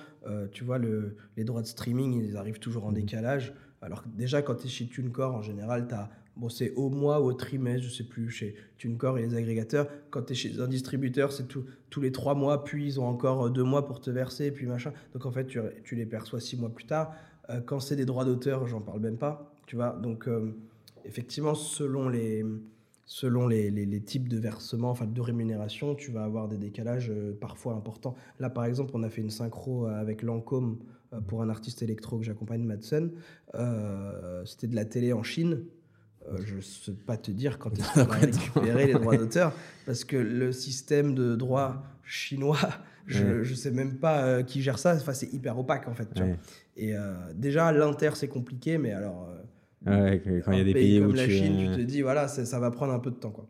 tu 0.51 0.63
vois, 0.63 0.77
le, 0.77 1.17
les 1.37 1.43
droits 1.43 1.63
de 1.63 1.67
streaming, 1.67 2.23
ils 2.23 2.37
arrivent 2.37 2.59
toujours 2.59 2.85
en 2.85 2.91
mmh. 2.91 2.95
décalage. 2.95 3.53
Alors 3.81 4.03
déjà, 4.13 4.41
quand 4.41 4.55
tu 4.55 4.67
es 4.67 4.69
chez 4.69 4.87
TuneCore, 4.87 5.35
en 5.35 5.41
général, 5.41 5.87
tu 5.87 5.95
bon, 6.35 6.49
c'est 6.49 6.73
au 6.75 6.89
mois 6.89 7.21
ou 7.21 7.25
au 7.25 7.33
trimestre, 7.33 7.87
je 7.87 7.93
sais 7.93 8.03
plus, 8.03 8.29
chez 8.29 8.55
TuneCore 8.77 9.17
et 9.17 9.21
les 9.25 9.35
agrégateurs. 9.35 9.87
Quand 10.09 10.23
tu 10.23 10.33
es 10.33 10.35
chez 10.35 10.59
un 10.59 10.67
distributeur, 10.67 11.31
c'est 11.31 11.47
tous 11.47 12.01
les 12.01 12.11
trois 12.11 12.35
mois, 12.35 12.63
puis 12.63 12.85
ils 12.85 12.99
ont 12.99 13.07
encore 13.07 13.45
euh, 13.45 13.49
deux 13.49 13.63
mois 13.63 13.85
pour 13.85 14.01
te 14.01 14.09
verser, 14.09 14.51
puis 14.51 14.65
machin. 14.65 14.91
Donc 15.13 15.25
en 15.25 15.31
fait, 15.31 15.47
tu, 15.47 15.95
les 15.95 16.05
perçois 16.05 16.39
six 16.39 16.57
mois 16.57 16.69
plus 16.69 16.85
tard. 16.85 17.13
Euh, 17.49 17.61
quand 17.61 17.79
c'est 17.79 17.95
des 17.95 18.05
droits 18.05 18.25
d'auteur, 18.25 18.67
j'en 18.67 18.81
parle 18.81 18.99
même 18.99 19.17
pas, 19.17 19.53
tu 19.65 19.75
vois. 19.75 19.91
Donc 19.91 20.27
euh, 20.27 20.53
effectivement, 21.05 21.55
selon 21.55 22.09
les 22.09 22.45
selon 23.11 23.47
les, 23.47 23.71
les, 23.71 24.01
types 24.01 24.29
de 24.29 24.37
versements, 24.37 24.91
enfin 24.91 25.07
de 25.07 25.19
rémunération, 25.19 25.95
tu 25.95 26.11
vas 26.11 26.25
avoir 26.25 26.47
des 26.47 26.59
décalages 26.59 27.11
parfois 27.41 27.73
importants. 27.73 28.15
Là, 28.39 28.51
par 28.51 28.65
exemple, 28.65 28.91
on 28.93 29.01
a 29.01 29.09
fait 29.09 29.21
une 29.21 29.31
synchro 29.31 29.87
avec 29.87 30.21
Lancôme 30.21 30.77
pour 31.27 31.41
un 31.41 31.49
artiste 31.49 31.81
électro 31.81 32.19
que 32.19 32.23
j'accompagne, 32.23 32.63
Madsen. 32.63 33.11
Euh, 33.55 34.43
c'était 34.45 34.67
de 34.67 34.75
la 34.75 34.85
télé 34.85 35.13
en 35.13 35.23
Chine. 35.23 35.63
Euh, 36.27 36.37
je 36.45 36.55
ne 36.57 36.61
sais 36.61 36.91
pas 36.91 37.17
te 37.17 37.31
dire 37.31 37.57
quand 37.57 37.77
est-ce 37.77 37.93
qu'on 37.93 38.03
va 38.03 38.15
récupérer 38.17 38.87
les 38.87 38.93
droits 38.93 39.17
d'auteur, 39.17 39.53
parce 39.85 40.03
que 40.03 40.17
le 40.17 40.51
système 40.51 41.15
de 41.15 41.35
droit 41.35 41.83
chinois, 42.03 42.59
je 43.07 43.39
ne 43.39 43.55
sais 43.55 43.71
même 43.71 43.97
pas 43.97 44.43
qui 44.43 44.61
gère 44.61 44.77
ça. 44.77 44.95
Enfin, 44.95 45.13
c'est 45.13 45.31
hyper 45.33 45.57
opaque 45.57 45.87
en 45.87 45.93
fait. 45.93 46.09
Et 46.77 46.93
déjà, 47.33 47.71
l'inter, 47.71 48.11
c'est 48.15 48.27
compliqué, 48.27 48.77
mais 48.77 48.91
alors. 48.91 49.29
quand 49.85 49.91
il 50.51 50.57
y 50.57 50.61
a 50.61 50.63
des 50.63 50.73
pays 50.73 50.99
comme 50.99 51.11
où 51.11 51.13
la 51.13 51.25
tu, 51.25 51.31
Chine, 51.31 51.71
tu 51.71 51.77
te 51.77 51.81
dis, 51.81 52.01
voilà, 52.01 52.27
ça 52.27 52.59
va 52.59 52.69
prendre 52.69 52.93
un 52.93 52.99
peu 52.99 53.11
de 53.11 53.15
temps. 53.15 53.31
Quoi. 53.31 53.47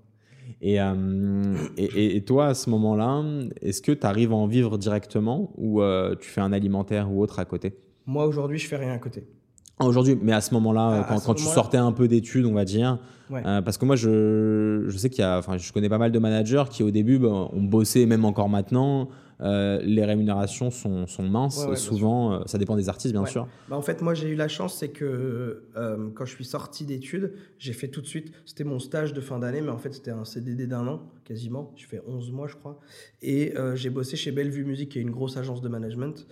Euh, 0.63 1.55
et, 1.77 2.17
et, 2.17 2.21
toi, 2.21 2.47
à 2.47 2.53
ce 2.53 2.69
moment-là, 2.69 3.23
est-ce 3.61 3.81
que 3.81 3.91
tu 3.91 4.05
arrives 4.05 4.33
à 4.33 4.35
en 4.35 4.47
vivre 4.47 4.77
directement 4.77 5.51
ou 5.57 5.81
euh, 5.81 6.15
tu 6.19 6.29
fais 6.29 6.41
un 6.41 6.51
alimentaire 6.51 7.11
ou 7.11 7.21
autre 7.21 7.39
à 7.39 7.45
côté? 7.45 7.77
Moi, 8.05 8.25
aujourd'hui, 8.25 8.57
je 8.57 8.67
fais 8.67 8.75
rien 8.75 8.93
à 8.93 8.97
côté. 8.97 9.25
Ah, 9.79 9.85
aujourd'hui, 9.85 10.17
mais 10.21 10.33
à 10.33 10.41
ce 10.41 10.53
moment-là, 10.55 11.05
quand, 11.07 11.19
quand 11.21 11.33
tu 11.35 11.45
sortais 11.45 11.77
un 11.77 11.93
peu 11.93 12.09
d'études, 12.09 12.45
on 12.45 12.53
va 12.53 12.65
dire, 12.65 12.99
euh, 13.31 13.61
parce 13.61 13.77
que 13.77 13.85
moi, 13.85 13.95
je, 13.95 14.85
je 14.87 14.97
sais 14.97 15.09
qu'il 15.09 15.21
y 15.21 15.25
a, 15.25 15.37
enfin, 15.37 15.57
je 15.57 15.71
connais 15.71 15.87
pas 15.87 15.97
mal 15.97 16.11
de 16.11 16.19
managers 16.19 16.63
qui 16.69 16.83
au 16.83 16.91
début 16.91 17.17
ben, 17.17 17.49
ont 17.53 17.63
bossé, 17.63 18.05
même 18.05 18.25
encore 18.25 18.49
maintenant, 18.49 19.07
euh, 19.41 19.79
les 19.81 20.03
rémunérations 20.03 20.69
sont, 20.69 21.07
sont 21.07 21.23
minces. 21.23 21.73
Souvent, 21.75 22.33
euh, 22.33 22.39
ça 22.45 22.57
dépend 22.57 22.75
des 22.75 22.89
artistes, 22.89 23.13
bien 23.13 23.25
sûr. 23.25 23.47
Bah, 23.69 23.77
en 23.77 23.81
fait, 23.81 24.01
moi, 24.01 24.13
j'ai 24.13 24.29
eu 24.29 24.35
la 24.35 24.47
chance, 24.47 24.77
c'est 24.77 24.89
que 24.89 25.63
euh, 25.75 26.09
quand 26.13 26.25
je 26.25 26.33
suis 26.33 26.45
sorti 26.45 26.85
d'études, 26.85 27.33
j'ai 27.57 27.73
fait 27.73 27.87
tout 27.87 28.01
de 28.01 28.07
suite. 28.07 28.33
C'était 28.45 28.63
mon 28.63 28.79
stage 28.79 29.13
de 29.13 29.21
fin 29.21 29.39
d'année, 29.39 29.61
mais 29.61 29.69
en 29.69 29.77
fait, 29.77 29.93
c'était 29.93 30.11
un 30.11 30.25
CDD 30.25 30.67
d'un 30.67 30.87
an, 30.87 31.01
quasiment. 31.23 31.73
Je 31.75 31.85
fais 31.85 32.01
11 32.05 32.31
mois, 32.31 32.47
je 32.47 32.55
crois. 32.55 32.79
Et 33.21 33.53
j'ai 33.75 33.89
bossé 33.89 34.17
chez 34.17 34.31
Bellevue 34.31 34.65
Musique, 34.65 34.91
qui 34.91 34.99
est 34.99 35.03
une 35.03 35.11
grosse 35.11 35.37
agence 35.37 35.61
de 35.61 35.69
management. 35.69 36.27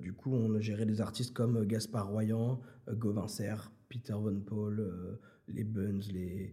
du 0.00 0.12
coup, 0.12 0.34
on 0.34 0.60
gérait 0.60 0.86
des 0.86 1.00
artistes 1.00 1.34
comme 1.34 1.64
Gaspard 1.66 2.08
Royan, 2.08 2.60
Gauvin 2.90 3.28
Serre, 3.28 3.72
Peter 3.88 4.14
Von 4.14 4.40
Paul, 4.46 5.18
les 5.48 5.64
Buns, 5.64 6.00
les. 6.12 6.52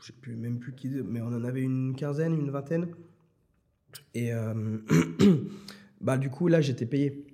Je 0.00 0.06
sais 0.06 0.12
plus, 0.12 0.36
même 0.36 0.58
plus 0.58 0.74
qui. 0.74 0.88
Mais 0.88 1.22
on 1.22 1.28
en 1.28 1.44
avait 1.44 1.62
une 1.62 1.94
quinzaine, 1.96 2.34
une 2.34 2.50
vingtaine. 2.50 2.88
Et 4.14 4.32
euh, 4.32 4.78
bah, 6.00 6.18
du 6.18 6.30
coup, 6.30 6.48
là, 6.48 6.60
j'étais 6.60 6.86
payé. 6.86 7.24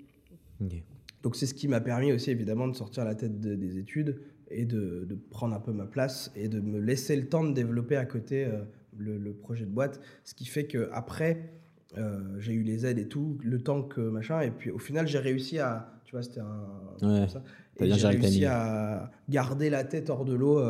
Donc, 1.22 1.36
c'est 1.36 1.46
ce 1.46 1.54
qui 1.54 1.68
m'a 1.68 1.80
permis 1.80 2.12
aussi, 2.12 2.30
évidemment, 2.30 2.68
de 2.68 2.74
sortir 2.74 3.04
la 3.04 3.14
tête 3.14 3.40
des 3.40 3.78
études 3.78 4.20
et 4.50 4.64
de, 4.64 5.04
de, 5.08 5.14
prendre 5.14 5.54
un 5.54 5.60
peu 5.60 5.72
ma 5.72 5.84
place 5.84 6.32
et 6.34 6.48
de 6.48 6.60
me 6.60 6.78
laisser 6.78 7.16
le 7.16 7.28
temps 7.28 7.44
de 7.44 7.52
développer 7.52 7.96
à 7.96 8.06
côté 8.06 8.46
euh, 8.46 8.64
le, 8.96 9.32
projet 9.32 9.64
de 9.64 9.70
boîte. 9.70 10.00
Ce 10.24 10.34
qui 10.34 10.46
fait 10.46 10.64
que 10.64 10.88
après, 10.92 11.50
euh, 11.96 12.20
j'ai 12.38 12.54
eu 12.54 12.62
les 12.62 12.86
aides 12.86 12.98
et 12.98 13.08
tout, 13.08 13.38
le 13.42 13.60
temps 13.60 13.82
que 13.82 14.00
machin. 14.00 14.40
Et 14.40 14.50
puis, 14.50 14.70
au 14.70 14.78
final, 14.78 15.06
j'ai 15.06 15.18
réussi 15.18 15.58
à. 15.58 15.92
Tu 16.04 16.12
vois, 16.12 16.22
c'était 16.22 16.40
un. 16.40 17.26
j'ai 17.80 18.06
réussi 18.06 18.46
à 18.46 19.10
garder 19.28 19.68
la 19.68 19.84
tête 19.84 20.08
hors 20.08 20.24
de 20.24 20.34
l'eau 20.34 20.62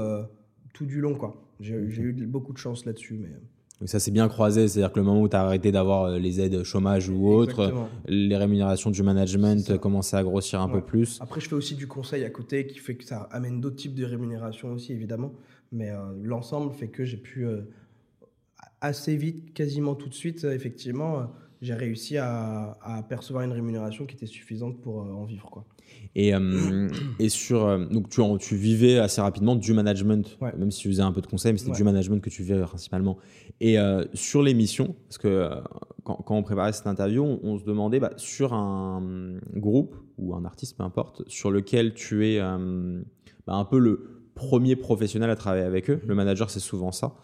tout 0.72 0.86
du 0.86 1.00
long, 1.00 1.14
quoi. 1.14 1.44
J'ai 1.60 1.74
eu 1.74 2.12
beaucoup 2.26 2.52
de 2.52 2.58
chance 2.58 2.84
là-dessus, 2.84 3.14
mais. 3.14 3.30
Donc 3.80 3.88
ça 3.88 4.00
c'est 4.00 4.10
bien 4.10 4.28
croisé, 4.28 4.66
c'est-à-dire 4.66 4.92
que 4.92 4.98
le 4.98 5.04
moment 5.04 5.20
où 5.20 5.28
tu 5.28 5.36
as 5.36 5.42
arrêté 5.42 5.70
d'avoir 5.70 6.04
euh, 6.04 6.18
les 6.18 6.40
aides 6.40 6.64
chômage 6.64 7.08
ou 7.08 7.28
autres, 7.28 7.72
les 8.08 8.36
rémunérations 8.36 8.90
du 8.90 9.02
management 9.02 9.78
commençaient 9.78 10.16
à 10.16 10.24
grossir 10.24 10.60
un 10.60 10.68
peu 10.68 10.80
plus. 10.80 11.18
Après 11.20 11.40
je 11.40 11.48
fais 11.48 11.54
aussi 11.54 11.76
du 11.76 11.86
conseil 11.86 12.24
à 12.24 12.30
côté 12.30 12.66
qui 12.66 12.78
fait 12.78 12.96
que 12.96 13.04
ça 13.04 13.28
amène 13.30 13.60
d'autres 13.60 13.76
types 13.76 13.94
de 13.94 14.04
rémunérations 14.04 14.72
aussi 14.72 14.92
évidemment, 14.92 15.32
mais 15.70 15.90
euh, 15.90 15.98
l'ensemble 16.22 16.72
fait 16.72 16.88
que 16.88 17.04
j'ai 17.04 17.18
pu 17.18 17.46
euh, 17.46 17.62
assez 18.80 19.16
vite, 19.16 19.54
quasiment 19.54 19.94
tout 19.94 20.08
de 20.08 20.14
suite, 20.14 20.44
effectivement, 20.44 21.30
j'ai 21.60 21.74
réussi 21.74 22.16
à, 22.16 22.78
à, 22.82 23.02
percevoir 23.02 23.44
une 23.44 23.52
rémunération 23.52 24.06
qui 24.06 24.14
était 24.14 24.26
suffisante 24.26 24.80
pour 24.80 24.98
en 24.98 25.24
vivre. 25.24 25.50
Quoi. 25.50 25.64
Et, 26.14 26.34
euh, 26.34 26.88
et 27.18 27.28
sur, 27.28 27.64
euh, 27.64 27.84
donc 27.86 28.08
tu, 28.08 28.20
tu, 28.40 28.56
vivais 28.56 28.98
assez 28.98 29.20
rapidement 29.20 29.56
du 29.56 29.72
management, 29.72 30.38
même 30.56 30.70
si 30.70 30.80
tu 30.80 30.88
faisais 30.88 31.02
un 31.02 31.12
peu 31.12 31.20
de 31.20 31.26
conseil, 31.26 31.52
mais 31.52 31.58
c'était 31.58 31.72
du 31.72 31.84
management 31.84 32.20
que 32.20 32.30
tu 32.30 32.42
vivais 32.42 32.60
principalement. 32.62 33.18
Et 33.60 33.78
euh, 33.78 34.04
sur 34.14 34.42
l'émission, 34.42 34.96
parce 35.08 35.18
que 35.18 35.48
quand, 36.04 36.16
quand, 36.16 36.36
on 36.36 36.42
préparait 36.42 36.72
cette 36.72 36.86
interview, 36.86 37.24
on, 37.42 37.58
se 37.58 37.64
demandait 37.64 38.00
bah, 38.00 38.12
sur 38.16 38.52
un 38.52 39.38
groupe 39.54 39.96
ou 40.16 40.34
un 40.34 40.44
artiste, 40.44 40.76
peu 40.76 40.82
importe, 40.82 41.22
sur 41.28 41.50
lequel 41.50 41.94
tu 41.94 42.26
es 42.26 42.40
bah, 42.40 43.54
un 43.54 43.64
peu 43.64 43.78
le 43.78 44.22
premier 44.34 44.76
professionnel 44.76 45.30
à 45.30 45.36
travailler 45.36 45.64
avec 45.64 45.90
eux. 45.90 46.00
Le 46.06 46.14
manager, 46.14 46.50
c'est 46.50 46.60
souvent 46.60 46.92
ça. 46.92 47.14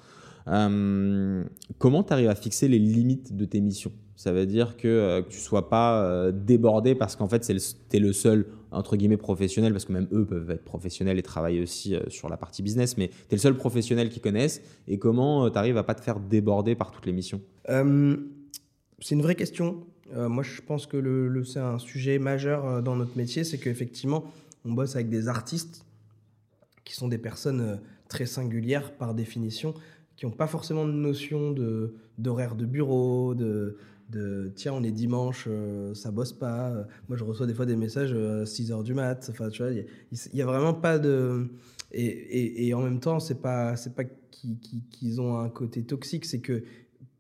Comment 0.47 2.03
tu 2.03 2.13
arrives 2.13 2.29
à 2.29 2.35
fixer 2.35 2.69
les 2.69 2.79
limites 2.79 3.37
de 3.37 3.45
tes 3.45 3.61
missions? 3.61 3.93
Ça 4.17 4.33
veut 4.33 4.47
dire 4.47 4.77
que, 4.77 5.25
tu 5.29 5.37
ne 5.37 5.43
sois 5.43 5.69
pas 5.69 6.31
débordé 6.33 6.95
parce 6.95 7.17
qu'en 7.17 7.29
fait, 7.29 7.41
tu 7.41 7.97
es 7.97 7.99
le 7.99 8.13
seul 8.13 8.47
entre 8.75 8.97
guillemets 8.97 9.17
professionnels, 9.17 9.73
parce 9.73 9.85
que 9.85 9.93
même 9.93 10.09
eux 10.13 10.25
peuvent 10.25 10.51
être 10.51 10.65
professionnels 10.65 11.19
et 11.19 11.23
travailler 11.23 11.63
aussi 11.63 11.95
euh, 11.95 12.01
sur 12.09 12.29
la 12.29 12.37
partie 12.37 12.63
business, 12.63 12.97
mais 12.99 13.09
tu 13.09 13.15
es 13.31 13.37
le 13.37 13.39
seul 13.39 13.57
professionnel 13.57 14.09
qu'ils 14.11 14.23
connaissent, 14.23 14.63
et 14.89 14.99
comment 14.99 15.47
euh, 15.47 15.51
tu 15.51 15.59
arrives 15.59 15.79
à 15.79 15.83
pas 15.83 15.95
te 15.95 16.01
faire 16.01 16.21
déborder 16.21 16.75
par 16.75 16.91
toutes 16.91 17.07
les 17.07 17.13
missions? 17.13 17.41
Euh, 17.71 18.17
C'est 19.01 19.15
une 19.15 19.23
vraie 19.23 19.37
question. 19.37 19.87
moi, 20.13 20.43
je 20.43 20.61
pense 20.61 20.87
que 20.87 20.97
le, 20.97 21.45
c'est 21.45 21.61
un 21.61 21.79
sujet 21.79 22.19
majeur 22.19 22.83
dans 22.83 22.97
notre 22.97 23.17
métier, 23.17 23.45
c'est 23.45 23.59
qu'effectivement, 23.59 24.25
on 24.65 24.73
bosse 24.73 24.97
avec 24.97 25.09
des 25.09 25.29
artistes 25.29 25.85
qui 26.85 26.95
sont 26.95 27.09
des 27.09 27.19
personnes 27.19 27.81
très 28.09 28.27
singulières 28.27 28.93
par 28.93 29.15
définition, 29.15 29.75
qui 30.17 30.27
n'ont 30.27 30.33
pas 30.33 30.47
forcément 30.47 30.87
de 30.87 30.93
notion 30.93 31.53
de, 31.53 31.95
d'horaire 32.19 32.55
de 32.55 32.67
bureau, 32.67 33.35
de, 33.35 33.77
de 34.11 34.53
tiens, 34.55 34.75
on 34.75 34.83
est 34.83 34.93
dimanche, 34.93 35.47
euh, 35.49 35.95
ça 35.95 36.11
bosse 36.11 36.33
pas. 36.33 36.73
Moi, 37.09 37.17
je 37.17 37.25
reçois 37.25 37.47
des 37.47 37.55
fois 37.55 37.67
des 37.67 37.77
messages 37.77 38.13
euh, 38.15 38.43
à 38.43 38.47
6 38.47 38.73
heures 38.73 38.83
du 38.83 38.95
mat. 38.95 39.27
Enfin, 39.31 39.49
tu 39.49 39.63
vois, 39.63 39.73
il 39.73 39.87
n'y 40.33 40.43
a, 40.43 40.47
vraiment 40.47 40.75
pas 40.75 40.99
de. 40.99 41.49
Et, 41.93 42.67
et, 42.67 42.75
en 42.75 42.83
même 42.83 43.01
temps, 43.01 43.21
c'est 43.21 43.41
pas, 43.41 43.77
c'est 43.77 43.95
pas 43.95 44.05
qu'ils 44.31 45.21
ont 45.21 45.39
un 45.39 45.49
côté 45.49 45.85
toxique, 45.85 46.25
c'est 46.25 46.41
que 46.41 46.65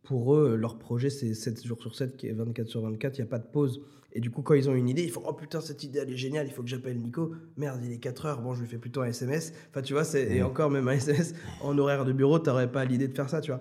pour 0.02 0.34
eux, 0.34 0.56
leur 0.56 0.78
projet, 0.78 1.10
c'est 1.10 1.32
7 1.32 1.64
jours 1.64 1.80
sur 1.80 1.94
7, 1.94 2.24
24 2.24 2.68
sur 2.68 2.82
24, 2.82 3.16
il 3.16 3.20
n'y 3.22 3.26
a 3.26 3.30
pas 3.30 3.38
de 3.38 3.46
pause. 3.46 3.80
Et 4.14 4.20
du 4.20 4.30
coup, 4.30 4.42
quand 4.42 4.54
ils 4.54 4.70
ont 4.70 4.74
une 4.74 4.88
idée, 4.88 5.02
ils 5.02 5.10
font 5.10 5.22
Oh 5.26 5.32
putain, 5.32 5.60
cette 5.60 5.82
idée, 5.82 5.98
elle 5.98 6.10
est 6.10 6.16
géniale, 6.16 6.46
il 6.46 6.52
faut 6.52 6.62
que 6.62 6.68
j'appelle 6.68 6.98
Nico. 6.98 7.32
Merde, 7.56 7.80
il 7.84 7.92
est 7.92 7.98
4 7.98 8.26
heures, 8.26 8.40
bon, 8.40 8.54
je 8.54 8.60
lui 8.62 8.68
fais 8.68 8.78
plutôt 8.78 9.02
un 9.02 9.06
SMS. 9.06 9.52
Enfin, 9.70 9.82
tu 9.82 9.92
vois, 9.92 10.04
et 10.14 10.42
encore, 10.42 10.70
même 10.70 10.86
un 10.86 10.92
SMS 10.92 11.34
en 11.60 11.76
horaire 11.78 12.04
de 12.04 12.12
bureau, 12.12 12.38
tu 12.38 12.48
n'aurais 12.48 12.70
pas 12.70 12.84
l'idée 12.84 13.08
de 13.08 13.14
faire 13.14 13.28
ça, 13.28 13.40
tu 13.40 13.50
vois. 13.50 13.60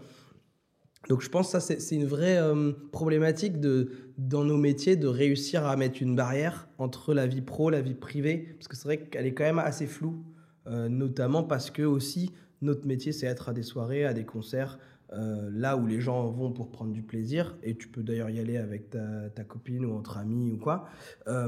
Donc 1.10 1.22
je 1.22 1.30
pense 1.30 1.52
que 1.52 1.60
ça, 1.60 1.80
c'est 1.80 1.96
une 1.96 2.06
vraie 2.06 2.38
euh, 2.38 2.72
problématique 2.92 3.60
de, 3.60 3.90
dans 4.18 4.46
nos 4.46 4.56
métiers 4.56 4.96
de 4.96 5.08
réussir 5.08 5.66
à 5.66 5.76
mettre 5.76 6.02
une 6.02 6.16
barrière 6.16 6.70
entre 6.78 7.14
la 7.14 7.28
vie 7.28 7.42
pro, 7.42 7.70
la 7.70 7.82
vie 7.82 7.94
privée, 7.94 8.56
parce 8.58 8.70
que 8.70 8.78
c'est 8.78 8.86
vrai 8.86 9.00
qu'elle 9.00 9.26
est 9.26 9.34
quand 9.34 9.44
même 9.44 9.60
assez 9.60 9.86
floue, 9.86 10.24
euh, 10.68 10.88
notamment 10.88 11.44
parce 11.44 11.72
que 11.72 11.82
aussi 11.82 12.32
notre 12.62 12.88
métier, 12.88 13.12
c'est 13.12 13.26
être 13.26 13.50
à 13.50 13.54
des 13.54 13.64
soirées, 13.64 14.06
à 14.06 14.14
des 14.14 14.24
concerts, 14.24 14.80
euh, 15.14 15.50
là 15.52 15.78
où 15.78 15.86
les 15.86 16.02
gens 16.02 16.30
vont 16.30 16.52
pour 16.52 16.72
prendre 16.72 16.92
du 16.92 17.02
plaisir, 17.02 17.56
et 17.64 17.76
tu 17.76 17.88
peux 17.88 18.04
d'ailleurs 18.04 18.30
y 18.30 18.40
aller 18.40 18.58
avec 18.58 18.90
ta, 18.90 19.30
ta, 19.30 19.44
copine 19.44 19.86
ou 19.86 19.94
entre 19.94 20.18
amis 20.18 20.52
ou 20.52 20.58
quoi, 20.58 20.88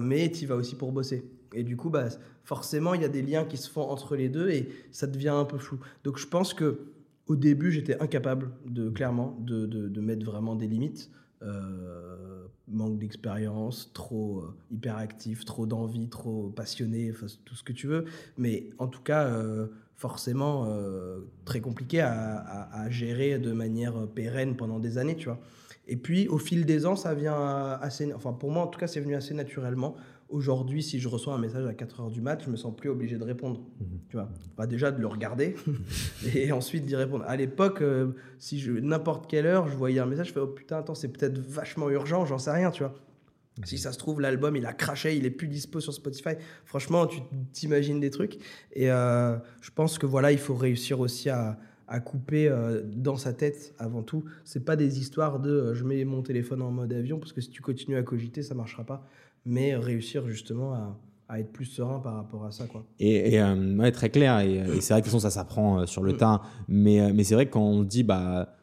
mais 0.02 0.32
tu 0.32 0.46
vas 0.46 0.56
aussi 0.56 0.76
pour 0.76 0.92
bosser. 0.92 1.30
Et 1.54 1.64
du 1.64 1.78
coup, 1.78 1.90
bah, 1.90 2.10
forcément, 2.44 2.94
il 2.94 3.02
y 3.02 3.06
a 3.06 3.10
des 3.10 3.22
liens 3.22 3.46
qui 3.46 3.58
se 3.58 3.70
font 3.70 3.84
entre 3.90 4.16
les 4.16 4.30
deux 4.30 4.50
et 4.50 4.70
ça 4.92 5.08
devient 5.08 5.30
un 5.30 5.46
peu 5.46 5.58
flou. 5.58 5.80
Donc 6.04 6.18
je 6.18 6.28
pense 6.28 6.54
que 6.54 6.80
au 7.28 7.36
début, 7.36 7.72
j'étais 7.72 8.00
incapable 8.00 8.52
de 8.68 8.90
clairement 8.90 9.36
de, 9.40 9.66
de, 9.66 10.02
mettre 10.02 10.26
vraiment 10.26 10.56
des 10.56 10.68
limites. 10.68 11.10
Euh, 11.42 12.46
manque 12.68 12.98
d'expérience, 12.98 13.92
trop 13.94 14.40
euh, 14.40 14.56
hyperactif, 14.72 15.46
trop 15.46 15.66
d'envie, 15.66 16.08
trop 16.08 16.50
passionné, 16.50 17.12
tout 17.44 17.56
ce 17.56 17.64
que 17.64 17.74
tu 17.74 17.88
veux. 17.88 18.06
Mais 18.38 18.70
en 18.80 18.88
tout 18.88 19.02
cas, 19.02 19.26
euh, 19.26 19.68
forcément, 19.96 20.68
très 21.46 21.62
compliqué 21.62 22.02
à, 22.02 22.70
à, 22.72 22.90
gérer 22.90 23.40
de 23.40 23.52
manière 23.52 24.08
pérenne 24.14 24.56
pendant 24.56 24.80
des 24.80 24.98
années, 24.98 25.16
tu 25.16 25.26
vois. 25.26 25.40
Et 25.88 25.98
puis, 25.98 26.28
au 26.28 26.38
fil 26.38 26.66
des 26.66 26.86
ans, 26.86 26.96
ça 26.96 27.14
vient 27.14 27.78
assez. 27.82 28.12
Enfin, 28.14 28.34
pour 28.34 28.52
moi, 28.52 28.64
en 28.64 28.68
tout 28.68 28.80
cas, 28.80 28.88
c'est 28.88 29.00
venu 29.00 29.16
assez 29.16 29.34
naturellement. 29.34 29.96
Aujourd'hui, 30.28 30.82
si 30.82 31.00
je 31.00 31.08
reçois 31.08 31.36
un 31.36 31.38
message 31.38 31.68
à 31.68 31.74
4 31.76 32.02
heures 32.02 32.10
du 32.10 32.20
mat, 32.20 32.44
je 32.44 32.50
me 32.50 32.56
sens 32.56 32.76
plus 32.76 32.90
obligé 32.90 33.18
de 33.18 33.24
répondre. 33.24 33.62
Mhm. 33.80 34.00
Tu 34.10 34.18
vois, 34.18 34.28
pas 34.56 34.66
déjà 34.66 34.92
de 34.92 35.00
le 35.00 35.06
regarder 35.06 35.56
et 36.36 36.52
ensuite 36.52 36.86
d'y 36.86 36.96
répondre. 36.96 37.24
À 37.28 37.36
l'époque, 37.36 37.82
euh, 37.82 38.14
si 38.40 38.60
je 38.60 38.72
n'importe 38.72 39.30
quelle 39.30 39.46
heure, 39.46 39.68
je 39.68 39.76
voyais 39.76 40.00
un 40.00 40.08
message, 40.08 40.30
je 40.30 40.34
fais 40.34 40.40
oh 40.40 40.48
putain, 40.48 40.80
attends, 40.80 40.96
c'est 40.96 41.10
peut-être 41.10 41.38
vachement 41.38 41.92
urgent, 41.92 42.26
j'en 42.26 42.40
sais 42.40 42.52
rien, 42.52 42.72
tu 42.72 42.82
vois. 42.82 42.96
Mhm. 43.58 43.66
Si 43.66 43.78
ça 43.78 43.92
se 43.92 43.98
trouve, 43.98 44.22
l'album, 44.22 44.56
il 44.56 44.66
a 44.66 44.74
craché, 44.74 45.16
il 45.16 45.26
est 45.26 45.32
plus 45.32 45.48
dispo 45.48 45.80
sur 45.80 45.94
Spotify. 45.94 46.36
Franchement, 46.66 47.08
tu 47.08 47.20
t'imagines 47.54 48.00
des 48.00 48.10
trucs. 48.10 48.38
Et 48.74 48.92
euh, 48.92 49.38
je 49.62 49.72
pense 49.72 49.98
que 49.98 50.06
voilà, 50.06 50.32
il 50.32 50.40
faut 50.40 50.56
réussir 50.56 51.00
aussi 51.00 51.30
à, 51.30 51.58
à 51.88 52.00
couper 52.00 52.48
euh, 52.48 52.82
dans 52.84 53.18
sa 53.18 53.34
tête 53.34 53.74
avant 53.80 54.04
tout. 54.04 54.26
C'est 54.44 54.66
pas 54.66 54.76
des 54.76 55.00
histoires 55.00 55.40
de 55.40 55.74
je 55.74 55.84
mets 55.84 56.04
mon 56.06 56.22
téléphone 56.22 56.62
en 56.62 56.72
mode 56.72 56.94
avion 56.94 57.20
parce 57.20 57.34
que 57.34 57.42
si 57.42 57.50
tu 57.50 57.62
continues 57.62 57.98
à 57.98 58.04
cogiter, 58.04 58.44
ça 58.44 58.56
marchera 58.56 58.84
pas 58.84 59.08
mais 59.46 59.76
réussir 59.76 60.28
justement 60.28 60.74
à, 60.74 60.98
à, 61.30 61.40
être 61.40 61.52
plus 61.52 61.66
serein 61.66 62.00
par 62.00 62.16
rapport 62.16 62.46
à 62.46 62.52
ça. 62.52 62.66
Quoi. 62.66 62.84
Et, 63.00 63.36
et 63.36 63.42
euh, 63.42 63.92
très 63.92 64.10
clair, 64.10 64.40
et, 64.40 64.82
c'est 64.82 64.94
vrai 64.94 65.02
que 65.02 65.10
ça 65.10 65.30
s'apprend 65.30 65.80
euh, 65.80 65.86
sur 65.86 66.04
le 66.04 66.14
mm. 66.14 66.18
tas, 66.18 66.42
mais, 66.68 67.02
euh, 67.02 67.12
mais 67.14 67.24
c'est 67.24 67.36
vrai 67.36 67.46
que 67.46 67.54
quand 67.54 67.64
on 67.64 67.84
dit, 67.84 68.04
bah, 68.04 68.56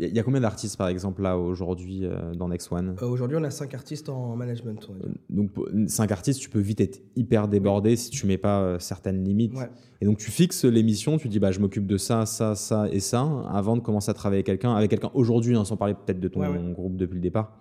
il 0.00 0.14
y 0.14 0.18
a 0.18 0.22
combien 0.22 0.40
d'artistes 0.40 0.76
par 0.76 0.88
exemple 0.88 1.22
là 1.22 1.38
aujourd'hui 1.38 2.04
dans 2.36 2.48
Next 2.48 2.70
One? 2.72 2.96
Aujourd'hui, 3.02 3.36
on 3.40 3.44
a 3.44 3.50
5 3.50 3.74
artistes 3.74 4.08
en 4.08 4.36
management. 4.36 4.90
donc 5.30 5.50
5 5.86 6.10
artistes, 6.10 6.40
tu 6.40 6.50
peux 6.50 6.60
vite 6.60 6.80
être 6.80 7.00
hyper 7.16 7.48
débordé 7.48 7.96
si 7.96 8.10
tu 8.10 8.26
mets 8.26 8.38
pas 8.38 8.78
certaines 8.78 9.22
limites. 9.24 9.54
Et 10.00 10.04
donc 10.04 10.18
tu 10.18 10.30
fixes 10.30 10.64
l'émission, 10.64 11.16
tu 11.18 11.28
dis 11.28 11.38
bah 11.38 11.52
je 11.52 11.60
m'occupe 11.60 11.86
de 11.86 11.96
ça, 11.96 12.26
ça, 12.26 12.54
ça 12.54 12.88
et 12.90 13.00
ça 13.00 13.22
avant 13.50 13.76
de 13.76 13.82
commencer 13.82 14.10
à 14.10 14.14
travailler 14.14 14.38
avec 14.38 14.46
quelqu'un, 14.46 14.74
avec 14.74 14.90
quelqu'un 14.90 15.10
aujourd'hui, 15.14 15.56
hein, 15.56 15.64
sans 15.64 15.76
parler 15.76 15.94
peut-être 15.94 16.20
de 16.20 16.28
ton 16.28 16.72
groupe 16.72 16.96
depuis 16.96 17.16
le 17.16 17.20
départ. 17.20 17.58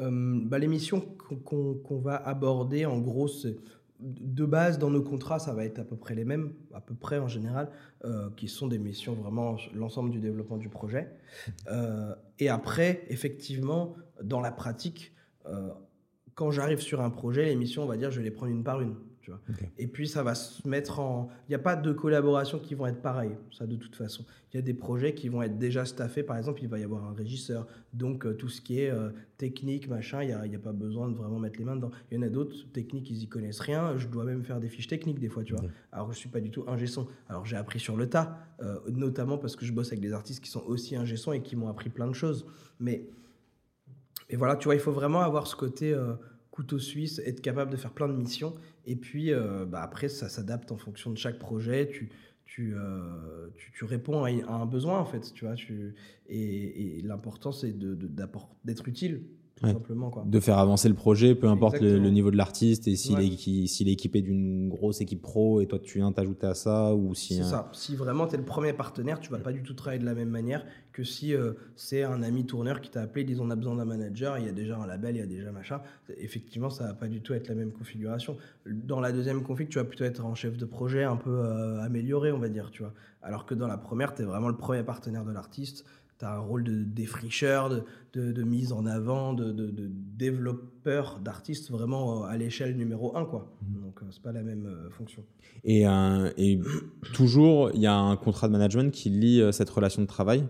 Euh, 0.00 0.40
bah, 0.44 0.58
L'émission 0.58 1.02
qu'on 1.44 1.98
va 1.98 2.16
aborder, 2.16 2.86
en 2.86 2.98
gros, 2.98 3.28
de 4.02 4.44
base, 4.44 4.78
dans 4.78 4.90
nos 4.90 5.02
contrats, 5.02 5.38
ça 5.38 5.54
va 5.54 5.64
être 5.64 5.78
à 5.78 5.84
peu 5.84 5.96
près 5.96 6.14
les 6.14 6.24
mêmes, 6.24 6.52
à 6.74 6.80
peu 6.80 6.94
près 6.94 7.18
en 7.18 7.28
général, 7.28 7.70
euh, 8.04 8.30
qui 8.36 8.48
sont 8.48 8.66
des 8.66 8.78
missions 8.78 9.14
vraiment 9.14 9.56
l'ensemble 9.74 10.10
du 10.10 10.20
développement 10.20 10.58
du 10.58 10.68
projet. 10.68 11.08
Euh, 11.70 12.14
et 12.38 12.48
après, 12.48 13.04
effectivement, 13.08 13.94
dans 14.22 14.40
la 14.40 14.52
pratique, 14.52 15.12
quand 16.34 16.52
j'arrive 16.52 16.80
sur 16.80 17.00
un 17.00 17.10
projet, 17.10 17.46
les 17.46 17.56
missions, 17.56 17.82
on 17.82 17.86
va 17.86 17.96
dire, 17.96 18.10
je 18.10 18.18
vais 18.18 18.24
les 18.24 18.30
prendre 18.30 18.52
une 18.52 18.62
par 18.62 18.80
une. 18.80 18.94
Et 19.78 19.86
puis 19.86 20.08
ça 20.08 20.22
va 20.22 20.34
se 20.34 20.66
mettre 20.66 21.00
en. 21.00 21.28
Il 21.48 21.50
n'y 21.50 21.54
a 21.54 21.58
pas 21.58 21.76
de 21.76 21.92
collaborations 21.92 22.58
qui 22.58 22.74
vont 22.74 22.86
être 22.86 23.00
pareilles, 23.00 23.36
ça 23.50 23.66
de 23.66 23.76
toute 23.76 23.96
façon. 23.96 24.24
Il 24.52 24.56
y 24.56 24.58
a 24.58 24.62
des 24.62 24.74
projets 24.74 25.14
qui 25.14 25.28
vont 25.28 25.42
être 25.42 25.58
déjà 25.58 25.84
staffés, 25.84 26.22
par 26.22 26.36
exemple, 26.36 26.62
il 26.62 26.68
va 26.68 26.78
y 26.78 26.84
avoir 26.84 27.04
un 27.04 27.14
régisseur. 27.14 27.66
Donc 27.94 28.26
euh, 28.26 28.34
tout 28.34 28.48
ce 28.48 28.60
qui 28.60 28.80
est 28.80 28.90
euh, 28.90 29.10
technique, 29.38 29.88
machin, 29.88 30.22
il 30.22 30.26
n'y 30.26 30.32
a, 30.32 30.40
a, 30.40 30.62
pas 30.62 30.72
besoin 30.72 31.08
de 31.08 31.14
vraiment 31.14 31.38
mettre 31.38 31.58
les 31.58 31.64
mains 31.64 31.76
dedans. 31.76 31.90
Il 32.10 32.16
y 32.16 32.18
en 32.18 32.22
a 32.22 32.28
d'autres, 32.28 32.70
techniques, 32.72 33.10
ils 33.10 33.22
y 33.22 33.28
connaissent 33.28 33.60
rien. 33.60 33.96
Je 33.96 34.08
dois 34.08 34.24
même 34.24 34.44
faire 34.44 34.60
des 34.60 34.68
fiches 34.68 34.88
techniques 34.88 35.18
des 35.18 35.28
fois, 35.28 35.42
tu 35.44 35.54
vois. 35.54 35.64
Alors 35.90 36.06
je 36.06 36.12
ne 36.12 36.18
suis 36.18 36.28
pas 36.28 36.40
du 36.40 36.50
tout 36.50 36.64
ingé 36.66 36.86
son. 36.86 37.06
Alors 37.28 37.46
j'ai 37.46 37.56
appris 37.56 37.80
sur 37.80 37.96
le 37.96 38.08
tas, 38.08 38.38
euh, 38.62 38.78
notamment 38.90 39.38
parce 39.38 39.56
que 39.56 39.64
je 39.64 39.72
bosse 39.72 39.88
avec 39.88 40.00
des 40.00 40.12
artistes 40.12 40.42
qui 40.42 40.50
sont 40.50 40.64
aussi 40.66 40.96
ingé 40.96 41.16
son 41.16 41.32
et 41.32 41.42
qui 41.42 41.56
m'ont 41.56 41.68
appris 41.68 41.90
plein 41.90 42.06
de 42.06 42.14
choses. 42.14 42.46
Mais. 42.78 43.08
Et 44.28 44.36
voilà, 44.36 44.56
tu 44.56 44.64
vois, 44.64 44.74
il 44.74 44.80
faut 44.80 44.92
vraiment 44.92 45.20
avoir 45.20 45.46
ce 45.46 45.54
côté 45.54 45.94
couteau 46.52 46.78
suisse, 46.78 47.20
être 47.24 47.40
capable 47.40 47.72
de 47.72 47.76
faire 47.76 47.92
plein 47.92 48.06
de 48.06 48.14
missions. 48.14 48.54
Et 48.86 48.94
puis, 48.94 49.32
euh, 49.32 49.64
bah 49.64 49.82
après, 49.82 50.08
ça 50.08 50.28
s'adapte 50.28 50.70
en 50.70 50.76
fonction 50.76 51.10
de 51.10 51.18
chaque 51.18 51.38
projet. 51.40 51.88
Tu, 51.88 52.10
tu, 52.44 52.74
euh, 52.76 53.48
tu, 53.56 53.84
réponds 53.84 54.24
à, 54.24 54.52
un 54.52 54.66
besoin, 54.66 55.00
en 55.00 55.04
fait. 55.04 55.32
Tu 55.32 55.46
vois, 55.46 55.54
tu, 55.54 55.94
et, 56.28 56.98
et 56.98 57.02
l'important, 57.02 57.50
c'est 57.50 57.74
d'être 58.64 58.86
utile 58.86 59.22
simplement. 59.70 60.10
Quoi. 60.10 60.24
De 60.26 60.40
faire 60.40 60.58
avancer 60.58 60.88
le 60.88 60.94
projet, 60.94 61.34
peu 61.34 61.48
importe 61.48 61.80
le, 61.80 61.98
niveau 62.10 62.30
de 62.30 62.36
l'artiste 62.36 62.88
et 62.88 62.96
s'il 62.96 63.18
est, 63.20 63.92
équipé 63.92 64.22
d'une 64.22 64.68
grosse 64.68 65.00
équipe 65.00 65.22
pro 65.22 65.60
et 65.60 65.66
toi 65.66 65.78
tu 65.78 65.98
viens 65.98 66.12
t'ajouter 66.12 66.46
à 66.46 66.54
ça 66.54 66.94
ou 66.94 67.14
si. 67.14 67.36
C'est 67.36 67.44
ça. 67.44 67.68
Si 67.72 67.96
vraiment 67.96 68.26
tu 68.26 68.34
es 68.34 68.38
le 68.38 68.44
premier 68.44 68.72
partenaire, 68.72 69.20
tu 69.20 69.30
vas 69.30 69.38
pas 69.38 69.52
du 69.52 69.62
tout 69.62 69.74
travailler 69.74 70.00
de 70.00 70.06
la 70.06 70.14
même 70.14 70.30
manière 70.30 70.64
que 70.92 71.04
si 71.04 71.34
euh, 71.34 71.52
c'est 71.74 72.02
un 72.02 72.22
ami 72.22 72.44
tourneur 72.44 72.80
qui 72.80 72.90
t'a 72.90 73.02
appelé, 73.02 73.24
disons 73.24 73.46
on 73.46 73.50
a 73.50 73.56
besoin 73.56 73.76
d'un 73.76 73.84
manager, 73.84 74.38
il 74.38 74.46
y 74.46 74.48
a 74.48 74.52
déjà 74.52 74.76
un 74.76 74.86
label, 74.86 75.16
il 75.16 75.20
y 75.20 75.22
a 75.22 75.26
déjà 75.26 75.50
machin. 75.50 75.80
Effectivement, 76.18 76.70
ça 76.70 76.84
va 76.84 76.94
pas 76.94 77.08
du 77.08 77.20
tout 77.20 77.32
être 77.34 77.48
la 77.48 77.54
même 77.54 77.72
configuration. 77.72 78.36
Dans 78.66 79.00
la 79.00 79.12
deuxième 79.12 79.42
config, 79.42 79.68
tu 79.68 79.78
vas 79.78 79.84
plutôt 79.84 80.04
être 80.04 80.24
en 80.24 80.34
chef 80.34 80.56
de 80.56 80.64
projet 80.64 81.04
un 81.04 81.16
peu 81.16 81.30
euh, 81.30 81.80
amélioré, 81.82 82.32
on 82.32 82.38
va 82.38 82.48
dire, 82.48 82.70
tu 82.70 82.82
vois. 82.82 82.92
Alors 83.22 83.46
que 83.46 83.54
dans 83.54 83.68
la 83.68 83.78
première, 83.78 84.14
tu 84.14 84.22
es 84.22 84.24
vraiment 84.24 84.48
le 84.48 84.56
premier 84.56 84.82
partenaire 84.82 85.24
de 85.24 85.32
l'artiste 85.32 85.84
as 86.24 86.34
un 86.34 86.40
rôle 86.40 86.64
de 86.64 86.82
défricheur, 86.84 87.68
de, 87.68 88.32
de, 88.32 88.42
mise 88.42 88.72
en 88.72 88.86
avant, 88.86 89.32
de, 89.32 89.52
de 89.52 89.88
développeur, 89.90 91.18
d'artiste 91.20 91.70
vraiment 91.70 92.24
à 92.24 92.36
l'échelle 92.36 92.76
numéro 92.76 93.16
un. 93.16 93.24
Quoi. 93.24 93.52
Mmh. 93.62 93.82
Donc, 93.82 94.00
c'est 94.10 94.22
pas 94.22 94.32
la 94.32 94.42
même 94.42 94.68
fonction. 94.90 95.24
Et, 95.64 95.82
et 96.36 96.60
toujours, 97.14 97.70
il 97.74 97.80
y 97.80 97.86
a 97.86 97.96
un 97.96 98.16
contrat 98.16 98.48
de 98.48 98.52
management 98.52 98.92
qui 98.92 99.10
lie 99.10 99.42
cette 99.52 99.70
relation 99.70 100.02
de 100.02 100.06
travail? 100.06 100.46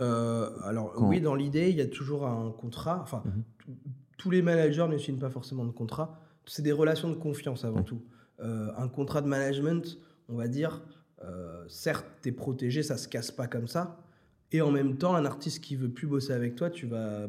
Alors, 0.00 0.94
oui, 0.98 1.20
dans 1.20 1.34
l'idée, 1.34 1.70
il 1.70 1.76
y 1.76 1.80
a 1.80 1.86
toujours 1.86 2.26
un 2.26 2.52
contrat. 2.52 3.00
Enfin, 3.02 3.22
mmh. 3.24 3.72
tous 4.16 4.30
les 4.30 4.42
managers 4.42 4.86
ne 4.88 4.96
signent 4.96 5.18
pas 5.18 5.30
forcément 5.30 5.64
de 5.64 5.72
contrat. 5.72 6.20
C'est 6.46 6.62
des 6.62 6.72
relations 6.72 7.10
de 7.10 7.16
confiance 7.16 7.64
avant 7.64 7.82
tout. 7.82 8.02
un 8.40 8.88
contrat 8.88 9.22
de 9.22 9.28
management, 9.28 9.98
on 10.28 10.36
va 10.36 10.48
dire, 10.48 10.82
euh, 11.24 11.64
certes, 11.68 12.06
tu 12.22 12.28
es 12.28 12.32
protégé, 12.32 12.82
ça 12.82 12.96
se 12.96 13.08
casse 13.08 13.30
pas 13.30 13.46
comme 13.46 13.68
ça. 13.68 13.96
Et 14.52 14.60
en 14.62 14.70
même 14.70 14.96
temps, 14.96 15.14
un 15.14 15.24
artiste 15.24 15.62
qui 15.62 15.76
veut 15.76 15.90
plus 15.90 16.06
bosser 16.06 16.32
avec 16.32 16.54
toi, 16.54 16.70
tu 16.70 16.86
vas, 16.86 17.28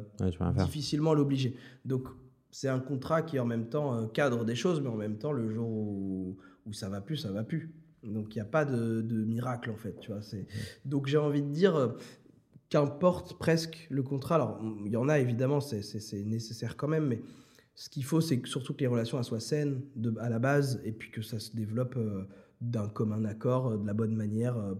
difficilement 0.58 1.14
l'obliger. 1.14 1.56
Donc, 1.86 2.08
c'est 2.52 2.70
un 2.70 2.80
contrat 2.80 3.22
qui 3.22 3.40
en 3.40 3.46
même 3.46 3.68
temps 3.68 3.96
euh, 3.96 4.08
cadre 4.08 4.46
des 4.46 4.56
choses, 4.56 4.82
mais 4.82 4.90
en 4.90 4.96
même 4.96 5.18
temps, 5.18 5.32
le 5.32 5.50
jour 5.50 5.70
où, 5.70 6.38
ça 6.72 6.88
va 6.88 7.02
plus, 7.02 7.18
ça 7.18 7.32
va 7.32 7.44
plus. 7.44 7.74
Donc, 8.04 8.36
il 8.36 8.38
n'y 8.38 8.42
a 8.42 8.46
pas 8.46 8.64
de, 8.64 9.26
miracle, 9.26 9.72
en 9.72 9.76
fait. 9.76 10.00
Tu 10.00 10.12
vois, 10.12 10.22
Donc, 10.86 11.08
j'ai 11.08 11.18
envie 11.18 11.42
de 11.42 11.50
dire, 11.50 11.76
euh, 11.76 11.90
qu'importe 12.70 13.38
presque 13.38 13.88
le 13.90 14.04
contrat. 14.04 14.36
Alors, 14.36 14.62
il 14.86 14.92
y 14.92 14.98
en 14.98 15.10
a 15.10 15.20
évidemment, 15.20 15.60
c'est 15.60 16.26
nécessaire 16.26 16.78
quand 16.78 16.88
même, 16.88 17.08
mais 17.08 17.22
ce 17.76 17.90
qu'il 17.90 18.06
faut, 18.06 18.22
c'est 18.22 18.46
surtout 18.46 18.74
que 18.74 18.82
les 18.82 18.88
relations 18.88 19.22
soient 19.24 19.40
saines 19.40 19.82
de, 19.96 20.14
à 20.20 20.30
la 20.30 20.40
base 20.40 20.80
et 20.86 20.92
puis 20.92 21.12
que 21.12 21.22
ça 21.22 21.40
se 21.40 21.56
développe 21.56 21.98
d'un 22.62 22.90
commun 22.90 23.24
accord, 23.26 23.68
euh, 23.68 23.78
de 23.78 23.88
la 23.88 23.94
bonne 23.94 24.16
manière, 24.16 24.58
euh, 24.58 24.76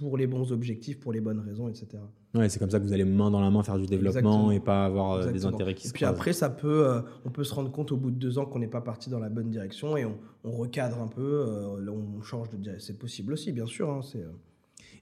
pour 0.00 0.16
les 0.16 0.26
bons 0.26 0.52
objectifs, 0.52 0.98
pour 0.98 1.12
les 1.12 1.20
bonnes 1.20 1.40
raisons, 1.40 1.68
etc. 1.68 2.02
Ouais, 2.34 2.48
c'est 2.48 2.58
comme 2.58 2.70
ça 2.70 2.78
que 2.78 2.84
vous 2.84 2.92
allez 2.92 3.04
main 3.04 3.30
dans 3.30 3.40
la 3.40 3.50
main 3.50 3.62
faire 3.62 3.78
du 3.78 3.86
développement 3.86 4.50
et 4.50 4.60
pas 4.60 4.84
avoir 4.84 5.12
euh, 5.12 5.30
des 5.30 5.44
intérêts 5.44 5.74
qui 5.74 5.88
et 5.88 5.90
puis 5.90 6.04
après, 6.04 6.32
ça 6.32 6.48
peut, 6.48 7.02
on 7.24 7.30
peut 7.30 7.44
se 7.44 7.54
rendre 7.54 7.70
compte 7.70 7.92
au 7.92 7.96
bout 7.96 8.10
de 8.10 8.16
deux 8.16 8.38
ans 8.38 8.46
qu'on 8.46 8.58
n'est 8.58 8.68
pas 8.68 8.80
parti 8.80 9.10
dans 9.10 9.18
la 9.18 9.28
bonne 9.28 9.50
direction 9.50 9.96
et 9.96 10.04
on, 10.04 10.16
recadre 10.42 11.00
un 11.00 11.08
peu, 11.08 11.46
on 11.88 12.22
change 12.22 12.50
de 12.50 12.56
direction. 12.56 12.86
C'est 12.86 12.98
possible 12.98 13.32
aussi, 13.32 13.52
bien 13.52 13.66
sûr. 13.66 13.90
Hein, 13.90 14.00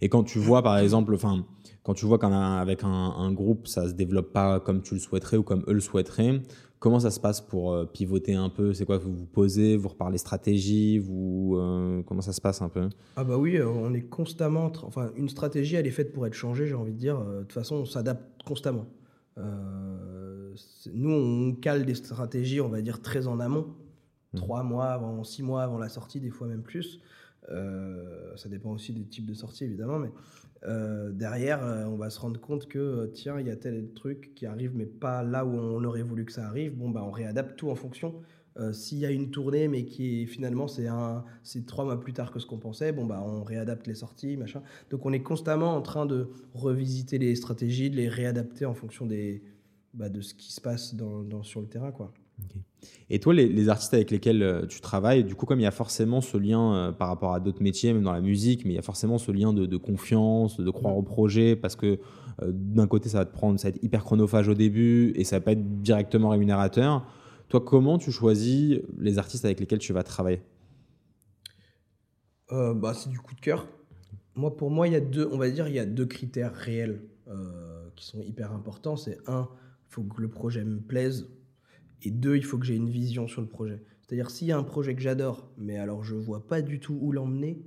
et 0.01 0.09
quand 0.09 0.23
tu 0.23 0.39
vois, 0.39 0.63
par 0.63 0.79
exemple, 0.79 1.15
enfin, 1.15 1.45
quand 1.83 1.95
tu 1.95 2.07
vois 2.07 2.19
qu'avec 2.19 2.85
un, 2.85 2.89
un, 2.89 3.33
groupe, 3.33 3.67
ça 3.67 3.89
se 3.89 3.95
développe 3.95 4.33
pas 4.33 4.61
comme 4.61 4.83
tu 4.83 4.95
le 4.95 5.01
souhaiterais 5.01 5.37
ou 5.37 5.43
comme 5.43 5.65
eux 5.67 5.73
le 5.73 5.81
souhaiteraient, 5.81 6.41
Comment 6.81 7.01
ça 7.01 7.11
se 7.11 7.19
passe 7.19 7.41
pour 7.41 7.73
euh, 7.73 7.85
pivoter 7.87 8.35
un 8.35 8.51
peu? 8.51 8.73
C'est 8.73 8.85
quoi 8.85 8.99
Vous 8.99 9.13
vous 9.13 9.27
posez, 9.27 9.77
vous 9.77 9.89
reparlez 9.89 10.19
stratégie? 10.19 10.99
Vous, 10.99 11.57
euh, 11.57 12.03
Comment 12.05 12.21
ça 12.21 12.33
se 12.33 12.41
passe 12.41 12.63
un 12.63 12.69
peu? 12.69 12.89
Ah 13.17 13.25
bah 13.25 13.37
oui, 13.37 13.57
euh, 13.57 13.67
on 13.67 13.93
est 13.95 14.03
constamment... 14.03 14.71
Enfin, 14.83 15.11
une 15.17 15.29
stratégie, 15.29 15.75
elle 15.75 15.89
est 15.89 15.93
faite 15.93 16.13
pour 16.13 16.27
être 16.27 16.35
changée, 16.35 16.69
j'ai 16.69 16.75
envie 16.75 16.93
de 16.93 16.99
dire. 16.99 17.19
De 17.21 17.41
toute 17.41 17.53
façon, 17.53 17.77
on 17.77 17.85
s'adapte 17.85 18.43
constamment. 18.45 18.87
nous, 19.37 21.11
on 21.11 21.55
cale 21.57 21.85
des 21.85 21.97
stratégies, 21.97 22.61
on 22.61 22.69
va 22.69 22.81
dire, 22.81 23.03
très 23.03 23.27
en 23.27 23.41
amont. 23.41 23.75
Mmh. 24.33 24.37
Trois 24.37 24.63
mois 24.63 24.87
avant, 24.87 25.25
six 25.25 25.43
mois 25.43 25.63
avant 25.63 25.79
la 25.79 25.89
sortie, 25.89 26.21
des 26.21 26.31
fois 26.31 26.47
même 26.47 26.63
plus. 26.63 27.01
ça 27.49 28.49
dépend 28.49 28.71
aussi 28.71 28.93
des 28.93 29.05
types 29.05 29.27
de 29.27 29.35
sorties, 29.35 29.65
évidemment, 29.65 29.99
mais 29.99 30.13
euh, 30.65 31.11
derrière, 31.13 31.65
euh, 31.65 31.85
on 31.85 31.97
va 31.97 32.11
se 32.11 32.19
rendre 32.19 32.41
compte 32.41 32.67
que 32.69 32.79
euh, 32.79 33.07
tiens, 33.07 33.39
il 33.41 33.47
y 33.47 33.51
a 33.51 33.57
tel 33.57 33.93
truc 33.95 34.33
qui 34.35 34.47
arrive, 34.47 34.73
mais 34.75 34.87
pas 34.87 35.23
là 35.23 35.45
où 35.45 35.51
on 35.51 35.85
aurait 35.85 36.03
voulu 36.03 36.25
que 36.25 36.33
ça 36.33 36.47
arrive. 36.47 36.77
Bon, 36.77 36.91
bah, 36.91 37.03
on 37.05 37.11
réadapte 37.11 37.57
tout 37.57 37.71
en 37.71 37.75
fonction. 37.75 38.15
S'il 38.73 38.99
y 38.99 39.07
a 39.07 39.13
une 39.13 39.31
tournée, 39.31 39.69
mais 39.69 39.85
qui 39.85 40.23
est, 40.23 40.27
finalement 40.27 40.67
c'est 40.67 40.89
un, 40.89 41.25
c'est 41.45 41.65
trois 41.65 41.85
mois 41.85 42.01
plus 42.01 42.13
tard 42.13 42.33
que 42.33 42.41
ce 42.41 42.47
qu'on 42.47 42.59
pensait, 42.59 42.91
bon 42.91 43.05
bah 43.05 43.23
on 43.25 43.45
réadapte 43.45 43.87
les 43.87 43.95
sorties, 43.95 44.37
machin. 44.37 44.65
Donc 44.91 45.07
on 45.07 45.13
est 45.13 45.23
constamment 45.23 45.77
en 45.77 45.81
train 45.81 46.07
de 46.07 46.31
revisiter 46.55 47.19
les 47.19 47.37
stratégies, 47.37 47.89
de 47.89 47.95
les 47.95 48.09
réadapter 48.09 48.65
en 48.65 48.75
fonction 48.75 49.07
des, 49.07 49.45
bah, 49.95 50.09
de 50.09 50.21
ce 50.21 50.35
qui 50.35 50.53
se 50.53 50.61
passe 50.61 50.93
sur 51.43 51.61
le 51.61 51.69
terrain, 51.69 51.93
quoi. 51.93 52.13
Et 53.11 53.21
toi, 53.21 53.33
les, 53.33 53.69
artistes 53.71 53.95
avec 53.95 54.11
lesquels 54.11 54.43
euh, 54.43 54.67
tu 54.67 54.81
travailles, 54.81 55.25
du 55.25 55.35
coup, 55.35 55.47
comme 55.47 55.61
il 55.61 55.63
y 55.63 55.67
a 55.67 55.71
forcément 55.71 56.21
ce 56.21 56.37
lien 56.37 56.75
euh, 56.75 56.93
par 56.93 57.09
rapport 57.09 57.33
à 57.33 57.41
d'autres 57.41 57.63
métiers, 57.63 57.95
même 57.95 58.03
dans 58.03 58.13
la 58.13 58.21
musique, 58.21 58.67
mais 58.67 58.73
il 58.73 58.77
y 58.77 58.79
a 58.79 58.83
forcément 58.83 59.17
ce 59.17 59.33
lien 59.33 59.55
de, 59.55 59.77
confiance, 59.79 60.61
de 60.61 60.71
croire 60.71 60.97
au 60.97 61.03
projet, 61.03 61.57
parce 61.57 61.75
que 61.75 61.99
euh, 62.43 62.53
d'un 62.53 62.87
côté, 62.87 63.09
ça 63.09 63.19
va 63.19 63.25
te 63.25 63.33
prendre, 63.33 63.59
ça 63.59 63.69
va 63.69 63.75
être 63.75 63.83
hyper 63.83 64.05
chronophage 64.05 64.49
au 64.49 64.55
début 64.55 65.13
et 65.17 65.25
ça 65.25 65.37
va 65.37 65.41
pas 65.41 65.53
être 65.53 65.81
directement 65.81 66.29
rémunérateur. 66.29 67.07
Toi, 67.49 67.63
comment 67.63 67.97
tu 67.97 68.13
choisis 68.13 68.81
les 68.99 69.17
artistes 69.17 69.47
avec 69.47 69.59
lesquels 69.59 69.79
tu 69.79 69.95
vas 69.95 70.03
travailler? 70.03 70.43
Bah, 72.51 72.93
C'est 72.95 73.09
du 73.09 73.19
coup 73.19 73.35
de 73.35 73.41
cœur. 73.41 73.67
Moi, 74.35 74.55
pour 74.55 74.71
moi, 74.71 74.87
il 74.87 74.93
y 74.93 74.97
a 74.97 75.01
deux, 75.01 75.29
on 75.33 75.39
va 75.39 75.49
dire, 75.51 75.67
il 75.67 75.75
y 75.75 75.79
a 75.79 75.87
deux 75.87 76.07
critères 76.07 76.55
réels 76.55 77.01
qui 77.97 78.07
sont 78.07 78.21
hyper 78.21 78.53
importants. 78.53 78.97
C'est 78.97 79.19
un, 79.27 79.49
il 79.89 79.95
faut 79.95 80.03
que 80.03 80.21
le 80.21 80.29
projet 80.29 80.63
me 80.63 80.79
plaise 80.79 81.27
et 82.03 82.11
deux, 82.11 82.37
il 82.37 82.45
faut 82.45 82.59
que 82.59 82.67
j'ai 82.67 82.77
une 82.77 82.91
vision 82.91 83.27
sur 83.27 83.41
le 83.41 83.49
projet. 83.49 83.83
C'est-à-dire, 84.03 84.31
s'il 84.31 84.49
y 84.49 84.53
a 84.53 84.59
un 84.59 84.65
projet 84.65 84.95
que 84.95 85.03
j'adore, 85.03 85.51
mais 85.59 85.77
alors 85.77 86.03
je 86.03 86.15
vois 86.15 86.47
pas 86.47 86.63
du 86.63 86.81
tout 86.81 86.99
où 87.01 87.13
l'emmener, 87.13 87.63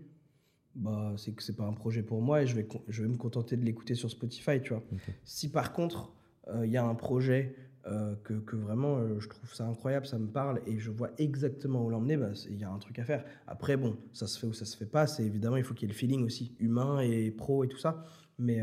bah, 0.75 1.13
c'est 1.17 1.33
que 1.33 1.43
c'est 1.43 1.55
pas 1.55 1.65
un 1.65 1.73
projet 1.73 2.01
pour 2.01 2.21
moi 2.21 2.41
et 2.41 2.47
je 2.47 2.55
vais, 2.55 2.67
je 2.87 3.03
vais 3.03 3.09
me 3.09 3.17
contenter 3.17 3.57
de 3.57 3.65
l'écouter 3.65 3.93
sur 3.93 4.09
Spotify, 4.09 4.61
tu 4.61 4.73
vois. 4.73 4.83
Si 5.23 5.51
par 5.51 5.73
contre, 5.73 6.13
euh, 6.47 6.65
il 6.65 6.71
y 6.71 6.77
a 6.77 6.85
un 6.85 6.95
projet 6.95 7.55
euh, 7.87 8.15
que, 8.23 8.33
que, 8.33 8.55
vraiment 8.55 8.97
euh, 8.97 9.19
je 9.19 9.27
trouve 9.27 9.53
ça 9.53 9.67
incroyable, 9.67 10.05
ça 10.05 10.17
me 10.17 10.27
parle 10.27 10.61
et 10.65 10.79
je 10.79 10.91
vois 10.91 11.11
exactement 11.17 11.83
où 11.83 11.89
l'emmener, 11.89 12.17
bah, 12.17 12.31
il 12.49 12.57
y 12.57 12.63
a 12.63 12.71
un 12.71 12.79
truc 12.79 12.97
à 12.99 13.03
faire. 13.03 13.23
Après, 13.47 13.75
bon, 13.75 13.97
ça 14.13 14.27
se 14.27 14.39
fait 14.39 14.47
ou 14.47 14.53
ça 14.53 14.65
se 14.65 14.77
fait 14.77 14.85
pas, 14.85 15.07
c'est 15.07 15.23
évidemment, 15.23 15.57
il 15.57 15.63
faut 15.63 15.73
qu'il 15.73 15.87
y 15.87 15.91
ait 15.91 15.93
le 15.93 15.97
feeling 15.97 16.23
aussi, 16.23 16.55
humain 16.59 17.01
et 17.01 17.31
pro 17.31 17.63
et 17.63 17.67
tout 17.67 17.77
ça. 17.79 18.03
Mais 18.39 18.61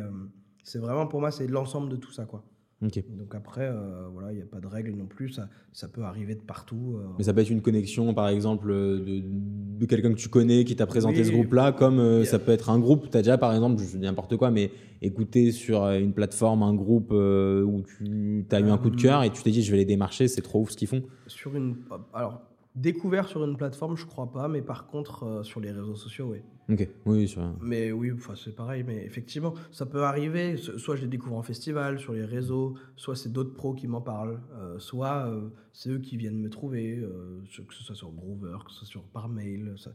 c'est 0.65 0.79
vraiment, 0.79 1.07
pour 1.07 1.21
moi, 1.21 1.31
c'est 1.31 1.47
l'ensemble 1.47 1.89
de 1.89 1.97
tout 1.97 2.11
ça, 2.11 2.25
quoi. 2.25 2.45
Donc 2.81 3.35
après, 3.35 3.67
euh, 3.67 4.07
voilà, 4.13 4.31
il 4.31 4.37
n'y 4.37 4.43
a 4.43 4.47
pas 4.47 4.61
de 4.61 4.67
règle 4.69 4.93
non 4.93 5.07
plus, 5.07 5.31
ça, 5.31 5.49
ça 5.73 5.89
peut 5.89 6.03
arriver 6.03 6.37
de 6.37 6.43
partout. 6.43 6.97
Euh. 6.97 7.09
Mais 7.19 7.25
ça 7.25 7.35
peut 7.35 7.41
être 7.41 7.51
une 7.51 7.61
connexion, 7.61 8.15
par 8.15 8.29
exemple, 8.29 8.69
de, 8.69 9.21
de 9.25 9.87
quelqu'un 9.87 10.13
que 10.13 10.19
tu 10.19 10.29
connais 10.29 10.65
qui 10.65 10.77
t'a 10.77 10.87
présenté 10.87 11.25
ce 11.25 11.33
groupe-là, 11.33 11.73
comme 11.73 11.99
euh, 11.99 12.25
ça 12.25 12.39
peut 12.39 12.53
être 12.53 12.71
un 12.71 12.79
groupe, 12.79 13.11
tu 13.11 13.17
as 13.17 13.23
déjà, 13.23 13.37
par 13.37 13.53
exemple, 13.53 13.83
je 13.83 13.97
dis 13.97 13.99
n'importe 13.99 14.37
quoi, 14.37 14.53
mais 14.53 14.71
écouter 15.03 15.51
sur 15.51 15.87
une 15.87 16.13
plateforme 16.13 16.63
un 16.63 16.75
groupe 16.75 17.11
où 17.11 17.83
tu 17.99 18.47
as 18.53 18.61
eu 18.61 18.71
un 18.71 18.79
coup 18.79 18.91
de 18.91 19.01
cœur 19.01 19.25
et 19.25 19.31
tu 19.31 19.43
t'es 19.43 19.51
dit, 19.51 19.63
je 19.63 19.73
vais 19.73 19.79
les 19.79 19.85
démarcher, 19.85 20.29
c'est 20.29 20.43
trop 20.43 20.61
ouf 20.61 20.71
ce 20.71 20.77
qu'ils 20.77 20.89
font. 20.89 21.03
Sur 21.27 21.57
une... 21.57 21.79
Alors, 22.15 22.43
découvert 22.77 23.27
sur 23.27 23.45
une 23.45 23.57
plateforme, 23.57 23.97
je 23.97 24.07
crois 24.07 24.31
pas, 24.31 24.47
mais 24.47 24.63
par 24.63 24.87
contre, 24.87 25.41
sur 25.43 25.59
les 25.59 25.73
réseaux 25.73 25.97
sociaux, 25.97 26.29
oui. 26.31 26.39
Ok, 26.71 26.87
oui, 27.07 27.35
Mais 27.63 27.93
oui, 27.93 28.13
c'est 28.37 28.55
pareil, 28.55 28.85
mais 28.87 29.03
effectivement, 29.03 29.55
ça 29.73 29.87
peut 29.87 30.03
arriver. 30.03 30.57
Soit 30.59 30.97
je 30.97 31.03
les 31.03 31.09
découvre 31.09 31.37
en 31.37 31.43
festival, 31.43 31.99
sur 31.99 32.13
les 32.13 32.27
réseaux, 32.27 32.75
soit 32.95 33.17
c'est 33.17 33.33
d'autres 33.33 33.55
pros 33.55 33.73
qui 33.73 33.87
m'en 33.87 34.03
parlent, 34.03 34.39
euh, 34.61 34.79
soit 34.79 35.29
euh, 35.29 35.49
c'est 35.73 35.89
eux 35.89 35.99
qui 35.99 36.19
viennent 36.19 36.39
me 36.39 36.51
trouver, 36.51 36.99
euh, 36.99 37.41
que 37.67 37.73
ce 37.73 37.83
soit 37.85 37.95
sur 37.95 38.11
Groover, 38.11 38.59
que 38.67 38.71
ce 38.71 38.81
soit 38.81 38.87
sur, 38.87 39.03
par 39.03 39.31
mail. 39.31 39.73
Ça, 39.79 39.93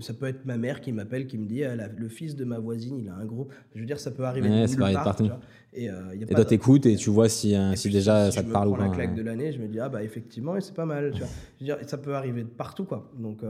ça 0.00 0.12
peut 0.12 0.26
être 0.26 0.44
ma 0.44 0.58
mère 0.58 0.82
qui 0.82 0.92
m'appelle, 0.92 1.26
qui 1.26 1.38
me 1.38 1.46
dit 1.46 1.64
ah, 1.64 1.74
le 1.74 2.08
fils 2.10 2.36
de 2.36 2.44
ma 2.44 2.58
voisine, 2.58 2.98
il 2.98 3.08
a 3.08 3.14
un 3.14 3.24
groupe. 3.24 3.54
Je 3.74 3.80
veux 3.80 3.86
dire, 3.86 3.98
ça 3.98 4.10
peut 4.10 4.24
arriver 4.24 4.50
ouais, 4.50 4.66
de 4.66 4.92
partout. 4.92 5.30
Et, 5.72 5.84
et 5.86 6.26
toi, 6.26 6.44
t'écoutes 6.44 6.84
et 6.86 6.96
tu 6.96 7.10
vois 7.10 7.28
si, 7.28 7.54
si 7.76 7.88
déjà 7.90 8.30
ça 8.32 8.42
te 8.42 8.50
parle 8.50 8.68
ou 8.68 8.74
pas. 8.74 8.88
la 8.88 8.88
claque 8.88 9.14
de 9.14 9.22
l'année, 9.22 9.52
je 9.52 9.60
me 9.60 9.68
dis 9.68 9.78
ah 9.78 9.88
bah 9.88 10.02
effectivement, 10.02 10.56
et 10.56 10.60
c'est 10.60 10.74
pas 10.74 10.84
mal. 10.84 11.12
Tu 11.12 11.20
vois. 11.20 11.28
Je 11.60 11.64
veux 11.64 11.76
dire, 11.76 11.88
ça 11.88 11.96
peut 11.96 12.14
arriver 12.14 12.42
de 12.42 12.48
partout, 12.48 12.84
quoi. 12.84 13.08
Donc 13.16 13.42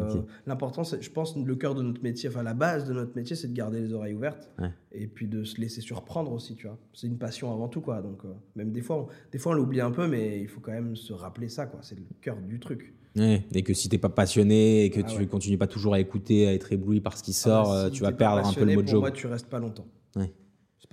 l'important, 0.47 0.85
c'est, 0.85 1.03
je 1.03 1.11
pense, 1.11 1.35
le 1.37 1.57
cœur 1.57 1.75
de 1.75 1.83
notre 1.83 2.03
métier, 2.03 2.29
enfin 2.29 2.43
la 2.43 2.55
base 2.61 2.85
de 2.85 2.93
notre 2.93 3.17
métier, 3.17 3.35
c'est 3.35 3.49
de 3.49 3.55
garder 3.55 3.81
les 3.81 3.93
oreilles 3.93 4.15
ouvertes 4.15 4.53
et 4.93 5.09
puis 5.09 5.27
de 5.27 5.43
se 5.43 5.61
laisser 5.61 5.81
surprendre 5.81 6.31
aussi, 6.31 6.55
tu 6.55 6.67
vois. 6.67 6.79
C'est 6.93 7.07
une 7.07 7.19
passion 7.19 7.53
avant 7.53 7.69
tout, 7.69 7.81
quoi. 7.81 8.03
Donc, 8.03 8.25
euh, 8.25 8.29
même 8.55 8.71
des 8.71 8.83
fois, 8.83 8.97
on, 8.97 9.09
des 9.33 9.39
fois, 9.39 9.53
on 9.53 9.55
l'oublie 9.57 9.81
un 9.81 9.91
peu, 9.91 10.07
mais 10.07 10.41
il 10.41 10.47
faut 10.47 10.61
quand 10.61 10.73
même 10.73 10.95
se 10.95 11.13
rappeler 11.13 11.49
ça, 11.49 11.67
quoi. 11.67 11.81
C'est 11.83 11.97
le 11.97 12.05
cœur 12.21 12.37
du 12.37 12.61
truc. 12.61 12.95
et 13.17 13.63
que 13.65 13.75
si 13.75 13.89
t'es 13.89 13.99
pas 13.99 14.11
passionné 14.11 14.85
et 14.85 14.91
que 14.91 15.01
ah 15.01 15.05
tu 15.05 15.27
continues 15.27 15.59
pas 15.59 15.67
toujours 15.67 15.95
à 15.95 16.01
écouter, 16.01 16.47
à 16.47 16.55
être 16.55 16.73
ébloui 16.73 17.01
par 17.01 17.17
ce 17.17 17.23
qui 17.25 17.31
ah 17.31 17.49
bah, 17.49 17.65
sort, 17.65 17.73
euh, 17.73 17.91
tu 17.91 18.03
vas 18.03 18.13
perdre 18.13 18.47
un 18.47 18.53
peu 18.53 18.65
le 18.65 18.75
mojo. 18.75 18.93
Pour 18.93 19.01
moi, 19.01 19.11
tu 19.11 19.27
restes 19.27 19.49
pas 19.49 19.59
longtemps. 19.59 19.89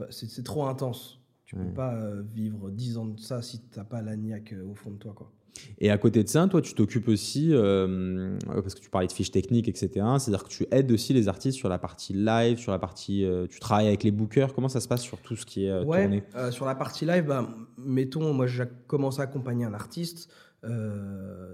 C'est 0.10 0.44
trop 0.44 0.66
intense. 0.66 1.20
Tu 1.46 1.56
peux 1.56 1.74
pas 1.74 1.96
euh, 1.96 2.24
vivre 2.34 2.70
10 2.70 2.98
ans 2.98 3.06
de 3.06 3.20
ça 3.20 3.42
si 3.42 3.62
t'as 3.62 3.86
pas 3.86 4.02
l'agnac 4.02 4.54
au 4.70 4.76
fond 4.76 4.92
de 4.92 4.98
toi, 4.98 5.14
quoi. 5.14 5.32
Et 5.80 5.92
à 5.92 5.98
côté 5.98 6.24
de 6.24 6.30
ça, 6.30 6.48
toi, 6.48 6.62
tu 6.62 6.74
t'occupes 6.74 7.08
aussi, 7.08 7.50
euh, 7.52 8.38
parce 8.48 8.74
que 8.74 8.80
tu 8.80 8.90
parlais 8.90 9.08
de 9.08 9.12
fiches 9.12 9.32
techniques, 9.32 9.68
etc. 9.68 9.90
C'est-à-dire 10.20 10.44
que 10.44 10.50
tu 10.50 10.66
aides 10.72 10.92
aussi 10.92 11.14
les 11.14 11.28
artistes 11.28 11.58
sur 11.58 11.70
la 11.70 11.78
partie 11.78 12.14
live, 12.14 12.58
sur 12.58 12.72
la 12.72 12.80
partie. 12.80 13.24
Euh, 13.24 13.46
tu 13.48 13.60
travailles 13.60 13.88
avec 13.88 14.04
les 14.04 14.12
bookers. 14.12 14.54
Comment 14.54 14.70
ça 14.70 14.80
se 14.80 14.88
passe 14.88 15.02
sur 15.02 15.20
tout 15.20 15.36
ce 15.36 15.46
qui 15.46 15.66
est 15.66 15.70
euh, 15.70 15.84
ouais, 15.84 16.04
tourné 16.04 16.52
Sur 16.52 16.66
la 16.66 16.76
partie 16.76 17.06
live, 17.06 17.26
bah, 17.26 17.48
mettons, 17.78 18.34
moi, 18.34 18.48
j'ai 18.48 18.64
commencé 18.88 19.20
à 19.20 19.24
accompagner 19.24 19.66
un 19.66 19.74
artiste. 19.74 20.32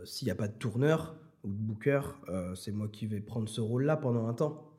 S'il 0.05 0.25
n'y 0.25 0.31
a 0.31 0.35
pas 0.35 0.47
de 0.47 0.53
tourneur 0.53 1.15
ou 1.43 1.49
de 1.49 1.53
booker, 1.53 2.01
c'est 2.55 2.71
moi 2.71 2.87
qui 2.91 3.05
vais 3.05 3.19
prendre 3.19 3.49
ce 3.49 3.61
rôle-là 3.61 3.97
pendant 3.97 4.27
un 4.27 4.33
temps. 4.33 4.69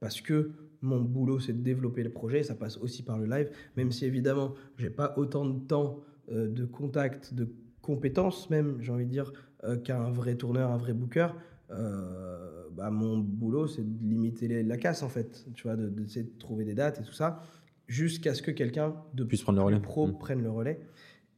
Parce 0.00 0.20
que 0.20 0.50
mon 0.80 1.00
boulot, 1.00 1.40
c'est 1.40 1.52
de 1.52 1.62
développer 1.62 2.02
le 2.02 2.10
projet. 2.10 2.42
Ça 2.42 2.54
passe 2.54 2.78
aussi 2.78 3.02
par 3.02 3.18
le 3.18 3.26
live. 3.26 3.50
Même 3.76 3.92
si, 3.92 4.04
évidemment, 4.06 4.54
j'ai 4.78 4.90
pas 4.90 5.14
autant 5.16 5.44
de 5.44 5.58
temps 5.60 6.00
de 6.30 6.64
contact, 6.64 7.34
de 7.34 7.46
compétences 7.84 8.50
même, 8.50 8.78
j'ai 8.80 8.90
envie 8.92 9.04
de 9.06 9.10
dire, 9.10 9.32
euh, 9.64 9.76
qu'un 9.76 10.10
vrai 10.10 10.34
tourneur, 10.36 10.70
un 10.70 10.76
vrai 10.78 10.92
booker, 10.94 11.28
euh, 11.70 12.64
bah, 12.72 12.90
mon 12.90 13.18
boulot, 13.18 13.66
c'est 13.66 13.82
de 13.82 14.08
limiter 14.08 14.62
la 14.62 14.76
casse, 14.76 15.02
en 15.02 15.08
fait, 15.08 15.46
tu 15.54 15.64
vois, 15.64 15.76
d'essayer 15.76 16.24
de, 16.24 16.38
trouver 16.38 16.64
des 16.64 16.74
dates 16.74 17.00
et 17.00 17.04
tout 17.04 17.12
ça. 17.12 17.40
jusqu'à 17.86 18.34
ce 18.34 18.40
que 18.40 18.50
quelqu'un 18.50 18.94
de 19.12 19.24
puisse 19.24 19.42
prendre 19.42 19.58
le 19.58 19.64
relais. 19.66 19.80
pro 19.80 20.06
Mm. 20.06 20.18
prenne 20.18 20.42
le 20.42 20.50
relais. 20.50 20.80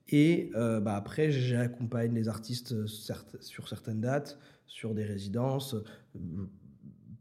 Et 0.08 0.50
euh, 0.54 0.80
bah, 0.80 0.94
après, 0.94 1.32
j'accompagne 1.32 2.14
les 2.14 2.28
artistes 2.28 2.86
certes- 2.86 3.36
sur 3.42 3.68
certaines 3.68 4.00
dates, 4.00 4.38
sur 4.66 4.94
des 4.94 5.04
résidences, 5.04 5.74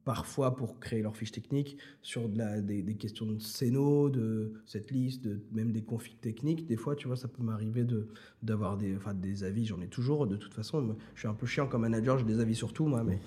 parfois 0.06 0.56
pour 0.56 0.80
créer 0.80 1.01
leur 1.01 1.18
fiche 1.18 1.32
technique, 1.32 1.78
sur 2.01 2.30
de 2.30 2.38
la- 2.38 2.62
des, 2.62 2.82
des 2.84 2.95
questions 2.95 3.26
de 3.26 3.39
scéno, 3.39 4.10
de 4.10 4.53
cette 4.66 4.91
liste, 4.91 5.24
de, 5.24 5.41
même 5.51 5.72
des 5.72 5.82
configs 5.82 6.20
techniques. 6.22 6.66
Des 6.68 6.78
fois, 6.78 6.95
tu 6.95 7.08
vois, 7.08 7.18
ça 7.18 7.28
peut 7.28 7.43
m'arriver 7.43 7.84
de- 7.84 8.08
d'avoir 8.43 8.78
des, 8.78 8.95
enfin, 8.95 9.14
des 9.14 9.43
avis, 9.43 9.66
j'en 9.66 9.82
ai 9.82 9.88
toujours, 9.88 10.28
de 10.28 10.36
toute 10.38 10.53
façon. 10.53 10.95
Je 11.16 11.20
suis 11.20 11.28
un 11.28 11.34
peu 11.34 11.47
chiant 11.47 11.68
comme 11.68 11.82
manager, 11.82 12.18
j'ai 12.20 12.24
des 12.26 12.39
avis 12.39 12.56
sur 12.56 12.72
tout, 12.72 12.86
moi. 12.86 13.03
Mais, 13.03 13.20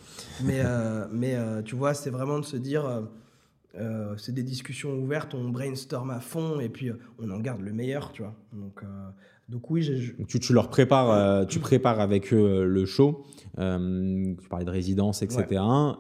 mais, 0.45 0.61
euh, 0.65 1.07
mais 1.13 1.35
euh, 1.35 1.61
tu 1.63 1.75
vois, 1.75 1.93
c'est 1.95 2.11
vraiment 2.11 2.39
de 2.39 2.45
se 2.45 2.57
dire... 2.57 2.87
euh, 3.75 4.17
c'est 4.17 4.33
des 4.33 4.43
discussions 4.43 4.95
ouvertes, 4.99 5.35
on 5.35 5.51
brainstorm 5.51 6.11
à 6.11 6.21
fond 6.21 6.59
et 6.59 6.69
puis 6.69 6.91
on 7.19 7.31
en 7.31 7.39
garde 7.39 7.61
le 7.61 7.73
meilleur, 7.73 8.13
tu 8.13 8.23
vois. 8.23 8.35
Donc, 8.53 8.83
donc 9.49 9.71
oui, 9.71 9.83
j'ai- 9.83 9.97
je- 9.97 10.17
Donc, 10.17 10.27
Tu, 10.27 10.39
tu 10.41 10.53
leur 10.53 10.69
prépares, 10.69 11.11
euh, 11.11 11.45
tu 11.45 11.59
prépares 11.59 12.01
avec 12.01 12.33
eux 12.33 12.37
euh, 12.37 12.65
le 12.65 12.85
show. 12.85 13.23
Euh, 13.59 14.35
tu 14.41 14.49
parlais 14.49 14.65
de 14.65 14.71
résidence, 14.71 15.23
etc. 15.23 15.45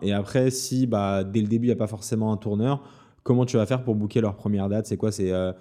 Et 0.02 0.12
après, 0.12 0.50
si 0.50 0.86
bah, 0.86 1.24
dès 1.24 1.40
le 1.40 1.48
début, 1.48 1.66
il 1.66 1.70
n'y 1.70 1.72
a 1.72 1.76
pas 1.76 1.86
forcément 1.86 2.32
un 2.32 2.36
tourneur, 2.36 2.82
comment 3.22 3.44
tu 3.46 3.56
vas 3.56 3.66
faire 3.66 3.82
pour 3.82 3.94
booker 3.94 4.20
leur 4.20 4.36
première 4.36 4.68
date? 4.68 4.86
C'est 4.86 4.96
quoi? 4.96 5.10
C'est 5.12 5.32
euh, 5.32 5.52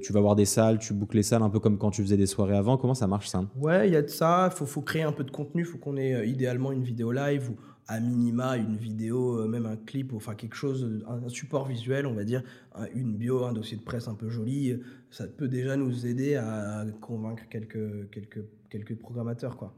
tu 0.00 0.12
vas 0.12 0.20
voir 0.20 0.36
des 0.36 0.44
salles, 0.44 0.78
tu 0.78 0.92
bookes 0.94 1.14
les 1.14 1.22
salles 1.24 1.42
un 1.42 1.50
peu 1.50 1.58
comme 1.58 1.78
quand 1.78 1.90
tu 1.90 2.02
faisais 2.02 2.16
des 2.16 2.26
soirées 2.26 2.56
avant. 2.56 2.76
Comment 2.76 2.94
ça 2.94 3.06
marche 3.08 3.28
ça? 3.28 3.42
Ouais, 3.56 3.88
il 3.88 3.92
y 3.92 3.96
a 3.96 4.02
de 4.02 4.08
ça. 4.08 4.50
Il 4.52 4.56
faut, 4.56 4.66
faut 4.66 4.82
créer 4.82 5.02
un 5.02 5.10
peu 5.12 5.24
de 5.24 5.30
contenu. 5.32 5.62
Il 5.62 5.64
faut 5.64 5.78
qu'on 5.78 5.96
ait 5.96 6.28
idéalement 6.28 6.70
une 6.70 6.82
vidéo 6.84 7.10
live 7.10 7.50
ou 7.50 7.56
à 7.86 8.00
minima 8.00 8.56
une 8.56 8.76
vidéo, 8.76 9.38
euh, 9.40 9.46
même 9.48 9.66
un 9.66 9.76
clip, 9.76 10.12
enfin 10.14 10.34
quelque 10.34 10.56
chose, 10.56 11.02
un, 11.06 11.28
support 11.28 11.66
visuel, 11.66 12.06
on 12.06 12.14
va 12.14 12.24
dire, 12.24 12.42
un- 12.74 12.86
une 12.94 13.14
bio, 13.14 13.44
un 13.44 13.52
dossier 13.52 13.76
de 13.76 13.82
presse 13.82 14.08
un 14.08 14.14
peu 14.14 14.30
joli. 14.30 14.78
Ça 15.10 15.26
peut 15.26 15.48
déjà 15.48 15.76
nous 15.76 16.06
aider 16.06 16.36
à 16.36 16.84
convaincre 17.00 17.42
quelques, 17.50 18.10
quelques, 18.10 18.44
quelques 18.70 18.96
programmateurs, 18.96 19.56
quoi. 19.56 19.74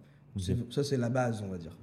Ça, 0.71 0.85
c'est 0.85 0.97
la 0.97 1.09
base, 1.09 1.43
on 1.45 1.49
va 1.49 1.59
dire. 1.59 1.77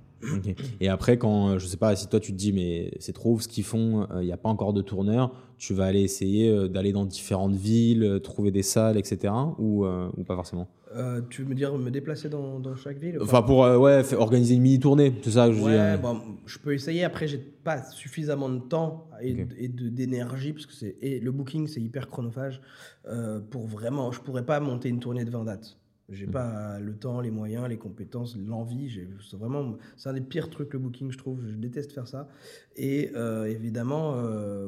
Et 0.79 0.87
après, 0.87 1.17
quand 1.17 1.49
euh, 1.49 1.59
je 1.59 1.67
sais 1.67 1.77
pas 1.77 1.95
si 1.95 2.07
toi 2.07 2.19
tu 2.19 2.31
te 2.31 2.37
dis 2.37 2.53
mais 2.53 2.91
c'est 2.99 3.11
trop 3.11 3.33
ouf 3.33 3.41
ce 3.41 3.47
qu'ils 3.49 3.65
font, 3.65 4.07
euh, 4.09 4.21
il 4.21 4.25
n'y 4.25 4.31
a 4.31 4.37
pas 4.37 4.47
encore 4.47 4.71
de 4.71 4.81
tourneur, 4.81 5.35
tu 5.57 5.73
vas 5.73 5.85
aller 5.85 6.01
essayer 6.01 6.49
euh, 6.49 6.69
d'aller 6.69 6.93
dans 6.93 7.05
différentes 7.05 7.55
villes, 7.55 8.03
euh, 8.03 8.19
trouver 8.19 8.51
des 8.51 8.63
salles, 8.63 8.97
etc. 8.97 9.33
Ou, 9.59 9.85
euh, 9.85 10.09
ou 10.15 10.23
pas 10.23 10.35
forcément? 10.35 10.69
Euh, 10.95 11.21
tu 11.29 11.41
veux 11.43 11.47
me 11.49 11.55
dire 11.55 11.75
me 11.77 11.89
déplacer 11.89 12.29
dans, 12.29 12.59
dans 12.59 12.75
chaque 12.75 12.97
ville 12.97 13.17
Enfin, 13.21 13.41
pour 13.41 13.63
euh, 13.65 13.77
ouais, 13.77 14.03
organiser 14.13 14.55
une 14.55 14.61
mini 14.61 14.79
tournée, 14.79 15.13
c'est 15.23 15.31
ça 15.31 15.47
que 15.47 15.53
je 15.53 15.59
dis. 15.59 15.65
Ouais, 15.65 15.71
euh. 15.79 15.97
bon, 15.97 16.19
je 16.45 16.59
peux 16.59 16.73
essayer. 16.73 17.03
Après, 17.03 17.27
j'ai 17.27 17.39
pas 17.39 17.81
suffisamment 17.83 18.49
de 18.49 18.59
temps 18.59 19.09
et, 19.21 19.33
Ok. 19.43 19.47
et 19.57 19.67
d'énergie 19.69 20.53
parce 20.53 20.65
que 20.67 20.73
c'est 20.73 20.95
et 21.01 21.19
le 21.19 21.31
booking 21.31 21.67
c'est 21.67 21.81
hyper 21.81 22.09
chronophage 22.09 22.61
euh, 23.07 23.39
pour 23.39 23.65
vraiment. 23.67 24.11
Je 24.11 24.21
pourrais 24.21 24.45
pas 24.45 24.59
monter 24.59 24.89
une 24.89 24.99
tournée 24.99 25.25
de 25.25 25.31
20 25.31 25.45
dates. 25.45 25.77
J'ai 26.09 26.25
Mhm. 26.27 26.31
pas 26.33 26.79
le 26.79 26.93
temps, 26.93 27.21
les 27.21 27.31
moyens, 27.31 27.67
les 27.69 27.77
compétences, 27.77 28.37
l'envie. 28.37 28.89
J'ai 28.89 29.07
c'est 29.27 29.37
vraiment 29.37 29.77
c'est 29.97 30.09
un 30.09 30.13
des 30.13 30.21
pires 30.21 30.49
trucs 30.49 30.73
le 30.73 30.79
booking, 30.79 31.11
je 31.11 31.17
trouve. 31.17 31.39
Je 31.47 31.55
déteste 31.55 31.91
faire 31.93 32.07
ça. 32.07 32.27
Et 32.75 33.11
évidemment, 33.47 34.13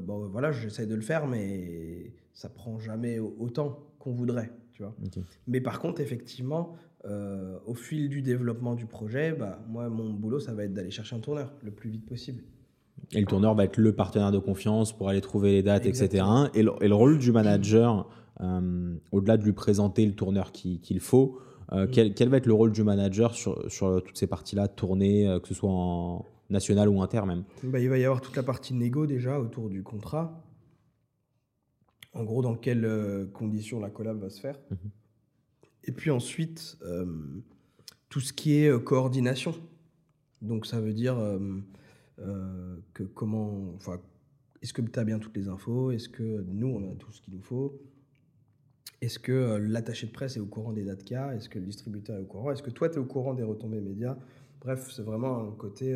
bon 0.02 0.28
voilà, 0.32 0.52
j'essaie 0.52 0.86
de 0.88 0.96
le 0.96 1.02
faire, 1.02 1.28
mais 1.28 2.12
ça 2.34 2.50
prend 2.50 2.80
jamais 2.80 3.20
au- 3.20 3.36
autant 3.40 3.80
qu'on 4.00 4.12
voudrait, 4.14 4.52
tu 4.76 4.84
vois. 4.84 4.94
Ok. 5.04 5.18
Mais 5.48 5.62
par 5.62 5.80
contre, 5.80 6.02
effectivement, 6.02 6.74
euh, 7.06 7.58
au 7.66 7.74
fil 7.74 8.10
du 8.10 8.22
développement 8.22 8.76
du 8.76 8.86
projet, 8.86 9.32
bah, 9.32 9.60
moi, 9.68 9.90
mon 9.90 10.12
boulot, 10.14 10.40
ça 10.40 10.54
va 10.54 10.64
être 10.66 10.74
d'aller 10.74 10.92
chercher 10.92 11.16
un 11.16 11.20
tourneur 11.20 11.52
le 11.64 11.72
plus 11.72 11.90
vite 11.90 12.06
possible. 12.06 12.44
Et 13.14 13.20
le 13.20 13.26
tourneur 13.26 13.56
va 13.56 13.64
être 13.66 13.78
le 13.78 13.94
partenaire 13.94 14.32
de 14.32 14.40
confiance 14.40 14.96
pour 14.96 15.10
aller 15.10 15.22
trouver 15.22 15.52
les 15.54 15.64
dates, 15.64 15.86
Exactement. 15.86 16.46
etc. 16.46 16.60
Et 16.60 16.64
le, 16.64 16.72
et 16.82 16.88
le 16.88 16.96
rôle 16.96 17.18
du 17.20 17.32
manager, 17.32 18.10
euh, 18.42 18.96
au-delà 19.12 19.38
de 19.38 19.44
lui 19.44 19.54
présenter 19.54 20.06
le 20.06 20.14
tourneur 20.14 20.52
qui- 20.52 20.80
qu'il 20.80 21.00
faut, 21.00 21.40
euh, 21.72 21.86
Mm. 21.86 21.92
quel, 21.92 22.14
quel 22.14 22.30
va 22.30 22.38
être 22.38 22.46
le 22.48 22.54
rôle 22.54 22.72
du 22.72 22.84
manager 22.84 23.34
sur, 23.34 23.70
sur 23.72 24.04
toutes 24.04 24.18
ces 24.18 24.28
parties-là, 24.28 24.68
tournées, 24.68 25.38
que 25.42 25.48
ce 25.48 25.54
soit 25.54 25.70
en 25.70 26.26
national 26.50 26.90
ou 26.90 27.02
inter 27.02 27.22
même? 27.26 27.44
Bah, 27.64 27.80
il 27.80 27.90
va 27.90 27.98
y 27.98 28.06
avoir 28.06 28.22
toute 28.22 28.36
la 28.36 28.44
partie 28.44 28.74
négo 28.74 29.06
déjà 29.06 29.40
autour 29.40 29.70
du 29.70 29.84
contrat. 29.84 30.42
En 32.16 32.24
gros, 32.24 32.42
dans 32.42 32.56
quelles 32.56 32.86
euh, 32.86 33.26
conditions 33.28 33.80
la 33.80 33.90
collab 33.90 34.20
va 34.20 34.30
se 34.30 34.40
faire. 34.40 34.60
Mhm. 34.72 34.90
Et 35.86 35.92
puis 35.92 36.12
ensuite, 36.12 36.78
euh, 36.82 37.06
tout 38.10 38.20
ce 38.20 38.34
qui 38.34 38.58
est 38.58 38.70
euh, 38.70 38.80
coordination. 38.80 39.54
Donc 40.42 40.66
ça 40.66 40.82
veut 40.82 40.94
dire 40.94 41.18
euh, 41.18 42.76
que 42.94 43.04
comment, 43.04 43.72
enfin, 43.76 44.02
est-ce 44.62 44.74
que 44.74 44.82
tu 44.82 45.00
as 45.00 45.04
bien 45.04 45.20
toutes 45.20 45.38
les 45.38 45.48
infos? 45.48 45.92
Est-ce 45.92 46.10
que 46.10 46.44
nous, 46.48 46.68
on 46.68 46.92
a 46.92 46.96
tout 46.96 47.12
ce 47.12 47.22
qu'il 47.22 47.36
nous 47.36 47.42
faut? 47.42 47.80
Est-ce 49.02 49.20
que 49.20 49.58
l'attaché 49.58 50.08
de 50.08 50.12
presse 50.12 50.38
est 50.38 50.40
au 50.40 50.46
courant 50.46 50.74
des 50.74 50.84
dates 50.84 51.04
qu'il 51.04 51.16
y 51.16 51.18
a 51.18 51.36
Est-ce 51.36 51.50
que 51.50 51.60
le 51.60 51.66
distributeur 51.66 52.18
est 52.18 52.22
au 52.22 52.26
courant? 52.26 52.52
Est-ce 52.52 52.64
que 52.64 52.72
toi, 52.72 52.90
tu 52.90 52.96
es 52.96 52.98
au 53.00 53.06
courant 53.06 53.34
des 53.34 53.44
retombées 53.44 53.82
médias? 53.82 54.18
Bref, 54.62 54.92
c'est 54.92 55.04
vraiment 55.04 55.48
un 55.48 55.52
côté 55.52 55.96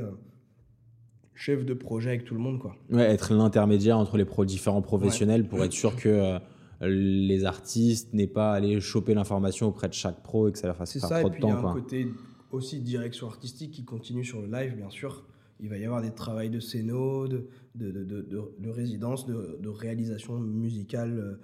chef 1.39 1.63
de 1.65 1.73
projet 1.73 2.09
avec 2.09 2.25
tout 2.25 2.33
le 2.35 2.41
monde, 2.41 2.59
quoi. 2.59 2.75
Ouais, 2.91 3.03
être 3.03 3.33
l'intermédiaire 3.33 3.97
entre 3.97 4.17
les 4.17 4.25
pro- 4.25 4.43
différents 4.45 4.81
professionnels 4.81 5.47
pour 5.47 5.63
être 5.63 5.71
sûr 5.71 5.95
que 5.95 6.09
euh, 6.09 6.39
les 6.81 7.45
artistes 7.45 8.13
n'aient 8.13 8.27
pas 8.27 8.51
à 8.51 8.55
aller 8.55 8.79
choper 8.81 9.13
l'information 9.13 9.67
auprès 9.67 9.87
de 9.87 9.93
chaque 9.93 10.21
pro 10.21 10.47
et 10.49 10.51
que 10.51 10.57
ça 10.59 10.67
leur 10.67 10.75
fasse 10.75 10.91
C'est 10.91 10.99
ça, 10.99 11.19
trop 11.19 11.29
de 11.29 11.33
puis 11.35 11.43
il 11.43 11.47
y 11.47 11.51
a 11.51 11.55
temps. 11.55 11.69
un 11.69 11.73
côté 11.73 12.07
aussi 12.51 12.79
direction 12.79 13.27
artistique 13.27 13.71
qui 13.71 13.85
continue 13.85 14.25
sur 14.25 14.41
le 14.41 14.47
live, 14.51 14.75
bien 14.75 14.89
sûr. 14.89 15.23
Il 15.61 15.69
va 15.69 15.77
y 15.77 15.85
avoir 15.85 16.01
des 16.01 16.11
travails 16.11 16.49
de 16.49 16.59
scéno, 16.59 17.27
de, 17.27 17.47
de, 17.75 17.91
de, 17.91 18.03
de, 18.03 18.21
de- 18.21 18.51
de 18.59 18.69
résidence, 18.69 19.25
de, 19.25 19.59
réalisation 19.69 20.37
musicale 20.39 21.17
euh, 21.19 21.39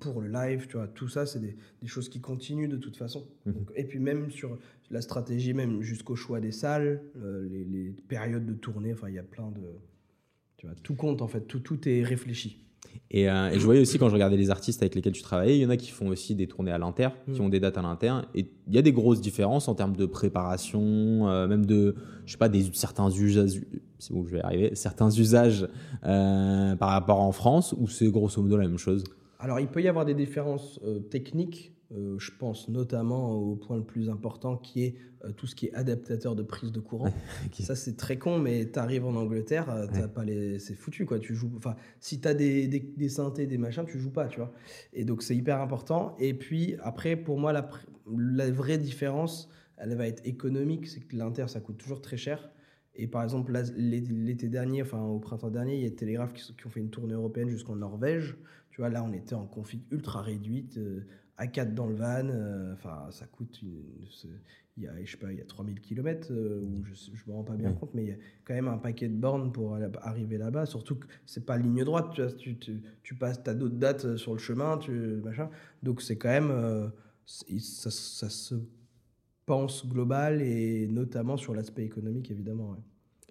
pour 0.00 0.20
le 0.20 0.28
live, 0.28 0.66
tu 0.68 0.76
vois. 0.76 0.86
Tout 0.88 1.08
ça, 1.08 1.26
c'est 1.26 1.40
des, 1.40 1.56
des 1.80 1.88
choses 1.88 2.08
qui 2.08 2.20
continuent 2.20 2.68
de 2.68 2.76
toute 2.76 2.96
façon. 2.96 3.26
Mhm. 3.46 3.52
Donc, 3.54 3.72
et 3.74 3.84
puis 3.84 3.98
même 3.98 4.30
sur 4.30 4.58
la 4.90 5.00
stratégie, 5.00 5.54
même 5.54 5.80
jusqu'au 5.82 6.16
choix 6.16 6.40
des 6.40 6.52
salles, 6.52 7.02
euh, 7.16 7.48
les, 7.50 7.64
les 7.64 7.90
périodes 8.08 8.46
de 8.46 8.54
tournée, 8.54 8.92
enfin, 8.92 9.08
il 9.08 9.14
y 9.14 9.18
a 9.18 9.22
plein 9.22 9.50
de... 9.50 9.62
Tu 10.56 10.66
vois, 10.66 10.74
tout 10.82 10.94
compte, 10.94 11.22
en 11.22 11.28
fait, 11.28 11.42
tout, 11.42 11.60
tout 11.60 11.88
est 11.88 12.02
réfléchi. 12.02 12.60
Et, 13.10 13.28
euh, 13.28 13.50
et 13.50 13.58
je 13.58 13.64
voyais 13.64 13.80
aussi 13.80 13.98
quand 13.98 14.08
je 14.08 14.14
regardais 14.14 14.36
les 14.36 14.50
artistes 14.50 14.82
avec 14.82 14.94
lesquels 14.94 15.14
tu 15.14 15.22
travaillais, 15.22 15.56
il 15.58 15.62
y 15.62 15.66
en 15.66 15.70
a 15.70 15.76
qui 15.76 15.90
font 15.90 16.08
aussi 16.08 16.34
des 16.34 16.46
tournées 16.46 16.70
à 16.70 16.78
l'inter, 16.78 17.08
qui 17.32 17.40
Mm. 17.40 17.44
ont 17.44 17.48
des 17.48 17.58
dates 17.58 17.78
à 17.78 17.82
l'inter. 17.82 18.12
Et 18.34 18.46
il 18.68 18.74
y 18.74 18.78
a 18.78 18.82
des 18.82 18.92
grosses 18.92 19.20
différences 19.20 19.66
en 19.68 19.74
termes 19.74 19.96
de 19.96 20.06
préparation, 20.06 21.28
euh, 21.28 21.48
même 21.48 21.66
de, 21.66 21.96
je 22.26 22.32
sais 22.32 22.38
pas, 22.38 22.48
des, 22.48 22.64
certains 22.72 23.10
usages, 23.10 23.60
c'est 23.98 24.12
où 24.12 24.26
je 24.26 24.32
vais 24.32 24.42
arriver, 24.42 24.74
certains 24.74 25.10
usages 25.10 25.66
euh, 26.04 26.76
par 26.76 26.90
rapport 26.90 27.20
en 27.20 27.32
France, 27.32 27.74
ou 27.76 27.88
c'est 27.88 28.08
grosso 28.08 28.40
modo 28.42 28.56
la 28.58 28.68
même 28.68 28.78
chose? 28.78 29.02
Alors, 29.44 29.60
il 29.60 29.68
peut 29.68 29.82
y 29.82 29.88
avoir 29.88 30.06
des 30.06 30.14
différences 30.14 30.80
euh, 30.84 31.00
techniques. 31.00 31.74
euh, 31.92 32.18
je 32.18 32.30
pense 32.38 32.68
notamment 32.70 33.32
au 33.32 33.56
point 33.56 33.76
le 33.76 33.84
plus 33.84 34.08
important 34.08 34.56
qui 34.56 34.84
est 34.84 34.94
euh, 35.24 35.32
tout 35.32 35.46
ce 35.46 35.54
qui 35.54 35.66
est 35.66 35.74
adaptateur 35.74 36.34
de 36.34 36.42
prise 36.42 36.72
de 36.72 36.80
courant. 36.80 37.12
Ça, 37.52 37.76
c'est 37.76 37.94
très 37.96 38.16
con, 38.18 38.38
mais 38.38 38.70
tu 38.70 38.78
arrives 38.78 39.04
en 39.04 39.14
Angleterre, 39.14 39.68
euh, 39.70 39.86
t'as 39.92 40.00
Ouais. 40.02 40.08
pas 40.08 40.24
les... 40.24 40.58
c'est 40.58 40.74
foutu. 40.74 41.04
Quoi. 41.04 41.18
Tu 41.18 41.34
joues... 41.34 41.50
enfin, 41.58 41.76
si 42.00 42.20
tu 42.22 42.26
as 42.26 42.32
des, 42.32 42.68
des, 42.68 42.80
des 42.80 43.08
synthés, 43.10 43.46
des 43.46 43.58
machins, 43.58 43.84
tu 43.86 43.98
joues 43.98 44.10
pas. 44.12 44.28
Tu 44.28 44.38
vois 44.38 44.52
Et 44.94 45.04
donc, 45.04 45.22
c'est 45.22 45.36
hyper 45.36 45.60
important. 45.60 46.16
Et 46.18 46.32
puis, 46.32 46.76
après, 46.82 47.14
pour 47.14 47.38
moi, 47.38 47.52
la, 47.52 48.50
vraie 48.50 48.78
différence, 48.78 49.50
elle 49.76 49.94
va 49.94 50.08
être 50.08 50.26
économique. 50.26 50.86
C'est 50.88 51.00
que 51.00 51.14
l'Inter, 51.16 51.48
ça 51.48 51.60
coûte 51.60 51.76
toujours 51.76 52.00
très 52.00 52.16
cher. 52.16 52.50
Et 52.96 53.08
par 53.08 53.24
exemple, 53.24 53.52
l'été 53.76 54.48
dernier, 54.48 54.80
enfin 54.82 55.02
au 55.02 55.18
printemps 55.18 55.50
dernier, 55.50 55.74
il 55.76 55.82
y 55.82 55.86
a 55.86 55.90
Télégraphe 55.90 56.32
qui, 56.32 56.42
sont- 56.44 56.54
qui 56.54 56.64
ont 56.66 56.70
fait 56.70 56.78
une 56.78 56.90
tournée 56.90 57.14
européenne 57.14 57.48
jusqu'en 57.50 57.74
Norvège. 57.74 58.36
Tu 58.74 58.80
vois, 58.80 58.90
là, 58.90 59.04
on 59.04 59.12
était 59.12 59.36
en 59.36 59.46
config 59.46 59.82
ultra 59.92 60.20
réduite, 60.20 60.78
euh, 60.78 61.06
A4 61.38 61.74
dans 61.74 61.86
le 61.86 61.94
van. 61.94 62.28
euh, 62.28 62.72
Enfin, 62.74 63.06
ça 63.12 63.24
coûte. 63.24 63.60
il 63.62 64.82
y 64.82 64.88
a, 64.88 65.04
je 65.04 65.12
sais 65.12 65.16
pas, 65.16 65.30
il 65.32 65.38
y 65.38 65.40
a 65.40 65.44
3000 65.44 65.80
km, 65.80 66.32
où 66.32 66.82
je 66.84 66.90
ne 67.12 67.16
me 67.28 67.32
rends 67.34 67.44
pas 67.44 67.54
bien 67.54 67.70
Ouais. 67.70 67.76
compte, 67.78 67.94
mais 67.94 68.02
il 68.02 68.08
y 68.08 68.12
a 68.12 68.16
quand 68.44 68.52
même 68.54 68.66
un 68.66 68.78
paquet 68.78 69.08
de 69.08 69.14
bornes 69.14 69.52
pour 69.52 69.76
aller- 69.76 69.86
arriver 70.02 70.38
là-bas. 70.38 70.66
Surtout 70.66 70.96
que 70.96 71.06
c'est 71.24 71.46
pas 71.46 71.56
ligne 71.56 71.84
droite. 71.84 72.10
Tu, 72.14 72.22
vois, 72.22 72.32
tu, 72.32 72.58
tu, 72.58 72.82
tu 73.04 73.14
passes, 73.14 73.40
as 73.46 73.54
d'autres 73.54 73.76
dates 73.76 74.06
euh, 74.06 74.16
sur 74.16 74.32
le 74.32 74.40
chemin, 74.40 74.76
tu, 74.78 74.90
machin. 75.22 75.48
Donc, 75.84 76.02
c'est 76.02 76.18
quand 76.18 76.30
même. 76.30 76.50
euh, 76.50 76.88
ça, 77.26 77.92
ça 77.92 78.28
se 78.28 78.56
pense 79.46 79.86
global 79.88 80.42
et 80.42 80.88
notamment 80.88 81.36
sur 81.36 81.54
l'aspect 81.54 81.84
économique, 81.84 82.28
évidemment. 82.32 82.70
ouais. 82.72 82.78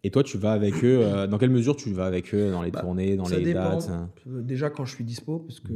Et 0.05 0.11
toi, 0.11 0.21
tu 0.23 0.37
vas 0.37 0.51
avec 0.51 0.83
eux, 0.83 0.99
euh, 1.01 1.27
dans 1.27 1.37
quelle 1.37 1.49
mesure 1.49 1.75
tu 1.77 1.91
vas 1.93 2.05
avec 2.05 2.33
eux 2.33 2.51
dans 2.51 2.61
les 2.61 2.71
Bah, 2.71 2.81
tournées, 2.81 3.15
dans 3.15 3.27
les 3.29 3.41
dépend. 3.43 3.77
dates 3.77 3.89
hein 3.89 4.09
Euh, 4.27 4.41
Déjà 4.41 4.69
quand 4.69 4.83
je 4.85 4.93
suis 4.95 5.05
dispo, 5.05 5.39
parce 5.39 5.61
que 5.61 5.71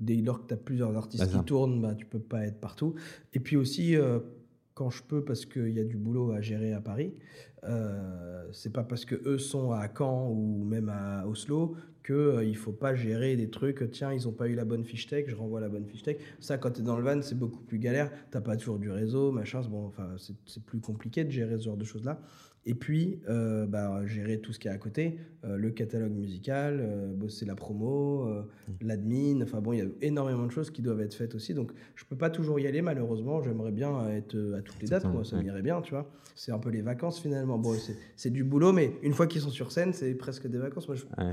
dès 0.00 0.16
lors 0.16 0.42
que 0.42 0.48
tu 0.48 0.54
as 0.54 0.56
plusieurs 0.56 0.96
artistes 0.96 1.22
Bah, 1.24 1.30
ça. 1.30 1.38
qui 1.38 1.44
tournent, 1.44 1.80
bah, 1.80 1.94
tu 1.94 2.04
peux 2.06 2.18
pas 2.18 2.44
être 2.44 2.58
partout. 2.60 2.94
Et 3.34 3.38
puis 3.40 3.56
aussi, 3.56 3.94
euh, 3.96 4.18
quand 4.74 4.90
je 4.90 5.02
peux, 5.04 5.24
parce 5.24 5.46
qu'il 5.46 5.68
y 5.70 5.78
a 5.78 5.84
du 5.84 5.96
boulot 5.96 6.32
à 6.32 6.40
gérer 6.40 6.72
à 6.72 6.80
Paris, 6.80 7.14
euh, 7.62 8.44
c'est 8.50 8.72
pas 8.72 8.82
parce 8.82 9.04
que 9.04 9.14
eux 9.28 9.38
sont 9.38 9.70
à 9.70 9.86
Caen 9.96 10.28
ou 10.30 10.64
même 10.64 10.88
à 10.88 11.24
Oslo 11.28 11.76
qu'il 12.02 12.14
euh, 12.14 12.44
il 12.44 12.56
faut 12.56 12.72
pas 12.72 12.94
gérer 12.94 13.36
des 13.36 13.48
trucs, 13.50 13.90
tiens, 13.90 14.12
ils 14.12 14.26
ont 14.28 14.32
pas 14.32 14.48
eu 14.48 14.54
la 14.54 14.64
bonne 14.64 14.84
fiche 14.84 15.06
tech, 15.06 15.24
je 15.28 15.34
renvoie 15.36 15.60
la 15.60 15.68
bonne 15.68 15.86
fiche 15.86 16.02
tech. 16.02 16.16
Ça, 16.40 16.58
quand 16.58 16.72
tu 16.72 16.80
es 16.80 16.84
dans 16.84 16.96
le 16.96 17.04
van, 17.04 17.22
c'est 17.22 17.38
beaucoup 17.38 17.60
plus 17.62 17.78
galère. 17.78 18.10
T'as 18.30 18.40
pas 18.40 18.56
toujours 18.56 18.78
du 18.78 18.90
réseau, 18.90 19.30
machin. 19.32 19.62
c'est 19.62 19.68
Bon, 19.70 19.86
enfin, 19.86 20.08
c'est 20.46 20.62
plus 20.64 20.80
compliqué 20.80 21.24
de 21.24 21.30
gérer 21.30 21.56
ce 21.58 21.64
genre 21.64 21.76
de 21.76 21.84
choses-là. 21.84 22.20
Et 22.64 22.74
puis, 22.74 23.20
euh, 23.28 23.66
bah, 23.66 24.06
gérer 24.06 24.38
tout 24.38 24.52
ce 24.52 24.60
qui 24.60 24.68
est 24.68 24.70
à 24.70 24.78
côté, 24.78 25.18
euh, 25.44 25.56
le 25.56 25.70
catalogue 25.72 26.12
musical, 26.12 26.78
euh, 26.80 27.12
bosser 27.12 27.44
la 27.44 27.56
promo, 27.56 28.28
euh, 28.28 28.42
l'admin. 28.80 29.42
Enfin 29.42 29.60
bon, 29.60 29.72
il 29.72 29.78
y 29.80 29.82
a 29.82 29.86
énormément 30.00 30.46
de 30.46 30.52
choses 30.52 30.70
qui 30.70 30.80
doivent 30.80 31.00
être 31.00 31.14
faites 31.14 31.34
aussi. 31.34 31.54
Donc, 31.54 31.72
je 31.96 32.04
peux 32.04 32.14
pas 32.16 32.30
toujours 32.30 32.60
y 32.60 32.68
aller, 32.68 32.80
malheureusement. 32.80 33.42
J'aimerais 33.42 33.72
bien 33.72 34.08
être 34.10 34.36
euh, 34.36 34.58
à 34.58 34.62
toutes 34.62 34.80
les 34.80 34.86
dates, 34.86 35.04
moi, 35.12 35.24
ça 35.24 35.42
m'irait 35.42 35.62
bien, 35.62 35.80
tu 35.82 35.90
vois. 35.90 36.08
C'est 36.36 36.52
un 36.52 36.58
peu 36.60 36.70
les 36.70 36.82
vacances 36.82 37.20
finalement. 37.20 37.58
Bon, 37.58 37.74
c'est- 38.16 38.30
du 38.30 38.44
boulot, 38.44 38.72
mais 38.72 38.92
une 39.02 39.12
fois 39.12 39.26
qu'ils 39.26 39.40
sont 39.40 39.50
sur 39.50 39.72
scène, 39.72 39.92
c'est 39.92 40.14
presque 40.14 40.46
des 40.46 40.58
vacances. 40.58 40.86
Moi, 40.86 40.96
je, 40.96 41.02
Ouais. 41.04 41.32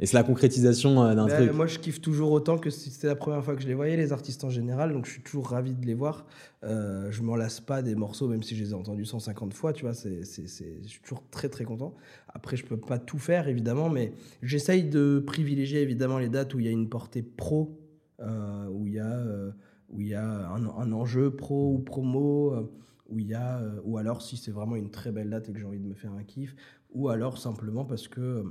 Et 0.00 0.06
c'est 0.06 0.16
la 0.16 0.22
concrétisation 0.22 1.04
euh, 1.04 1.14
d'un 1.14 1.26
bah, 1.26 1.36
truc. 1.36 1.52
moi, 1.52 1.66
je 1.66 1.78
kiffe 1.78 2.00
toujours 2.00 2.32
autant 2.32 2.58
que 2.58 2.70
si 2.70 2.90
c'était 2.90 3.06
la 3.06 3.16
première 3.16 3.44
fois 3.44 3.54
que 3.54 3.62
je 3.62 3.68
les 3.68 3.74
voyais, 3.74 3.96
les 3.96 4.12
artistes 4.12 4.42
en 4.44 4.50
général. 4.50 4.92
Donc, 4.92 5.06
je 5.06 5.12
suis 5.12 5.22
toujours 5.22 5.48
ravi 5.48 5.74
de 5.74 5.86
les 5.86 5.94
voir. 5.94 6.26
Euh, 6.64 7.10
je 7.10 7.22
m'en 7.22 7.36
lasse 7.36 7.60
pas 7.60 7.82
des 7.82 7.94
morceaux, 7.94 8.28
même 8.28 8.42
si 8.42 8.56
je 8.56 8.64
les 8.64 8.70
ai 8.70 8.74
entendus 8.74 9.04
150 9.04 9.54
fois. 9.54 9.72
Tu 9.72 9.84
vois, 9.84 9.94
c'est, 9.94 10.24
c'est, 10.24 10.46
je 10.82 10.88
suis 10.88 11.00
toujours 11.02 11.22
très, 11.30 11.48
très 11.48 11.64
content. 11.64 11.94
Après, 12.28 12.56
je 12.56 12.64
peux 12.64 12.78
pas 12.78 12.98
tout 12.98 13.18
faire, 13.18 13.46
évidemment, 13.48 13.90
mais 13.90 14.12
j'essaye 14.42 14.84
de 14.84 15.22
privilégier, 15.24 15.82
évidemment, 15.82 16.18
les 16.18 16.28
dates 16.28 16.54
où 16.54 16.60
il 16.60 16.66
y 16.66 16.68
a 16.68 16.72
une 16.72 16.88
portée 16.88 17.22
pro, 17.22 17.78
euh, 18.20 18.66
où 18.68 18.86
il 18.86 18.94
y 18.94 19.00
a, 19.00 19.18
euh, 19.18 19.50
où 19.90 20.00
il 20.00 20.08
y 20.08 20.14
a 20.14 20.24
un, 20.24 20.66
un 20.66 20.92
enjeu 20.92 21.30
pro 21.30 21.74
ou 21.74 21.78
promo, 21.78 22.70
où 23.10 23.18
il 23.18 23.26
y 23.26 23.34
a, 23.34 23.58
euh, 23.58 23.80
ou 23.84 23.98
alors 23.98 24.22
si 24.22 24.36
c'est 24.36 24.52
vraiment 24.52 24.76
une 24.76 24.90
très 24.90 25.12
belle 25.12 25.30
date 25.30 25.48
et 25.48 25.52
que 25.52 25.58
j'ai 25.58 25.64
envie 25.64 25.80
de 25.80 25.86
me 25.86 25.94
faire 25.94 26.12
un 26.12 26.22
kiff, 26.22 26.54
ou 26.92 27.08
alors 27.08 27.38
simplement 27.38 27.84
parce 27.84 28.08
que 28.08 28.44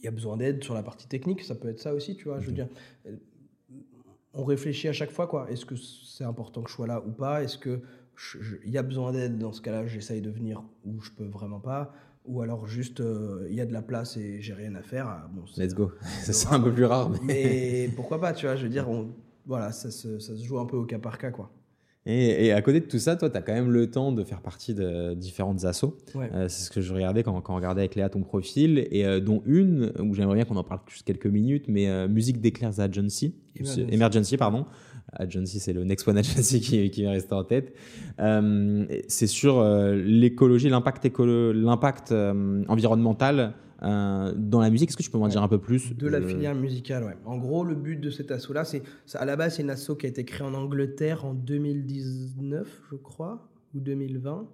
il 0.00 0.04
y 0.04 0.08
a 0.08 0.10
besoin 0.10 0.36
d'aide 0.36 0.62
sur 0.62 0.74
la 0.74 0.82
partie 0.82 1.06
technique, 1.08 1.42
ça 1.42 1.54
peut 1.54 1.68
être 1.68 1.80
ça 1.80 1.94
aussi, 1.94 2.16
tu 2.16 2.24
vois. 2.24 2.40
Je 2.40 2.46
veux 2.46 2.52
dire, 2.52 2.68
euh, 3.06 3.16
on 4.34 4.44
réfléchit 4.44 4.88
à 4.88 4.92
chaque 4.92 5.10
fois, 5.10 5.26
quoi. 5.26 5.50
Est-ce 5.50 5.64
que 5.64 5.74
c'est 5.76 6.24
important 6.24 6.62
que 6.62 6.68
je 6.70 6.74
sois 6.74 6.86
là 6.86 7.02
ou 7.06 7.10
pas? 7.12 7.42
Est-ce 7.42 7.58
que 7.58 7.80
il 8.64 8.70
y 8.70 8.78
a 8.78 8.82
besoin 8.82 9.12
d'aide? 9.12 9.38
Dans 9.38 9.52
ce 9.52 9.60
cas-là, 9.60 9.86
j'essaye 9.86 10.20
de 10.22 10.30
venir 10.30 10.62
où 10.84 11.00
je 11.00 11.10
peux 11.10 11.26
vraiment 11.26 11.60
pas. 11.60 11.92
Ou 12.24 12.40
alors 12.42 12.66
juste, 12.66 13.00
euh, 13.00 13.46
il 13.48 13.54
y 13.54 13.60
a 13.60 13.66
de 13.66 13.72
la 13.72 13.82
place 13.82 14.16
et 14.16 14.40
j'ai 14.42 14.52
rien 14.54 14.74
à 14.74 14.82
faire. 14.82 15.06
Ah, 15.06 15.30
Bon, 15.32 15.44
Let's 15.56 15.74
go. 15.74 15.92
Ça, 16.22 16.32
c'est 16.32 16.48
un 16.48 16.60
peu 16.60 16.72
plus 16.72 16.84
rare. 16.84 17.08
mais- 17.10 17.18
Mais 17.22 17.90
pourquoi 17.96 18.20
pas, 18.20 18.32
tu 18.32 18.46
vois 18.46 18.56
Je 18.56 18.64
veux 18.64 18.68
dire, 18.68 18.88
on, 18.88 19.14
voilà, 19.46 19.70
ça 19.70 19.90
se, 19.92 20.18
ça 20.18 20.36
se 20.36 20.42
joue 20.44 20.58
un 20.58 20.66
peu 20.66 20.76
au 20.76 20.84
cas 20.84 20.98
par 20.98 21.18
cas, 21.18 21.30
quoi. 21.30 21.50
Et, 22.08 22.46
et 22.46 22.52
à 22.52 22.62
côté 22.62 22.78
de 22.80 22.86
tout 22.86 22.98
ça, 23.00 23.16
toi, 23.16 23.28
tu 23.28 23.36
as 23.36 23.42
quand 23.42 23.52
même 23.52 23.70
le 23.72 23.90
temps 23.90 24.12
de 24.12 24.22
faire 24.22 24.40
partie 24.40 24.74
de 24.74 25.14
différentes 25.14 25.64
assos. 25.64 25.96
Ouais. 26.14 26.30
Euh, 26.32 26.46
c'est 26.48 26.64
ce 26.66 26.70
que 26.70 26.80
je 26.80 26.94
regardais 26.94 27.24
quand, 27.24 27.40
quand 27.40 27.52
on 27.52 27.56
regardait 27.56 27.80
avec 27.80 27.96
Léa 27.96 28.08
ton 28.08 28.22
profil, 28.22 28.86
et 28.92 29.04
euh, 29.04 29.18
dont 29.18 29.42
une, 29.44 29.92
où 29.98 30.14
j'aimerais 30.14 30.36
bien 30.36 30.44
qu'on 30.44 30.54
en 30.56 30.62
parle 30.62 30.80
juste 30.88 31.04
quelques 31.04 31.26
minutes, 31.26 31.64
mais 31.68 31.88
euh, 31.88 32.06
Musique 32.06 32.40
d'Eclairs 32.40 32.78
Agency. 32.78 33.34
Emergency. 33.58 33.86
Emergency, 33.94 34.36
pardon. 34.36 34.66
Agency, 35.12 35.58
c'est 35.60 35.72
le 35.72 35.82
Next 35.84 36.06
One 36.06 36.18
Agency 36.18 36.60
qui, 36.62 36.90
qui 36.90 37.06
resté 37.06 37.32
en 37.34 37.42
tête. 37.44 37.74
C'est 39.08 39.26
sur 39.26 39.62
l'écologie, 39.94 40.68
l'impact, 40.68 41.04
écolo- 41.06 41.52
l'impact 41.52 42.12
environnemental 42.68 43.54
euh, 43.82 44.32
dans 44.36 44.60
la 44.60 44.70
musique. 44.70 44.88
Est-ce 44.90 44.96
que 44.96 45.02
tu 45.02 45.10
peux 45.10 45.18
m'en 45.18 45.28
dire 45.28 45.42
un 45.42 45.48
peu 45.48 45.58
plus 45.60 45.94
De 45.94 46.08
la 46.08 46.20
filière 46.22 46.54
musicale, 46.54 47.04
ouais. 47.04 47.16
En 47.24 47.36
gros, 47.38 47.64
le 47.64 47.74
but 47.74 47.96
de 48.00 48.10
cet 48.10 48.30
asso-là, 48.30 48.64
c'est 48.64 48.82
à 49.14 49.24
la 49.24 49.36
base, 49.36 49.56
c'est 49.56 49.62
une 49.62 49.70
asso 49.70 49.92
qui 49.98 50.06
a 50.06 50.08
été 50.08 50.24
créée 50.24 50.46
en 50.46 50.54
Angleterre 50.54 51.24
en 51.24 51.34
2019, 51.34 52.82
je 52.90 52.96
crois, 52.96 53.48
ou 53.74 53.80
2020, 53.80 54.48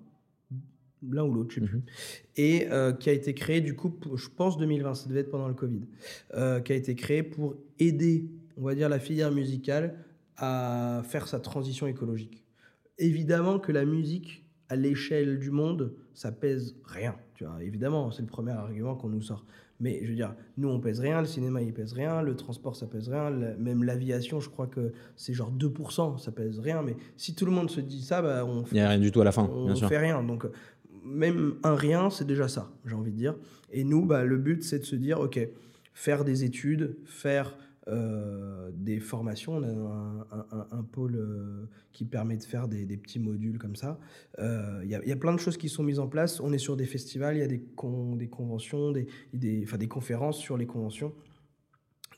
l'un 1.11 1.25
ou 1.25 1.35
l'autre, 1.35 1.51
je 1.55 1.61
sais 1.61 1.67
plus. 1.67 1.77
Mhm. 1.79 1.83
Et 2.37 2.69
euh, 2.71 2.93
qui 2.93 3.11
a 3.11 3.13
été 3.13 3.35
créée, 3.35 3.61
du 3.61 3.75
coup, 3.75 3.91
pour- 3.91 4.17
je 4.17 4.29
pense 4.29 4.57
2020, 4.59 4.95
ça 4.95 5.09
devait 5.09 5.21
être 5.21 5.31
pendant 5.31 5.49
le 5.49 5.55
Covid, 5.55 5.83
euh, 6.35 6.61
qui 6.61 6.73
a 6.73 6.77
été 6.77 6.95
créée 6.95 7.23
pour 7.23 7.55
aider, 7.79 8.29
on 8.57 8.63
va 8.63 8.75
dire, 8.75 8.89
la 8.89 8.99
filière 8.99 9.33
musicale 9.33 9.95
à 10.37 11.03
faire 11.05 11.29
sa 11.29 11.39
transition 11.41 11.87
écologique. 11.87 12.45
Évidemment 12.99 13.59
que 13.59 13.73
la 13.73 13.85
musique, 13.85 14.42
à 14.73 14.77
l'échelle 14.77 15.39
du 15.39 15.51
monde, 15.51 15.93
ça 16.15 16.33
pèse 16.33 16.75
rien. 16.85 17.15
Tu 17.35 17.45
vois, 17.45 17.63
évidemment, 17.63 18.11
c'est 18.11 18.23
le 18.23 18.29
premier 18.29 18.53
argument 18.53 18.95
qu'on 18.95 19.11
nous 19.11 19.21
sort. 19.21 19.45
Mais 19.81 19.99
je 20.03 20.09
veux 20.09 20.15
dire, 20.15 20.35
nous, 20.57 20.69
on 20.69 20.81
pèse 20.81 21.01
rien, 21.01 21.21
le 21.21 21.27
cinéma, 21.27 21.61
il 21.61 21.73
pèse 21.75 21.93
rien, 21.93 22.23
le 22.23 22.35
transport, 22.37 22.75
ça 22.77 22.87
pèse 22.87 23.09
rien, 23.09 23.31
la- 23.31 23.55
même 23.57 23.83
l'aviation, 23.83 24.41
je 24.41 24.49
crois 24.49 24.67
que 24.69 24.93
c'est 25.17 25.35
genre 25.35 25.51
2%, 25.51 26.17
ça 26.19 26.31
pèse 26.33 26.59
rien. 26.61 26.83
Mais 26.83 26.97
si 27.17 27.35
tout 27.35 27.45
le 27.45 27.51
monde 27.53 27.69
se 27.71 27.81
dit 27.81 28.01
ça, 28.03 28.23
bah, 28.23 28.45
on, 28.47 28.65
Il 28.71 28.75
n'y 28.75 28.81
a 28.81 28.89
rien 28.89 28.99
du 29.01 29.11
tout 29.13 29.21
à 29.21 29.25
la 29.25 29.33
fin, 29.33 29.51
on 29.53 29.67
bien 29.67 29.75
sûr. 29.75 29.89
fait 29.89 29.99
rien. 29.99 30.23
Donc, 30.23 30.47
même 31.05 31.55
un 31.65 31.75
rien, 31.75 32.11
c'est 32.11 32.27
déjà 32.27 32.49
ça, 32.49 32.71
j'ai 32.87 32.95
envie 32.95 33.11
de 33.13 33.17
dire. 33.17 33.35
Et 33.73 33.85
nous, 33.85 34.05
bah, 34.07 34.25
le 34.25 34.39
but, 34.39 34.63
c'est 34.63 34.79
de 34.79 34.85
se 34.85 34.97
dire, 34.97 35.21
OK, 35.21 35.41
faire 35.95 36.25
des 36.25 36.45
études, 36.45 36.97
faire 37.05 37.57
euh, 37.89 38.71
des 38.75 39.01
formations. 39.01 39.57
On 39.57 39.63
a 39.65 40.67
un, 40.71 40.83
pôle 40.85 41.17
euh, 41.17 41.69
qui 41.93 42.05
permet 42.05 42.37
de 42.37 42.45
faire 42.45 42.69
des, 42.69 42.97
petits 42.97 43.19
modules 43.19 43.59
comme 43.59 43.75
ça. 43.75 43.99
Euh, 44.39 44.81
Il 44.85 44.91
y, 44.91 45.13
a- 45.13 45.17
plein 45.17 45.33
de 45.35 45.41
choses 45.41 45.57
qui 45.57 45.69
sont 45.69 45.83
mises 45.83 45.99
en 45.99 46.07
place. 46.07 46.41
On 46.41 46.53
est 46.53 46.59
sur 46.59 46.77
des 46.77 46.87
festivals, 46.87 47.37
il 47.37 47.41
y 47.41 47.43
a 47.43 47.49
des, 47.49 47.61
con- 47.61 48.15
des 48.15 48.29
conventions, 48.29 48.93
des, 48.93 49.89
conférences 49.89 50.39
sur 50.39 50.57
les 50.57 50.67
conventions. 50.67 51.13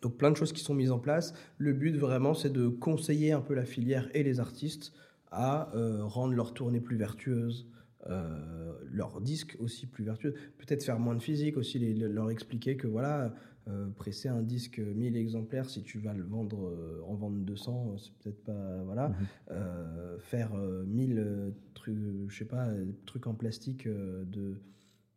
Donc 0.02 0.18
plein 0.18 0.30
de 0.30 0.36
choses 0.36 0.52
qui 0.52 0.60
sont 0.60 0.74
mises 0.74 0.90
en 0.90 0.98
place. 0.98 1.32
Le 1.56 1.72
but 1.72 1.96
vraiment, 1.96 2.34
c'est 2.34 2.52
de 2.52 2.68
conseiller 2.68 3.32
un 3.32 3.40
peu 3.40 3.54
la 3.54 3.64
filière 3.64 4.10
et 4.12 4.22
les 4.22 4.40
artistes 4.40 4.92
à 5.30 5.70
rendre 6.02 6.34
leur 6.34 6.52
tournée 6.54 6.80
plus 6.80 6.96
vertueuse, 6.96 7.66
euh, 8.10 8.74
leur 8.92 9.22
disque 9.22 9.56
aussi 9.60 9.86
plus 9.86 10.04
vertueux. 10.04 10.34
Peut-être 10.58 10.84
faire 10.84 10.98
moins 10.98 11.14
de 11.14 11.22
physique 11.22 11.56
aussi, 11.56 11.78
les- 11.78 11.94
leur 11.94 12.30
expliquer 12.30 12.76
que 12.76 12.86
voilà, 12.86 13.32
euh, 13.66 13.88
presser 13.96 14.28
un 14.28 14.42
disque 14.42 14.78
1000 14.78 15.16
exemplaires, 15.16 15.70
si 15.70 15.82
tu 15.82 15.98
vas 15.98 16.12
le 16.12 16.22
vendre 16.22 16.66
euh, 16.66 17.00
en 17.06 17.14
vendre 17.14 17.38
200, 17.38 17.92
euh, 17.94 17.96
c'est 17.96 18.12
peut-être 18.18 18.44
pas. 18.44 18.82
Voilà. 18.84 19.08
Mhm. 19.08 19.14
Euh, 19.52 20.18
faire 20.18 20.50
euh, 20.54 20.84
1000 20.86 21.18
euh, 21.18 21.50
trucs, 21.72 21.96
je 22.28 22.36
sais 22.36 22.44
pas, 22.44 22.68
trucs 23.06 23.26
en 23.26 23.32
plastique 23.34 23.88
de. 23.88 24.60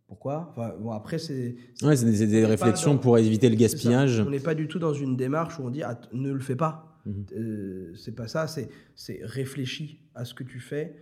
Pourquoi? 0.07 0.47
Enfin, 0.51 0.73
bon, 0.79 0.91
Après, 0.91 1.19
c'est. 1.19 1.57
Ouais, 1.83 1.97
c'est 1.97 2.27
des, 2.27 2.45
réflexions 2.45 2.93
dans- 2.93 2.99
pour 2.99 3.17
éviter 3.17 3.49
le 3.49 3.55
ça. 3.55 3.61
gaspillage. 3.63 4.21
On 4.21 4.29
n'est 4.29 4.39
pas 4.39 4.55
du 4.55 4.69
tout 4.69 4.79
dans 4.79 4.93
une 4.93 5.17
démarche 5.17 5.59
où 5.59 5.63
on 5.63 5.69
dit 5.69 5.83
ah, 5.83 5.99
ne 6.13 6.31
le 6.31 6.39
fais 6.39 6.55
pas. 6.55 7.01
Mhm. 7.05 7.93
C'est 7.95 8.15
pas 8.15 8.29
ça, 8.29 8.47
c'est, 8.47 8.69
réfléchis 9.23 9.99
à 10.15 10.23
ce 10.23 10.33
que 10.33 10.43
tu 10.43 10.59
fais 10.61 10.95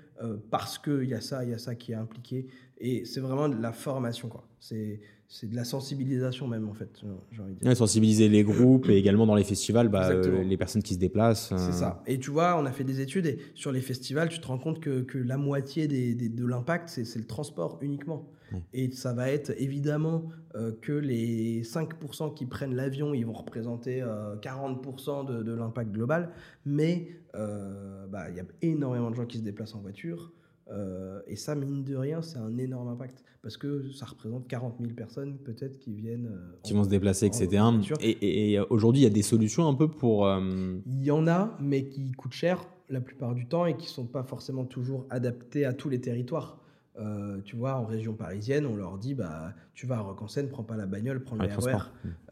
parce 0.49 0.79
qu'il 0.79 1.03
y 1.05 1.13
a 1.13 1.21
ça, 1.21 1.43
il 1.43 1.51
y 1.51 1.53
a 1.53 1.57
ça 1.59 1.75
qui 1.75 1.91
est 1.91 1.95
impliqué. 1.95 2.47
Et 2.79 3.05
c'est 3.05 3.19
vraiment 3.19 3.49
de 3.49 3.61
la 3.61 3.71
formation, 3.71 4.27
quoi. 4.29 4.47
C'est, 4.59 4.99
c'est 5.27 5.49
de 5.49 5.55
la 5.55 5.63
sensibilisation 5.65 6.47
même, 6.47 6.67
en 6.69 6.73
fait, 6.73 7.01
j'ai 7.31 7.41
envie 7.41 7.53
de 7.55 7.59
dire. 7.59 7.67
Ouais, 7.69 7.75
sensibiliser 7.75 8.29
les 8.29 8.43
groupes 8.43 8.87
et 8.89 8.95
également 8.95 9.25
dans 9.25 9.35
les 9.35 9.43
festivals, 9.43 9.89
bah, 9.89 10.09
euh, 10.09 10.43
les 10.43 10.57
personnes 10.57 10.83
qui 10.83 10.93
se 10.93 10.99
déplacent. 10.99 11.51
euh, 11.51 11.57
C'est 11.57 11.71
ça. 11.73 12.03
Et 12.05 12.19
tu 12.19 12.29
vois, 12.31 12.57
on 12.59 12.65
a 12.65 12.71
fait 12.71 12.83
des 12.83 13.01
études 13.01 13.25
et 13.25 13.39
sur 13.55 13.71
les 13.71 13.81
festivals, 13.81 14.29
tu 14.29 14.39
te 14.39 14.47
rends 14.47 14.59
compte 14.59 14.79
que, 14.79 15.01
que 15.01 15.17
la 15.17 15.37
moitié 15.37 15.87
des, 15.87 16.13
des- 16.13 16.29
de 16.29 16.45
l'impact, 16.45 16.89
c'est, 16.89 17.15
le 17.17 17.25
transport 17.25 17.79
uniquement. 17.81 18.29
Ouais. 18.51 18.61
Et 18.73 18.91
ça 18.91 19.13
va 19.13 19.29
être 19.31 19.51
évidemment 19.57 20.25
euh, 20.55 20.71
que 20.79 20.91
les 20.93 21.63
5% 21.63 22.33
qui 22.35 22.45
prennent 22.45 22.75
l'avion, 22.75 23.13
ils 23.15 23.25
vont 23.25 23.33
représenter 23.33 24.03
euh, 24.03 24.35
40% 24.37 25.25
de, 25.25 25.41
de 25.43 25.51
l'impact 25.53 25.91
global. 25.91 26.29
Mais 26.65 27.07
euh, 27.33 28.05
bah, 28.07 28.29
il 28.29 28.37
y 28.37 28.39
a 28.39 28.43
énormément 28.61 29.09
de 29.09 29.15
gens 29.15 29.25
qui 29.25 29.39
se 29.39 29.43
déplacent 29.43 29.73
en 29.75 29.81
voiture. 29.81 30.31
Euh, 30.71 31.21
et 31.27 31.35
ça, 31.35 31.53
mine 31.55 31.83
de 31.83 31.95
rien, 31.95 32.21
c'est 32.21 32.37
un 32.39 32.57
énorme 32.57 32.87
impact. 32.89 33.23
Parce 33.43 33.57
que 33.57 33.91
ça 33.91 34.05
représente 34.07 34.47
40 34.47 34.77
000 34.79 34.93
personnes 34.93 35.37
peut-être 35.37 35.77
qui 35.77 35.93
viennent. 35.93 36.27
euh, 36.27 36.55
qui 36.63 36.73
en- 36.73 36.77
vont 36.77 36.83
se 36.83 36.89
déplacer, 36.89 37.27
en- 37.27 37.29
etc. 37.29 37.61
en. 37.61 37.81
Et, 38.01 38.09
et- 38.09 38.53
et 38.53 38.59
aujourd'hui, 38.59 39.01
il 39.01 39.03
y 39.03 39.07
a 39.07 39.11
des 39.13 39.21
solutions 39.21 39.67
un 39.67 39.75
peu 39.75 39.87
pour. 39.87 40.25
euh, 40.27 40.77
Il 40.87 41.03
y 41.03 41.11
en 41.11 41.27
a, 41.27 41.55
mais 41.61 41.85
qui 41.87 42.11
coûtent 42.13 42.33
cher 42.33 42.65
la 42.89 43.01
plupart 43.01 43.35
du 43.35 43.47
temps 43.47 43.65
et 43.65 43.77
qui 43.77 43.87
sont 43.87 44.05
pas 44.05 44.23
forcément 44.23 44.65
toujours 44.65 45.05
adaptés 45.09 45.65
à 45.65 45.73
tous 45.73 45.89
les 45.89 46.01
territoires. 46.01 46.59
Euh, 46.97 47.41
tu 47.43 47.55
vois, 47.57 47.75
en 47.75 47.85
région 47.85 48.13
parisienne, 48.13 48.65
on 48.65 48.75
leur 48.77 48.97
dit 48.97 49.13
bah, 49.15 49.53
tu 49.73 49.85
vas 49.85 49.97
à 49.97 49.99
Rock 50.01 50.21
en 50.21 50.27
Seine, 50.27 50.47
prends 50.49 50.63
pas 50.63 50.77
la 50.77 50.85
bagnole, 50.85 51.21
prends 51.23 51.35
le 51.35 51.41
RER. 51.65 51.71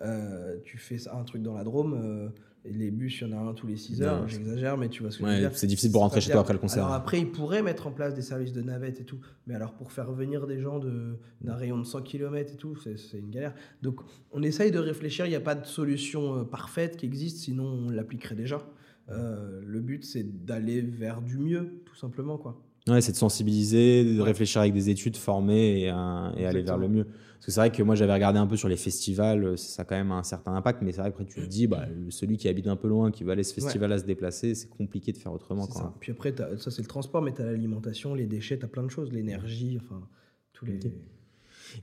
Euh, 0.02 0.58
tu 0.64 0.78
fais 0.78 0.98
un 1.10 1.24
truc 1.24 1.42
dans 1.44 1.54
la 1.54 1.64
Drôme, 1.64 2.00
euh, 2.02 2.30
les 2.66 2.92
bus, 2.92 3.20
il 3.22 3.28
y 3.28 3.34
en 3.34 3.38
a 3.38 3.50
un 3.50 3.54
tous 3.54 3.68
les 3.68 3.76
6 3.78 4.00
Non, 4.00 4.08
heures. 4.08 4.28
J'exagère, 4.30 4.78
mais 4.78 4.88
tu 4.90 5.02
vois 5.02 5.12
ce 5.12 5.20
que 5.20 5.26
je 5.26 5.30
veux 5.32 5.38
dire. 5.40 5.52
c'est 5.54 5.68
difficile 5.68 5.92
pour 5.92 6.02
rentrer 6.02 6.22
chez 6.22 6.32
toi 6.32 6.42
après 6.42 6.54
le 6.54 6.60
concert. 6.60 6.84
Alors 6.86 6.96
après, 6.96 7.20
ils 7.20 7.30
pourraient 7.30 7.62
mettre 7.62 7.88
en 7.88 7.92
place 7.92 8.14
des 8.14 8.22
services 8.22 8.54
de 8.54 8.62
navette 8.62 9.02
et 9.02 9.04
tout, 9.04 9.20
mais 9.48 9.56
alors 9.56 9.74
pour 9.74 9.92
faire 9.92 10.12
venir 10.12 10.48
des 10.48 10.60
gens 10.60 10.80
de- 10.80 11.18
d'un 11.42 11.56
rayon 11.56 11.78
de 11.78 11.84
100 11.84 12.02
km 12.02 12.54
et 12.54 12.58
tout, 12.58 12.76
c'est 12.78 13.18
une 13.20 13.30
galère. 13.30 13.54
Donc 13.82 14.00
on 14.32 14.42
essaye 14.44 14.72
de 14.72 14.80
réfléchir, 14.80 15.26
il 15.26 15.30
n'y 15.30 15.36
a 15.36 15.42
pas 15.42 15.56
de 15.56 15.66
solution 15.66 16.40
euh, 16.40 16.44
parfaite 16.46 16.96
qui 16.98 17.06
existe, 17.06 17.38
sinon 17.40 17.66
on 17.66 17.90
l'appliquerait 17.90 18.36
déjà. 18.36 18.62
Euh, 19.10 19.60
le 19.66 19.82
but, 19.82 20.06
c'est 20.06 20.46
d'aller 20.46 20.82
vers 20.82 21.22
du 21.22 21.38
mieux, 21.38 21.82
tout 21.86 21.96
simplement. 21.96 22.38
quoi. 22.38 22.62
Ouais, 22.88 23.02
c'est 23.02 23.12
de 23.12 23.18
sensibiliser, 23.18 24.04
de 24.06 24.20
Ouais. 24.20 24.24
réfléchir 24.26 24.62
avec 24.62 24.74
des 24.74 24.90
études, 24.90 25.18
former 25.18 25.82
et, 25.82 25.90
euh, 25.90 26.32
et 26.38 26.46
aller 26.46 26.62
vers 26.62 26.78
le 26.78 26.88
mieux. 26.88 27.08
Parce 27.44 27.48
que 27.48 27.52
c'est 27.56 27.60
vrai 27.60 27.72
que 27.74 27.84
moi, 27.84 27.96
j'avais 27.96 28.14
regardé 28.14 28.40
un 28.40 28.48
peu 28.48 28.56
sur 28.56 28.70
les 28.70 28.78
festivals, 28.78 29.44
euh, 29.44 29.58
ça 29.58 29.82
a 29.82 29.86
quand 29.86 29.98
même 29.98 30.14
un 30.14 30.24
certain 30.24 30.56
impact, 30.56 30.82
mais 30.82 30.94
c'est 30.94 31.02
vrai 31.02 31.10
qu'après, 31.10 31.26
tu 31.26 31.42
te 31.42 31.46
dis, 31.46 31.68
bah, 31.68 31.86
celui 32.08 32.38
qui 32.38 32.48
habite 32.48 32.68
un 32.68 32.78
peu 32.78 32.88
loin, 32.88 33.12
qui 33.12 33.26
va 33.26 33.34
aller 33.34 33.44
ce 33.44 33.54
festival 33.54 33.92
à 33.92 33.98
se 33.98 34.06
déplacer, 34.06 34.56
c'est 34.56 34.70
compliqué 34.70 35.12
de 35.12 35.18
faire 35.18 35.34
autrement. 35.34 35.68
Quoi. 35.68 35.82
ça. 35.82 35.94
Puis 36.00 36.14
après, 36.14 36.34
ça 36.58 36.72
c'est 36.72 36.82
le 36.82 36.88
transport, 36.88 37.22
mais 37.22 37.34
tu 37.34 37.42
as 37.42 37.46
l'alimentation, 37.46 38.16
les 38.16 38.28
déchets, 38.28 38.58
tu 38.58 38.64
as 38.64 38.70
plein 38.70 38.84
de 38.84 38.88
choses, 38.88 39.12
l'énergie, 39.12 39.78
enfin, 39.84 40.08
tous 40.54 40.64
les... 40.64 40.78
Ok. 40.78 40.92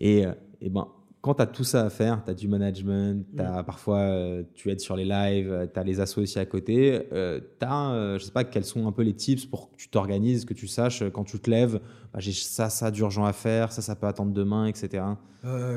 Et, 0.00 0.24
euh, 0.24 0.32
et 0.62 0.70
ben, 0.70 0.88
quand 1.20 1.34
tu 1.34 1.42
as 1.42 1.46
tout 1.46 1.64
ça 1.64 1.84
à 1.84 1.90
faire, 1.90 2.22
tu 2.24 2.30
as 2.30 2.34
du 2.34 2.48
management, 2.48 3.26
as, 3.38 3.62
parfois 3.62 3.98
euh, 3.98 4.42
tu 4.54 4.70
aides 4.70 4.80
sur 4.80 4.96
les 4.96 5.04
lives, 5.04 5.52
euh, 5.52 5.66
tu 5.72 5.78
as 5.78 5.84
les 5.84 6.00
assos 6.00 6.22
aussi 6.22 6.38
à 6.38 6.46
côté, 6.46 7.02
euh, 7.12 7.40
tu 7.58 7.66
as, 7.66 8.16
je 8.18 8.24
sais 8.24 8.32
pas, 8.32 8.44
quels 8.44 8.64
sont 8.64 8.86
un 8.86 8.92
peu 8.92 9.02
les 9.02 9.12
tips 9.12 9.44
pour 9.44 9.70
que 9.70 9.76
tu 9.76 9.88
t'organises, 9.88 10.46
que 10.46 10.54
tu 10.54 10.66
saches 10.66 11.02
quand 11.12 11.24
tu 11.24 11.38
te 11.38 11.50
lèves, 11.50 11.80
bah, 12.12 12.20
j'ai 12.20 12.32
ça, 12.32 12.70
ça 12.70 12.90
d'urgent 12.90 13.24
à 13.24 13.34
faire, 13.34 13.70
ça, 13.72 13.82
ça 13.82 13.96
peut 13.96 14.06
attendre 14.06 14.32
demain, 14.32 14.66
etc. 14.66 15.04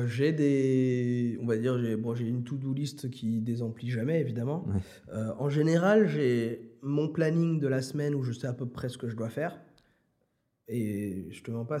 j'ai 0.06 0.32
des, 0.32 1.38
on 1.42 1.46
va 1.46 1.58
dire, 1.58 1.78
j'ai 1.78 1.96
bon, 1.96 2.14
une 2.14 2.42
to-do 2.44 2.72
list 2.72 3.10
qui 3.10 3.40
désemplit 3.40 3.90
jamais, 3.90 4.20
évidemment. 4.20 4.64
en 5.12 5.48
général, 5.50 6.08
j'ai 6.08 6.70
mon 6.82 7.08
planning 7.08 7.60
de 7.60 7.68
la 7.68 7.82
semaine 7.82 8.14
où 8.14 8.22
je 8.22 8.32
sais 8.32 8.46
à 8.46 8.52
peu 8.54 8.66
près 8.66 8.88
ce 8.88 8.96
que 8.96 9.08
je 9.08 9.16
dois 9.16 9.28
faire. 9.30 9.58
Et 10.68 11.28
je 11.30 11.42
te 11.42 11.50
mens 11.50 11.64
pas, 11.64 11.78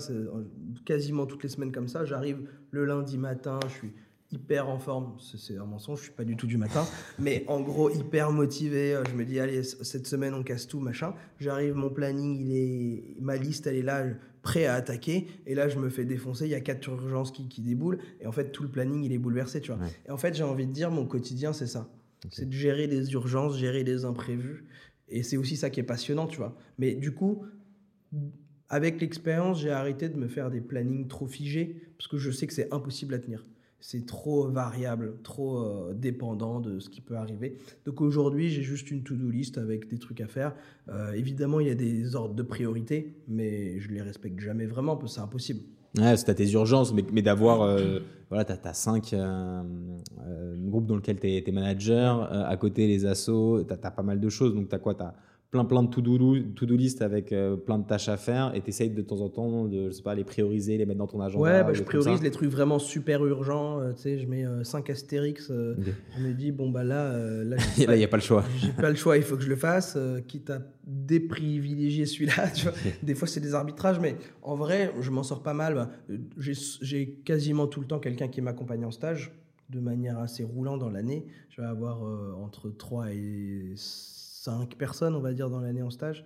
quasiment 0.84 1.26
toutes 1.26 1.42
les 1.42 1.48
semaines 1.48 1.72
comme 1.72 1.88
ça. 1.88 2.04
J'arrive 2.04 2.48
le 2.70 2.84
lundi 2.84 3.16
matin, 3.16 3.58
je 3.68 3.72
suis 3.72 3.92
hyper 4.30 4.68
en 4.68 4.78
forme. 4.78 5.16
C'est 5.18 5.56
un 5.56 5.64
mensonge, 5.64 5.98
je 5.98 6.04
suis 6.04 6.12
pas 6.12 6.24
du 6.24 6.36
tout 6.36 6.46
du 6.46 6.58
matin. 6.58 6.86
mais 7.18 7.44
en 7.46 7.60
gros, 7.60 7.90
hyper 7.90 8.30
motivé. 8.30 9.00
Je 9.08 9.14
me 9.14 9.24
dis, 9.24 9.40
allez, 9.40 9.62
cette 9.62 10.06
semaine, 10.06 10.34
on 10.34 10.42
casse 10.42 10.66
tout, 10.66 10.80
machin. 10.80 11.14
J'arrive, 11.38 11.74
mon 11.74 11.88
planning, 11.88 12.38
il 12.38 12.56
est, 12.56 13.16
ma 13.20 13.36
liste, 13.36 13.66
elle 13.66 13.76
est 13.76 13.82
là, 13.82 14.04
prêt 14.42 14.66
à 14.66 14.74
attaquer. 14.74 15.28
Et 15.46 15.54
là, 15.54 15.68
je 15.68 15.78
me 15.78 15.88
fais 15.88 16.04
défoncer. 16.04 16.44
Il 16.44 16.50
y 16.50 16.54
a 16.54 16.60
quatre 16.60 16.86
urgences 16.88 17.32
qui, 17.32 17.48
qui 17.48 17.62
déboulent. 17.62 17.98
Et 18.20 18.26
en 18.26 18.32
fait, 18.32 18.50
tout 18.50 18.62
le 18.62 18.68
planning, 18.68 19.02
il 19.02 19.12
est 19.12 19.18
bouleversé, 19.18 19.60
tu 19.60 19.72
vois. 19.72 19.80
Et 20.06 20.10
en 20.10 20.18
fait, 20.18 20.34
j'ai 20.34 20.44
envie 20.44 20.66
de 20.66 20.72
dire, 20.72 20.90
mon 20.90 21.06
quotidien, 21.06 21.52
c'est 21.52 21.66
ça. 21.66 21.88
C'est 22.30 22.48
de 22.48 22.54
gérer 22.54 22.86
les 22.86 23.12
urgences, 23.12 23.58
gérer 23.58 23.84
les 23.84 24.04
imprévus. 24.04 24.64
Et 25.08 25.22
c'est 25.22 25.36
aussi 25.36 25.56
ça 25.56 25.70
qui 25.70 25.80
est 25.80 25.84
passionnant, 25.84 26.26
tu 26.26 26.38
vois. 26.38 26.56
Mais 26.78 26.94
du 26.94 27.12
coup, 27.12 27.44
avec 28.74 29.00
l'expérience, 29.00 29.60
j'ai 29.60 29.70
arrêté 29.70 30.08
de 30.08 30.16
me 30.16 30.26
faire 30.26 30.50
des 30.50 30.60
plannings 30.60 31.06
trop 31.06 31.28
figés 31.28 31.76
parce 31.96 32.08
que 32.08 32.18
je 32.18 32.32
sais 32.32 32.48
que 32.48 32.52
c'est 32.52 32.74
impossible 32.74 33.14
à 33.14 33.20
tenir. 33.20 33.46
C'est 33.78 34.04
trop 34.04 34.48
variable, 34.48 35.14
trop 35.22 35.58
euh, 35.58 35.94
dépendant 35.94 36.58
de 36.58 36.80
ce 36.80 36.90
qui 36.90 37.00
peut 37.00 37.14
arriver. 37.14 37.56
Donc 37.86 38.00
aujourd'hui, 38.00 38.50
j'ai 38.50 38.62
juste 38.62 38.90
une 38.90 39.04
to-do 39.04 39.30
list 39.30 39.58
avec 39.58 39.86
des 39.86 39.98
trucs 39.98 40.20
à 40.20 40.26
faire. 40.26 40.56
Euh, 40.88 41.12
évidemment, 41.12 41.60
il 41.60 41.68
y 41.68 41.70
a 41.70 41.76
des 41.76 42.16
ordres 42.16 42.34
de 42.34 42.42
priorité, 42.42 43.14
mais 43.28 43.78
je 43.78 43.90
les 43.90 44.02
respecte 44.02 44.40
jamais 44.40 44.66
vraiment 44.66 44.96
parce 44.96 45.12
que 45.12 45.20
c'est 45.20 45.24
impossible. 45.24 45.60
Ouais, 45.96 46.16
c'est 46.16 46.34
tes 46.34 46.50
urgences, 46.50 46.92
mais, 46.92 47.22
d'avoir, 47.22 47.62
euh, 47.62 48.00
voilà, 48.28 48.44
tu 48.44 48.52
as, 48.52 48.74
cinq 48.74 49.14
groupes 50.66 50.86
dans 50.86 50.96
lesquels 50.96 51.20
tu 51.20 51.28
es, 51.28 51.52
manager, 51.52 52.22
à 52.32 52.56
côté 52.56 52.88
les 52.88 53.06
assos, 53.06 53.62
tu 53.62 53.72
as, 53.72 53.90
pas 53.92 54.02
mal 54.02 54.18
de 54.18 54.28
choses. 54.28 54.52
Donc 54.52 54.68
tu 54.68 54.74
as 54.74 54.80
quoi 54.80 54.96
plein 55.54 55.64
plein 55.64 55.84
de 55.84 55.88
to-do 55.88 56.76
list 56.76 57.00
avec 57.00 57.32
euh, 57.32 57.54
plein 57.54 57.78
de 57.78 57.86
tâches 57.86 58.08
à 58.08 58.16
faire 58.16 58.52
et 58.56 58.60
tu 58.60 58.70
essayes 58.70 58.90
de 58.90 59.02
temps 59.02 59.20
en 59.20 59.28
temps 59.28 59.66
de 59.66 59.86
je 59.86 59.92
sais 59.92 60.02
pas 60.02 60.16
les 60.16 60.24
prioriser 60.24 60.76
les 60.76 60.84
mettre 60.84 60.98
dans 60.98 61.06
ton 61.06 61.20
agenda 61.20 61.40
ouais 61.40 61.62
bah, 61.62 61.72
je 61.72 61.84
priorise 61.84 62.20
les 62.22 62.32
trucs 62.32 62.50
vraiment 62.50 62.80
super 62.80 63.24
urgents 63.24 63.80
euh, 63.80 63.92
tu 63.92 64.02
sais 64.02 64.18
je 64.18 64.26
mets 64.26 64.44
5 64.64 64.90
euh, 64.90 64.92
astérix 64.92 65.52
je 65.52 66.22
me 66.22 66.32
dis 66.32 66.50
bon 66.50 66.70
bah 66.70 66.82
là 66.82 67.16
là 67.44 67.56
il 67.78 67.88
n'y 67.88 68.02
a 68.02 68.08
pas 68.08 68.16
le 68.16 68.22
choix. 68.22 68.42
j'ai 68.58 68.72
pas 68.72 68.90
le 68.90 68.96
choix 68.96 69.16
il 69.16 69.22
faut 69.22 69.36
que 69.36 69.44
je 69.44 69.48
le 69.48 69.54
fasse 69.54 69.96
quitte 70.26 70.50
à 70.50 70.58
déprivilégier 70.84 72.06
celui-là 72.06 72.50
tu 72.54 72.64
vois. 72.64 72.74
Des 73.04 73.14
fois 73.14 73.28
c'est 73.28 73.40
des 73.40 73.54
arbitrages 73.54 74.00
mais 74.00 74.16
en 74.42 74.56
vrai 74.56 74.92
je 75.00 75.10
m'en 75.12 75.22
sors 75.22 75.44
pas 75.44 75.54
mal 75.54 75.74
bah, 75.74 75.90
j'ai 76.36 77.20
quasiment 77.24 77.68
tout 77.68 77.80
le 77.80 77.86
temps 77.86 78.00
quelqu'un 78.00 78.26
qui 78.26 78.40
m'accompagne 78.40 78.84
en 78.84 78.90
stage 78.90 79.32
de 79.70 79.78
manière 79.78 80.18
assez 80.18 80.42
roulant 80.42 80.76
dans 80.76 80.90
l'année. 80.90 81.24
Je 81.48 81.62
vais 81.62 81.66
avoir 81.66 82.02
entre 82.42 82.68
3 82.68 83.12
et 83.12 83.72
cinq 84.44 84.76
personnes, 84.76 85.14
on 85.14 85.20
va 85.20 85.32
dire, 85.32 85.50
dans 85.50 85.60
l'année 85.60 85.82
en 85.82 85.90
stage. 85.90 86.24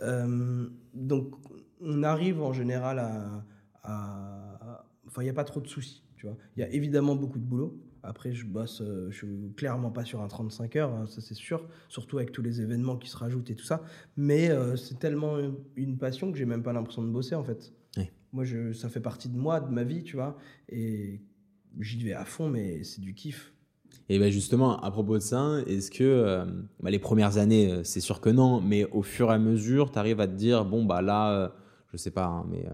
Euh, 0.00 0.68
donc, 0.94 1.34
on 1.80 2.02
arrive 2.02 2.42
en 2.42 2.52
général 2.52 2.98
à. 2.98 4.84
enfin, 5.06 5.22
il 5.22 5.24
n'y 5.24 5.30
a 5.30 5.34
pas 5.34 5.44
trop 5.44 5.60
de 5.60 5.68
soucis, 5.68 6.04
tu 6.16 6.26
vois. 6.26 6.36
Il 6.56 6.60
y 6.60 6.62
a 6.62 6.68
évidemment 6.70 7.16
beaucoup 7.16 7.38
de 7.38 7.44
boulot. 7.44 7.80
Après, 8.02 8.32
je 8.32 8.46
bosse, 8.46 8.82
euh, 8.82 9.10
je 9.10 9.16
suis 9.16 9.52
clairement 9.56 9.90
pas 9.90 10.04
sur 10.04 10.22
un 10.22 10.28
35 10.28 10.76
heures, 10.76 10.92
hein, 10.94 11.06
ça 11.06 11.20
c'est 11.20 11.34
sûr, 11.34 11.68
surtout 11.88 12.18
avec 12.18 12.30
tous 12.30 12.40
les 12.40 12.60
événements 12.60 12.96
qui 12.96 13.08
se 13.08 13.16
rajoutent 13.16 13.50
et 13.50 13.56
tout 13.56 13.64
ça. 13.64 13.82
Mais 14.16 14.48
euh, 14.48 14.76
c'est 14.76 15.00
tellement 15.00 15.38
une 15.74 15.98
passion 15.98 16.30
que 16.30 16.38
j'ai 16.38 16.44
même 16.44 16.62
pas 16.62 16.72
l'impression 16.72 17.02
de 17.02 17.10
bosser 17.10 17.34
en 17.34 17.42
fait. 17.42 17.72
Moi, 18.32 18.44
je, 18.44 18.72
ça 18.72 18.88
fait 18.90 19.00
partie 19.00 19.28
de 19.30 19.36
moi, 19.38 19.60
de 19.60 19.72
ma 19.72 19.82
vie, 19.82 20.02
tu 20.02 20.16
vois. 20.16 20.36
Et 20.68 21.22
j'y 21.80 22.02
vais 22.04 22.12
à 22.12 22.24
fond, 22.24 22.50
mais 22.50 22.84
c'est 22.84 23.00
du 23.00 23.14
kiff. 23.14 23.52
Et 24.08 24.18
ben 24.18 24.30
justement, 24.30 24.80
à 24.80 24.90
propos 24.90 25.14
de 25.14 25.22
ça, 25.22 25.58
est-ce 25.66 25.90
que 25.90 26.04
euh, 26.04 26.44
bah, 26.80 26.90
les 26.90 26.98
premières 27.00 27.38
années, 27.38 27.72
euh, 27.72 27.80
c'est 27.82 28.00
sûr 28.00 28.20
que 28.20 28.30
non, 28.30 28.60
mais 28.60 28.84
au 28.92 29.02
fur 29.02 29.30
et 29.30 29.34
à 29.34 29.38
mesure, 29.38 29.90
tu 29.90 29.98
arrives 29.98 30.20
à 30.20 30.28
te 30.28 30.34
dire, 30.34 30.64
bon, 30.64 30.84
bah 30.84 31.02
là, 31.02 31.32
euh, 31.32 31.48
je 31.92 31.96
sais 31.96 32.12
pas, 32.12 32.26
hein, 32.26 32.46
mais 32.48 32.64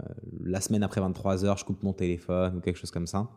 la 0.43 0.61
semaine 0.61 0.83
après 0.83 1.01
23 1.01 1.43
heures, 1.43 1.57
je 1.57 1.65
coupe 1.65 1.81
mon 1.81 1.93
téléphone 1.93 2.57
ou 2.57 2.59
quelque 2.59 2.77
chose 2.77 2.91
comme 2.91 3.07
ça. 3.07 3.29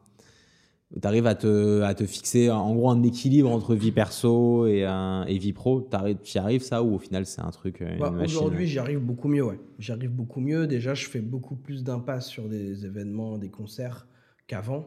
Tu 1.00 1.06
arrives 1.06 1.26
à 1.26 1.34
te, 1.34 1.80
à 1.82 1.94
te 1.94 2.04
fixer 2.04 2.48
en 2.50 2.72
gros 2.74 2.90
un 2.90 3.02
équilibre 3.02 3.50
entre 3.50 3.74
vie 3.74 3.90
perso 3.90 4.66
et, 4.66 4.86
et 5.26 5.38
vie 5.38 5.52
pro. 5.52 5.88
Tu 6.22 6.36
y 6.36 6.38
arrives 6.38 6.62
ça 6.62 6.84
ou 6.84 6.94
au 6.94 6.98
final 6.98 7.26
c'est 7.26 7.40
un 7.40 7.50
truc 7.50 7.82
bah, 7.98 8.14
Aujourd'hui 8.22 8.68
j'y 8.68 8.78
arrive 8.78 9.00
beaucoup 9.00 9.26
mieux. 9.26 9.44
Ouais. 9.44 9.58
J'y 9.80 9.90
arrive 9.90 10.12
beaucoup 10.12 10.38
mieux. 10.38 10.68
Déjà 10.68 10.94
je 10.94 11.06
fais 11.06 11.20
beaucoup 11.20 11.56
plus 11.56 11.82
d'impasse 11.82 12.28
sur 12.28 12.48
des 12.48 12.86
événements, 12.86 13.36
des 13.36 13.50
concerts 13.50 14.06
qu'avant. 14.46 14.86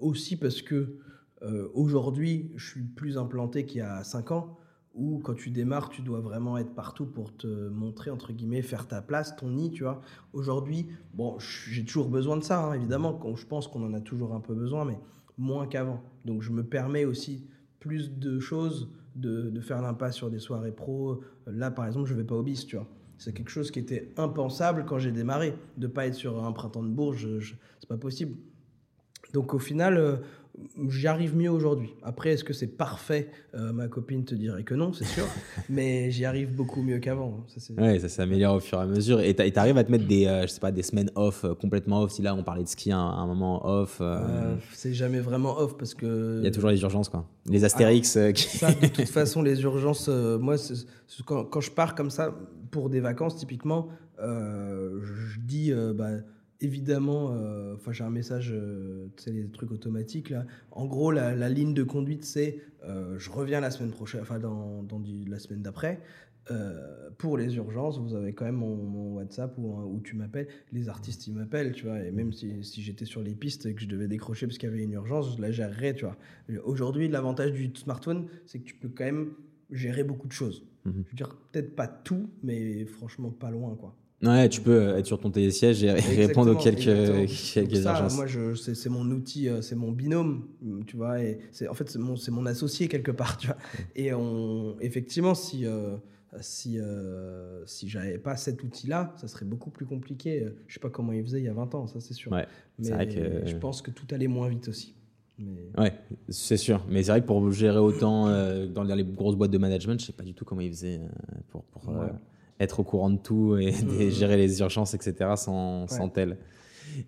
aussi 0.00 0.36
parce 0.36 0.60
que 0.60 0.98
euh, 1.42 1.68
aujourd'hui, 1.74 2.52
je 2.56 2.68
suis 2.68 2.82
plus 2.82 3.18
implanté 3.18 3.66
qu'il 3.66 3.78
y 3.78 3.82
a 3.82 4.04
5 4.04 4.30
ans, 4.32 4.58
où 4.94 5.20
quand 5.20 5.34
tu 5.34 5.50
démarres, 5.50 5.88
tu 5.88 6.02
dois 6.02 6.20
vraiment 6.20 6.58
être 6.58 6.74
partout 6.74 7.06
pour 7.06 7.36
te 7.36 7.68
montrer, 7.68 8.10
entre 8.10 8.32
guillemets, 8.32 8.62
faire 8.62 8.88
ta 8.88 9.00
place, 9.00 9.36
ton 9.36 9.50
nid, 9.50 9.70
tu 9.70 9.84
vois. 9.84 10.00
Aujourd'hui, 10.32 10.88
bon, 11.14 11.38
j'ai 11.38 11.84
toujours 11.84 12.08
besoin 12.08 12.36
de 12.36 12.42
ça, 12.42 12.64
hein, 12.64 12.72
évidemment, 12.74 13.20
je 13.34 13.46
pense 13.46 13.68
qu'on 13.68 13.84
en 13.84 13.94
a 13.94 14.00
toujours 14.00 14.34
un 14.34 14.40
peu 14.40 14.54
besoin, 14.54 14.84
mais 14.84 14.98
moins 15.38 15.66
qu'avant. 15.66 16.02
Donc 16.24 16.42
je 16.42 16.50
me 16.50 16.62
permets 16.62 17.04
aussi 17.04 17.46
plus 17.78 18.12
de 18.18 18.38
choses, 18.38 18.90
de, 19.16 19.58
faire 19.60 19.80
l'impasse 19.82 20.16
sur 20.16 20.30
des 20.30 20.38
soirées 20.38 20.72
pro. 20.72 21.22
Là, 21.46 21.70
par 21.70 21.86
exemple, 21.86 22.08
je 22.08 22.14
vais 22.14 22.24
pas 22.24 22.36
au 22.36 22.42
bis, 22.42 22.66
tu 22.66 22.76
vois. 22.76 22.86
C'est 23.18 23.34
quelque 23.34 23.50
chose 23.50 23.70
qui 23.70 23.78
était 23.78 24.12
impensable 24.16 24.84
quand 24.86 24.98
j'ai 24.98 25.12
démarré. 25.12 25.54
De 25.76 25.86
pas 25.86 26.06
être 26.06 26.14
sur 26.14 26.44
un 26.44 26.52
printemps 26.52 26.82
de 26.82 26.88
Bourges, 26.88 27.28
c'est 27.80 27.88
pas 27.88 27.98
possible. 27.98 28.36
Donc 29.32 29.54
au 29.54 29.58
final, 29.58 29.96
euh, 29.96 30.16
j'y 30.88 31.06
arrive 31.06 31.36
mieux 31.36 31.50
aujourd'hui. 31.50 31.90
Après, 32.02 32.30
est-ce 32.30 32.44
que 32.44 32.52
c'est 32.52 32.66
parfait 32.66 33.30
euh, 33.54 33.72
Ma 33.72 33.88
copine 33.88 34.24
te 34.24 34.34
dirait 34.34 34.62
que 34.62 34.74
non, 34.74 34.92
c'est 34.92 35.04
sûr. 35.04 35.24
mais 35.68 36.10
j'y 36.10 36.24
arrive 36.24 36.54
beaucoup 36.54 36.82
mieux 36.82 36.98
qu'avant. 36.98 37.44
Oui, 37.78 38.00
ça 38.00 38.08
s'améliore 38.08 38.56
au 38.56 38.60
fur 38.60 38.78
et 38.78 38.82
à 38.82 38.86
mesure. 38.86 39.20
Et 39.20 39.34
tu 39.34 39.58
arrives 39.58 39.78
à 39.78 39.84
te 39.84 39.90
mettre 39.90 40.06
des, 40.06 40.26
euh, 40.26 40.42
je 40.42 40.48
sais 40.48 40.60
pas, 40.60 40.72
des 40.72 40.82
semaines 40.82 41.10
off, 41.14 41.44
euh, 41.44 41.54
complètement 41.54 42.02
off. 42.02 42.12
Si 42.12 42.22
là, 42.22 42.34
on 42.34 42.42
parlait 42.42 42.64
de 42.64 42.68
ski 42.68 42.92
à 42.92 42.98
un, 42.98 43.26
moment 43.26 43.66
off. 43.66 44.02
c'est 44.72 44.94
jamais 44.94 45.20
vraiment 45.20 45.58
off 45.58 45.76
parce 45.76 45.94
que. 45.94 46.38
Il 46.40 46.44
y 46.44 46.48
a 46.48 46.50
toujours 46.50 46.70
les 46.70 46.80
urgences, 46.82 47.08
quoi. 47.08 47.26
Les 47.46 47.64
astérix. 47.64 48.08
ça, 48.10 48.30
de 48.72 48.86
toute 48.88 49.04
façon, 49.08 49.42
les 49.42 49.62
urgences, 49.62 50.08
moi, 50.08 50.56
quand, 51.24 51.44
quand, 51.44 51.60
je 51.60 51.70
pars 51.70 51.94
comme 51.94 52.10
ça 52.10 52.34
pour 52.70 52.90
des 52.90 53.00
vacances, 53.00 53.36
typiquement, 53.36 53.88
je 54.18 55.38
dis. 55.40 55.72
Bah, 55.94 56.10
évidemment, 56.60 57.32
euh, 57.32 57.74
enfin 57.74 57.92
j'ai 57.92 58.04
un 58.04 58.10
message, 58.10 58.52
euh, 58.52 59.08
tu 59.16 59.24
sais, 59.24 59.32
les 59.32 59.48
trucs 59.48 59.72
automatiques 59.72 60.30
là. 60.30 60.46
En 60.70 60.86
gros, 60.86 61.10
la, 61.10 61.48
ligne 61.48 61.74
de 61.74 61.82
conduite, 61.82 62.24
c'est 62.24 62.60
euh, 62.84 63.18
je 63.18 63.30
reviens 63.30 63.60
la 63.60 63.70
semaine 63.70 63.90
prochaine, 63.90 64.20
enfin 64.22 64.38
dans, 64.38 64.82
dans 64.82 65.02
la 65.26 65.38
semaine 65.38 65.62
d'après. 65.62 66.00
pour 67.18 67.36
les 67.36 67.56
urgences, 67.56 67.98
vous 67.98 68.14
avez 68.14 68.32
quand 68.32 68.44
même 68.44 68.56
mon, 68.56 69.14
WhatsApp 69.14 69.56
où, 69.58 69.76
où 69.82 70.00
tu 70.00 70.16
m'appelles. 70.16 70.48
Les 70.72 70.88
artistes, 70.88 71.26
ils 71.26 71.34
m'appellent, 71.34 71.72
tu 71.72 71.86
vois. 71.86 72.00
Et 72.02 72.10
même 72.10 72.32
si, 72.32 72.64
si 72.64 72.82
j'étais 72.82 73.04
sur 73.04 73.22
les 73.22 73.34
pistes 73.34 73.66
et 73.66 73.74
que 73.74 73.80
je 73.80 73.88
devais 73.88 74.08
décrocher 74.08 74.46
parce 74.46 74.58
qu'il 74.58 74.68
y 74.68 74.72
avait 74.72 74.82
une 74.82 74.92
urgence, 74.92 75.36
je 75.36 75.42
la 75.42 75.52
gérerais, 75.52 75.94
tu 75.94 76.06
vois. 76.06 76.16
Aujourd'hui, 76.64 77.08
l'avantage 77.08 77.52
du 77.52 77.70
smartphone, 77.74 78.26
c'est 78.46 78.58
que 78.58 78.64
tu 78.64 78.74
peux 78.74 78.88
quand 78.88 79.04
même 79.04 79.32
gérer 79.70 80.02
beaucoup 80.02 80.26
de 80.26 80.32
choses. 80.32 80.64
Mhm. 80.84 81.04
Je 81.06 81.10
veux 81.10 81.16
dire, 81.16 81.36
peut-être 81.52 81.76
pas 81.76 81.86
tout, 81.86 82.30
mais 82.42 82.84
franchement 82.84 83.30
pas 83.30 83.50
loin, 83.50 83.76
quoi. 83.76 83.94
Ouais, 84.22 84.48
tu 84.50 84.60
peux 84.60 84.96
être 84.98 85.06
sur 85.06 85.18
ton 85.18 85.30
télésiège 85.30 85.82
et 85.82 85.92
répondre 85.92 86.52
aux 86.52 86.56
quelques, 86.56 87.26
quelques 87.54 87.76
ça, 87.76 88.06
Moi, 88.14 88.26
c'est 88.54 88.88
mon 88.90 89.10
outil, 89.10 89.48
euh, 89.48 89.62
c'est 89.62 89.76
mon 89.76 89.92
binôme, 89.92 90.46
tu 90.86 90.96
vois. 90.96 91.22
Et 91.22 91.38
en 91.68 91.74
fait, 91.74 91.88
c'est 91.88 91.98
mon, 91.98 92.16
mon 92.30 92.46
associé 92.46 92.88
quelque 92.88 93.12
part, 93.12 93.38
tu 93.38 93.46
vois. 93.46 93.56
Et 93.96 94.12
on, 94.12 94.76
effectivement, 94.80 95.34
si, 95.34 95.64
euh, 95.64 95.96
si, 96.40 96.78
euh, 96.78 97.64
si 97.64 97.88
j'avais 97.88 98.18
pas 98.18 98.36
cet 98.36 98.62
outil-là, 98.62 99.14
ça 99.16 99.26
serait 99.26 99.46
beaucoup 99.46 99.70
plus 99.70 99.86
compliqué. 99.86 100.46
Je 100.66 100.74
sais 100.74 100.80
pas 100.80 100.90
comment 100.90 101.12
il 101.12 101.22
faisait 101.22 101.38
il 101.38 101.46
y 101.46 101.48
a 101.48 101.54
20 101.54 101.74
ans, 101.74 101.86
ça 101.86 102.00
c'est 102.00 102.14
sûr. 102.14 102.30
Ouais, 102.30 102.46
Mais 102.78 102.90
vrai 102.90 103.08
que... 103.08 103.46
je 103.46 103.56
pense 103.56 103.80
que 103.80 103.90
tout 103.90 104.06
allait 104.10 104.28
moins 104.28 104.50
vite 104.50 104.68
aussi. 104.68 104.94
Mais... 105.38 105.70
Ouais, 105.78 105.94
c'est 106.28 106.58
sûr. 106.58 106.84
Mais 106.90 107.02
c'est 107.02 107.12
vrai 107.12 107.22
que 107.22 107.26
pour 107.26 107.50
gérer 107.52 107.78
autant 107.78 108.26
dans 108.66 108.84
les 108.84 109.04
grosses 109.04 109.36
boîtes 109.36 109.50
de 109.50 109.56
management, 109.56 109.98
je 109.98 110.04
sais 110.04 110.12
pas 110.12 110.24
du 110.24 110.34
tout 110.34 110.44
comment 110.44 110.60
il 110.60 110.70
faisait 110.70 111.00
pour, 111.48 111.64
pour 111.64 111.90
être 112.60 112.80
au 112.80 112.84
courant 112.84 113.10
de 113.10 113.18
tout 113.18 113.56
et, 113.56 113.72
mm. 113.72 114.10
gérer 114.10 114.36
les 114.36 114.60
urgences, 114.60 114.94
etc. 114.94 115.30
sans, 115.36 115.88
sans 115.88 116.08
tel. 116.08 116.36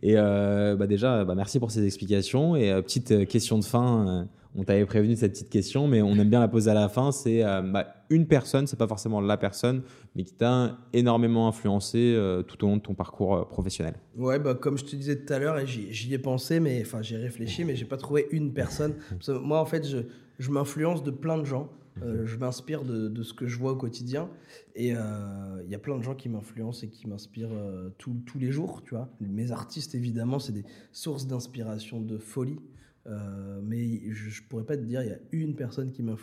Et 0.02 0.14
euh, 0.16 0.76
bah 0.76 0.86
déjà, 0.86 1.24
bah 1.24 1.34
merci 1.34 1.58
pour 1.58 1.70
ces 1.70 1.84
explications. 1.84 2.56
Et 2.56 2.70
euh, 2.70 2.82
petite 2.82 3.12
euh, 3.12 3.24
question 3.24 3.58
de 3.58 3.64
fin, 3.64 4.26
on 4.54 4.64
t'avait 4.64 4.84
prévenu 4.86 5.16
cette 5.16 5.32
petite 5.32 5.50
question, 5.50 5.88
mais 5.88 6.02
on 6.02 6.14
aime 6.14 6.28
bien 6.28 6.40
la 6.40 6.48
poser 6.48 6.70
à 6.70 6.74
la 6.74 6.88
fin. 6.88 7.12
C'est 7.12 7.42
bah, 7.42 7.94
une 8.10 8.26
personne, 8.26 8.66
c'est 8.66 8.78
pas 8.78 8.86
forcément 8.86 9.20
la 9.20 9.36
personne, 9.36 9.82
mais 10.14 10.24
qui 10.24 10.34
t'a 10.34 10.78
énormément 10.92 11.48
influencé 11.48 12.16
tout 12.46 12.64
au 12.64 12.68
long 12.68 12.76
de 12.76 12.82
ton 12.82 12.94
parcours 12.94 13.48
professionnel. 13.48 13.94
Ouais, 14.16 14.38
bah, 14.38 14.54
comme 14.54 14.76
je 14.76 14.84
te 14.84 14.94
disais 14.94 15.16
tout 15.16 15.32
à 15.32 15.38
l'heure, 15.38 15.58
j'y 15.66 16.12
ai 16.12 16.18
pensé, 16.18 16.60
mais 16.60 16.82
enfin 16.82 17.00
j'ai 17.00 17.16
réfléchi, 17.16 17.64
mais 17.64 17.76
j'ai 17.76 17.86
pas 17.86 17.96
trouvé 17.96 18.28
une 18.30 18.52
personne. 18.52 18.94
moi, 19.42 19.58
en 19.58 19.66
fait, 19.66 19.88
je, 19.88 19.98
je 20.38 20.50
m'influence 20.50 21.02
de 21.02 21.10
plein 21.10 21.38
de 21.38 21.44
gens. 21.44 21.70
Je 22.00 22.36
m'inspire 22.36 22.84
de, 22.84 23.08
de, 23.08 23.22
ce 23.22 23.34
que 23.34 23.46
je 23.46 23.58
vois 23.58 23.72
au 23.72 23.76
quotidien. 23.76 24.28
Et 24.74 24.88
il 24.88 25.70
y 25.70 25.74
a 25.74 25.78
plein 25.78 25.96
de 25.98 26.02
gens 26.02 26.14
qui 26.14 26.28
m'influencent 26.28 26.84
et 26.84 26.88
qui 26.88 27.06
m'inspirent 27.08 27.50
tous 27.98 28.38
les 28.38 28.52
jours, 28.52 28.82
tu 28.82 28.94
vois. 28.94 29.08
Mes 29.20 29.52
artistes, 29.52 29.94
évidemment, 29.94 30.38
c'est 30.38 30.52
des 30.52 30.64
sources 30.92 31.26
d'inspiration 31.26 32.00
de 32.00 32.18
folie. 32.18 32.58
Euh, 33.06 33.60
mais 33.62 34.12
je, 34.12 34.42
ne 34.42 34.48
pourrais 34.48 34.64
pas 34.64 34.76
te 34.76 34.82
dire, 34.82 35.02
il 35.02 35.08
y 35.08 35.12
a 35.12 35.18
une 35.32 35.56
personne 35.56 35.90
qui 35.90 36.02
m'a 36.02 36.14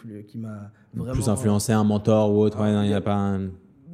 vraiment. 0.94 1.14
Plus 1.14 1.30
influencé, 1.30 1.74
un 1.74 1.84
mentor 1.84 2.34
ou 2.34 2.40
autre, 2.40 2.60
il 2.66 2.88
n'y 2.88 2.94
a 2.94 3.02
pas 3.02 3.16
un. 3.16 3.52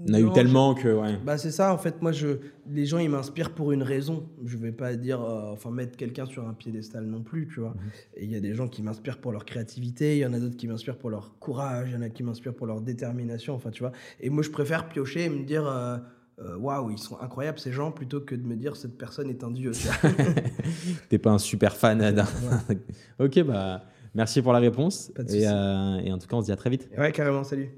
On 0.08 0.14
a 0.14 0.20
eu 0.20 0.32
tellement 0.32 0.76
que. 0.76 0.88
Ouais. 0.88 1.18
Bah 1.26 1.38
c'est 1.38 1.52
ça, 1.52 1.74
en 1.74 1.78
fait, 1.78 2.02
moi, 2.02 2.12
je, 2.12 2.39
les 2.70 2.86
gens, 2.86 2.98
ils 2.98 3.10
m'inspirent 3.10 3.52
pour 3.52 3.72
une 3.72 3.84
raison. 3.84 4.28
Je 4.43 4.58
vais 4.58 4.72
pas 4.72 4.96
dire, 4.96 5.22
euh, 5.22 5.52
enfin, 5.52 5.72
mettre 5.72 5.98
quelqu'un 5.98 6.26
sur 6.26 6.48
un 6.48 6.54
piédestal 6.54 7.06
non 7.06 7.22
plus, 7.22 7.48
tu 7.48 7.60
vois. 7.60 7.70
Mhm. 7.70 7.91
Et 8.18 8.24
il 8.26 8.32
y 8.32 8.36
a 8.36 8.39
des 8.39 8.54
gens 8.54 8.68
qui 8.68 8.84
m'inspirent 8.84 9.20
pour 9.20 9.32
leur 9.32 9.46
créativité, 9.46 10.18
il 10.18 10.20
y 10.20 10.26
en 10.26 10.34
a 10.34 10.39
d'autres 10.39 10.58
qui 10.58 10.68
m'inspirent 10.68 10.98
pour 10.98 11.10
leur 11.10 11.39
courage, 11.39 11.89
il 11.89 11.93
y 11.93 11.98
en 11.98 12.02
a 12.02 12.10
qui 12.10 12.24
m'inspirent 12.24 12.54
pour 12.54 12.68
leur 12.68 12.82
détermination, 12.82 13.56
enfin, 13.56 13.72
tu 13.72 13.82
vois. 13.82 13.91
Et 14.20 14.30
moi, 14.30 14.43
je 14.43 14.50
préfère 14.50 14.88
piocher 14.88 15.26
et 15.26 15.30
me 15.30 15.43
dire, 15.43 15.68
euh, 15.68 15.98
euh, 16.39 16.58
waouh, 16.58 16.91
ils 16.91 16.98
sont 16.98 17.18
incroyables 17.22 17.60
ces 17.60 17.72
gens, 17.72 17.91
plutôt 17.91 18.20
que 18.20 18.36
de 18.36 18.43
me 18.43 18.56
dire 18.56 18.76
cette 18.76 18.98
personne 18.98 19.30
est 19.30 19.43
un 19.43 19.52
dieu. 19.52 19.72
T'es 21.10 21.18
pas 21.18 21.32
un 21.32 21.38
super 21.38 21.76
fan 21.78 22.12
d'un. 22.12 22.28
ok, 23.20 23.43
bah 23.43 23.84
merci 24.14 24.41
pour 24.41 24.52
la 24.52 24.60
réponse. 24.60 25.12
et, 25.30 25.48
euh, 25.48 25.98
et, 26.00 26.12
en 26.12 26.18
tout 26.18 26.28
cas, 26.28 26.36
on 26.36 26.41
se 26.41 26.48
dit 26.48 26.52
à 26.52 26.58
très 26.58 26.70
vite. 26.70 26.89
Ouais, 26.98 27.12
carrément, 27.12 27.43
salut. 27.43 27.70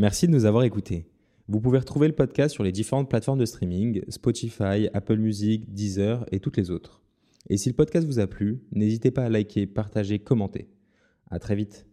Merci 0.00 0.26
de 0.26 0.32
nous 0.32 0.46
avoir 0.46 0.64
écoutés. 0.64 1.04
Vous 1.46 1.60
pouvez 1.60 1.76
retrouver 1.76 2.08
le 2.08 2.14
podcast 2.14 2.54
sur 2.54 2.64
les 2.64 2.72
différentes 2.72 3.10
plateformes 3.10 3.38
de 3.38 3.44
streaming 3.44 4.00
Spotify, 4.08 4.88
Apple 4.94 5.18
Music, 5.18 5.74
Deezer 5.74 6.24
et 6.32 6.40
toutes 6.40 6.56
les 6.56 6.70
autres. 6.70 7.02
Et 7.50 7.58
si 7.58 7.68
le 7.68 7.74
podcast 7.74 8.06
vous 8.06 8.18
a 8.18 8.26
plu, 8.26 8.62
n'hésitez 8.72 9.10
pas 9.10 9.24
à 9.24 9.28
liker, 9.28 9.66
partager, 9.66 10.18
commenter. 10.18 10.70
À 11.30 11.38
très 11.38 11.54
vite. 11.54 11.89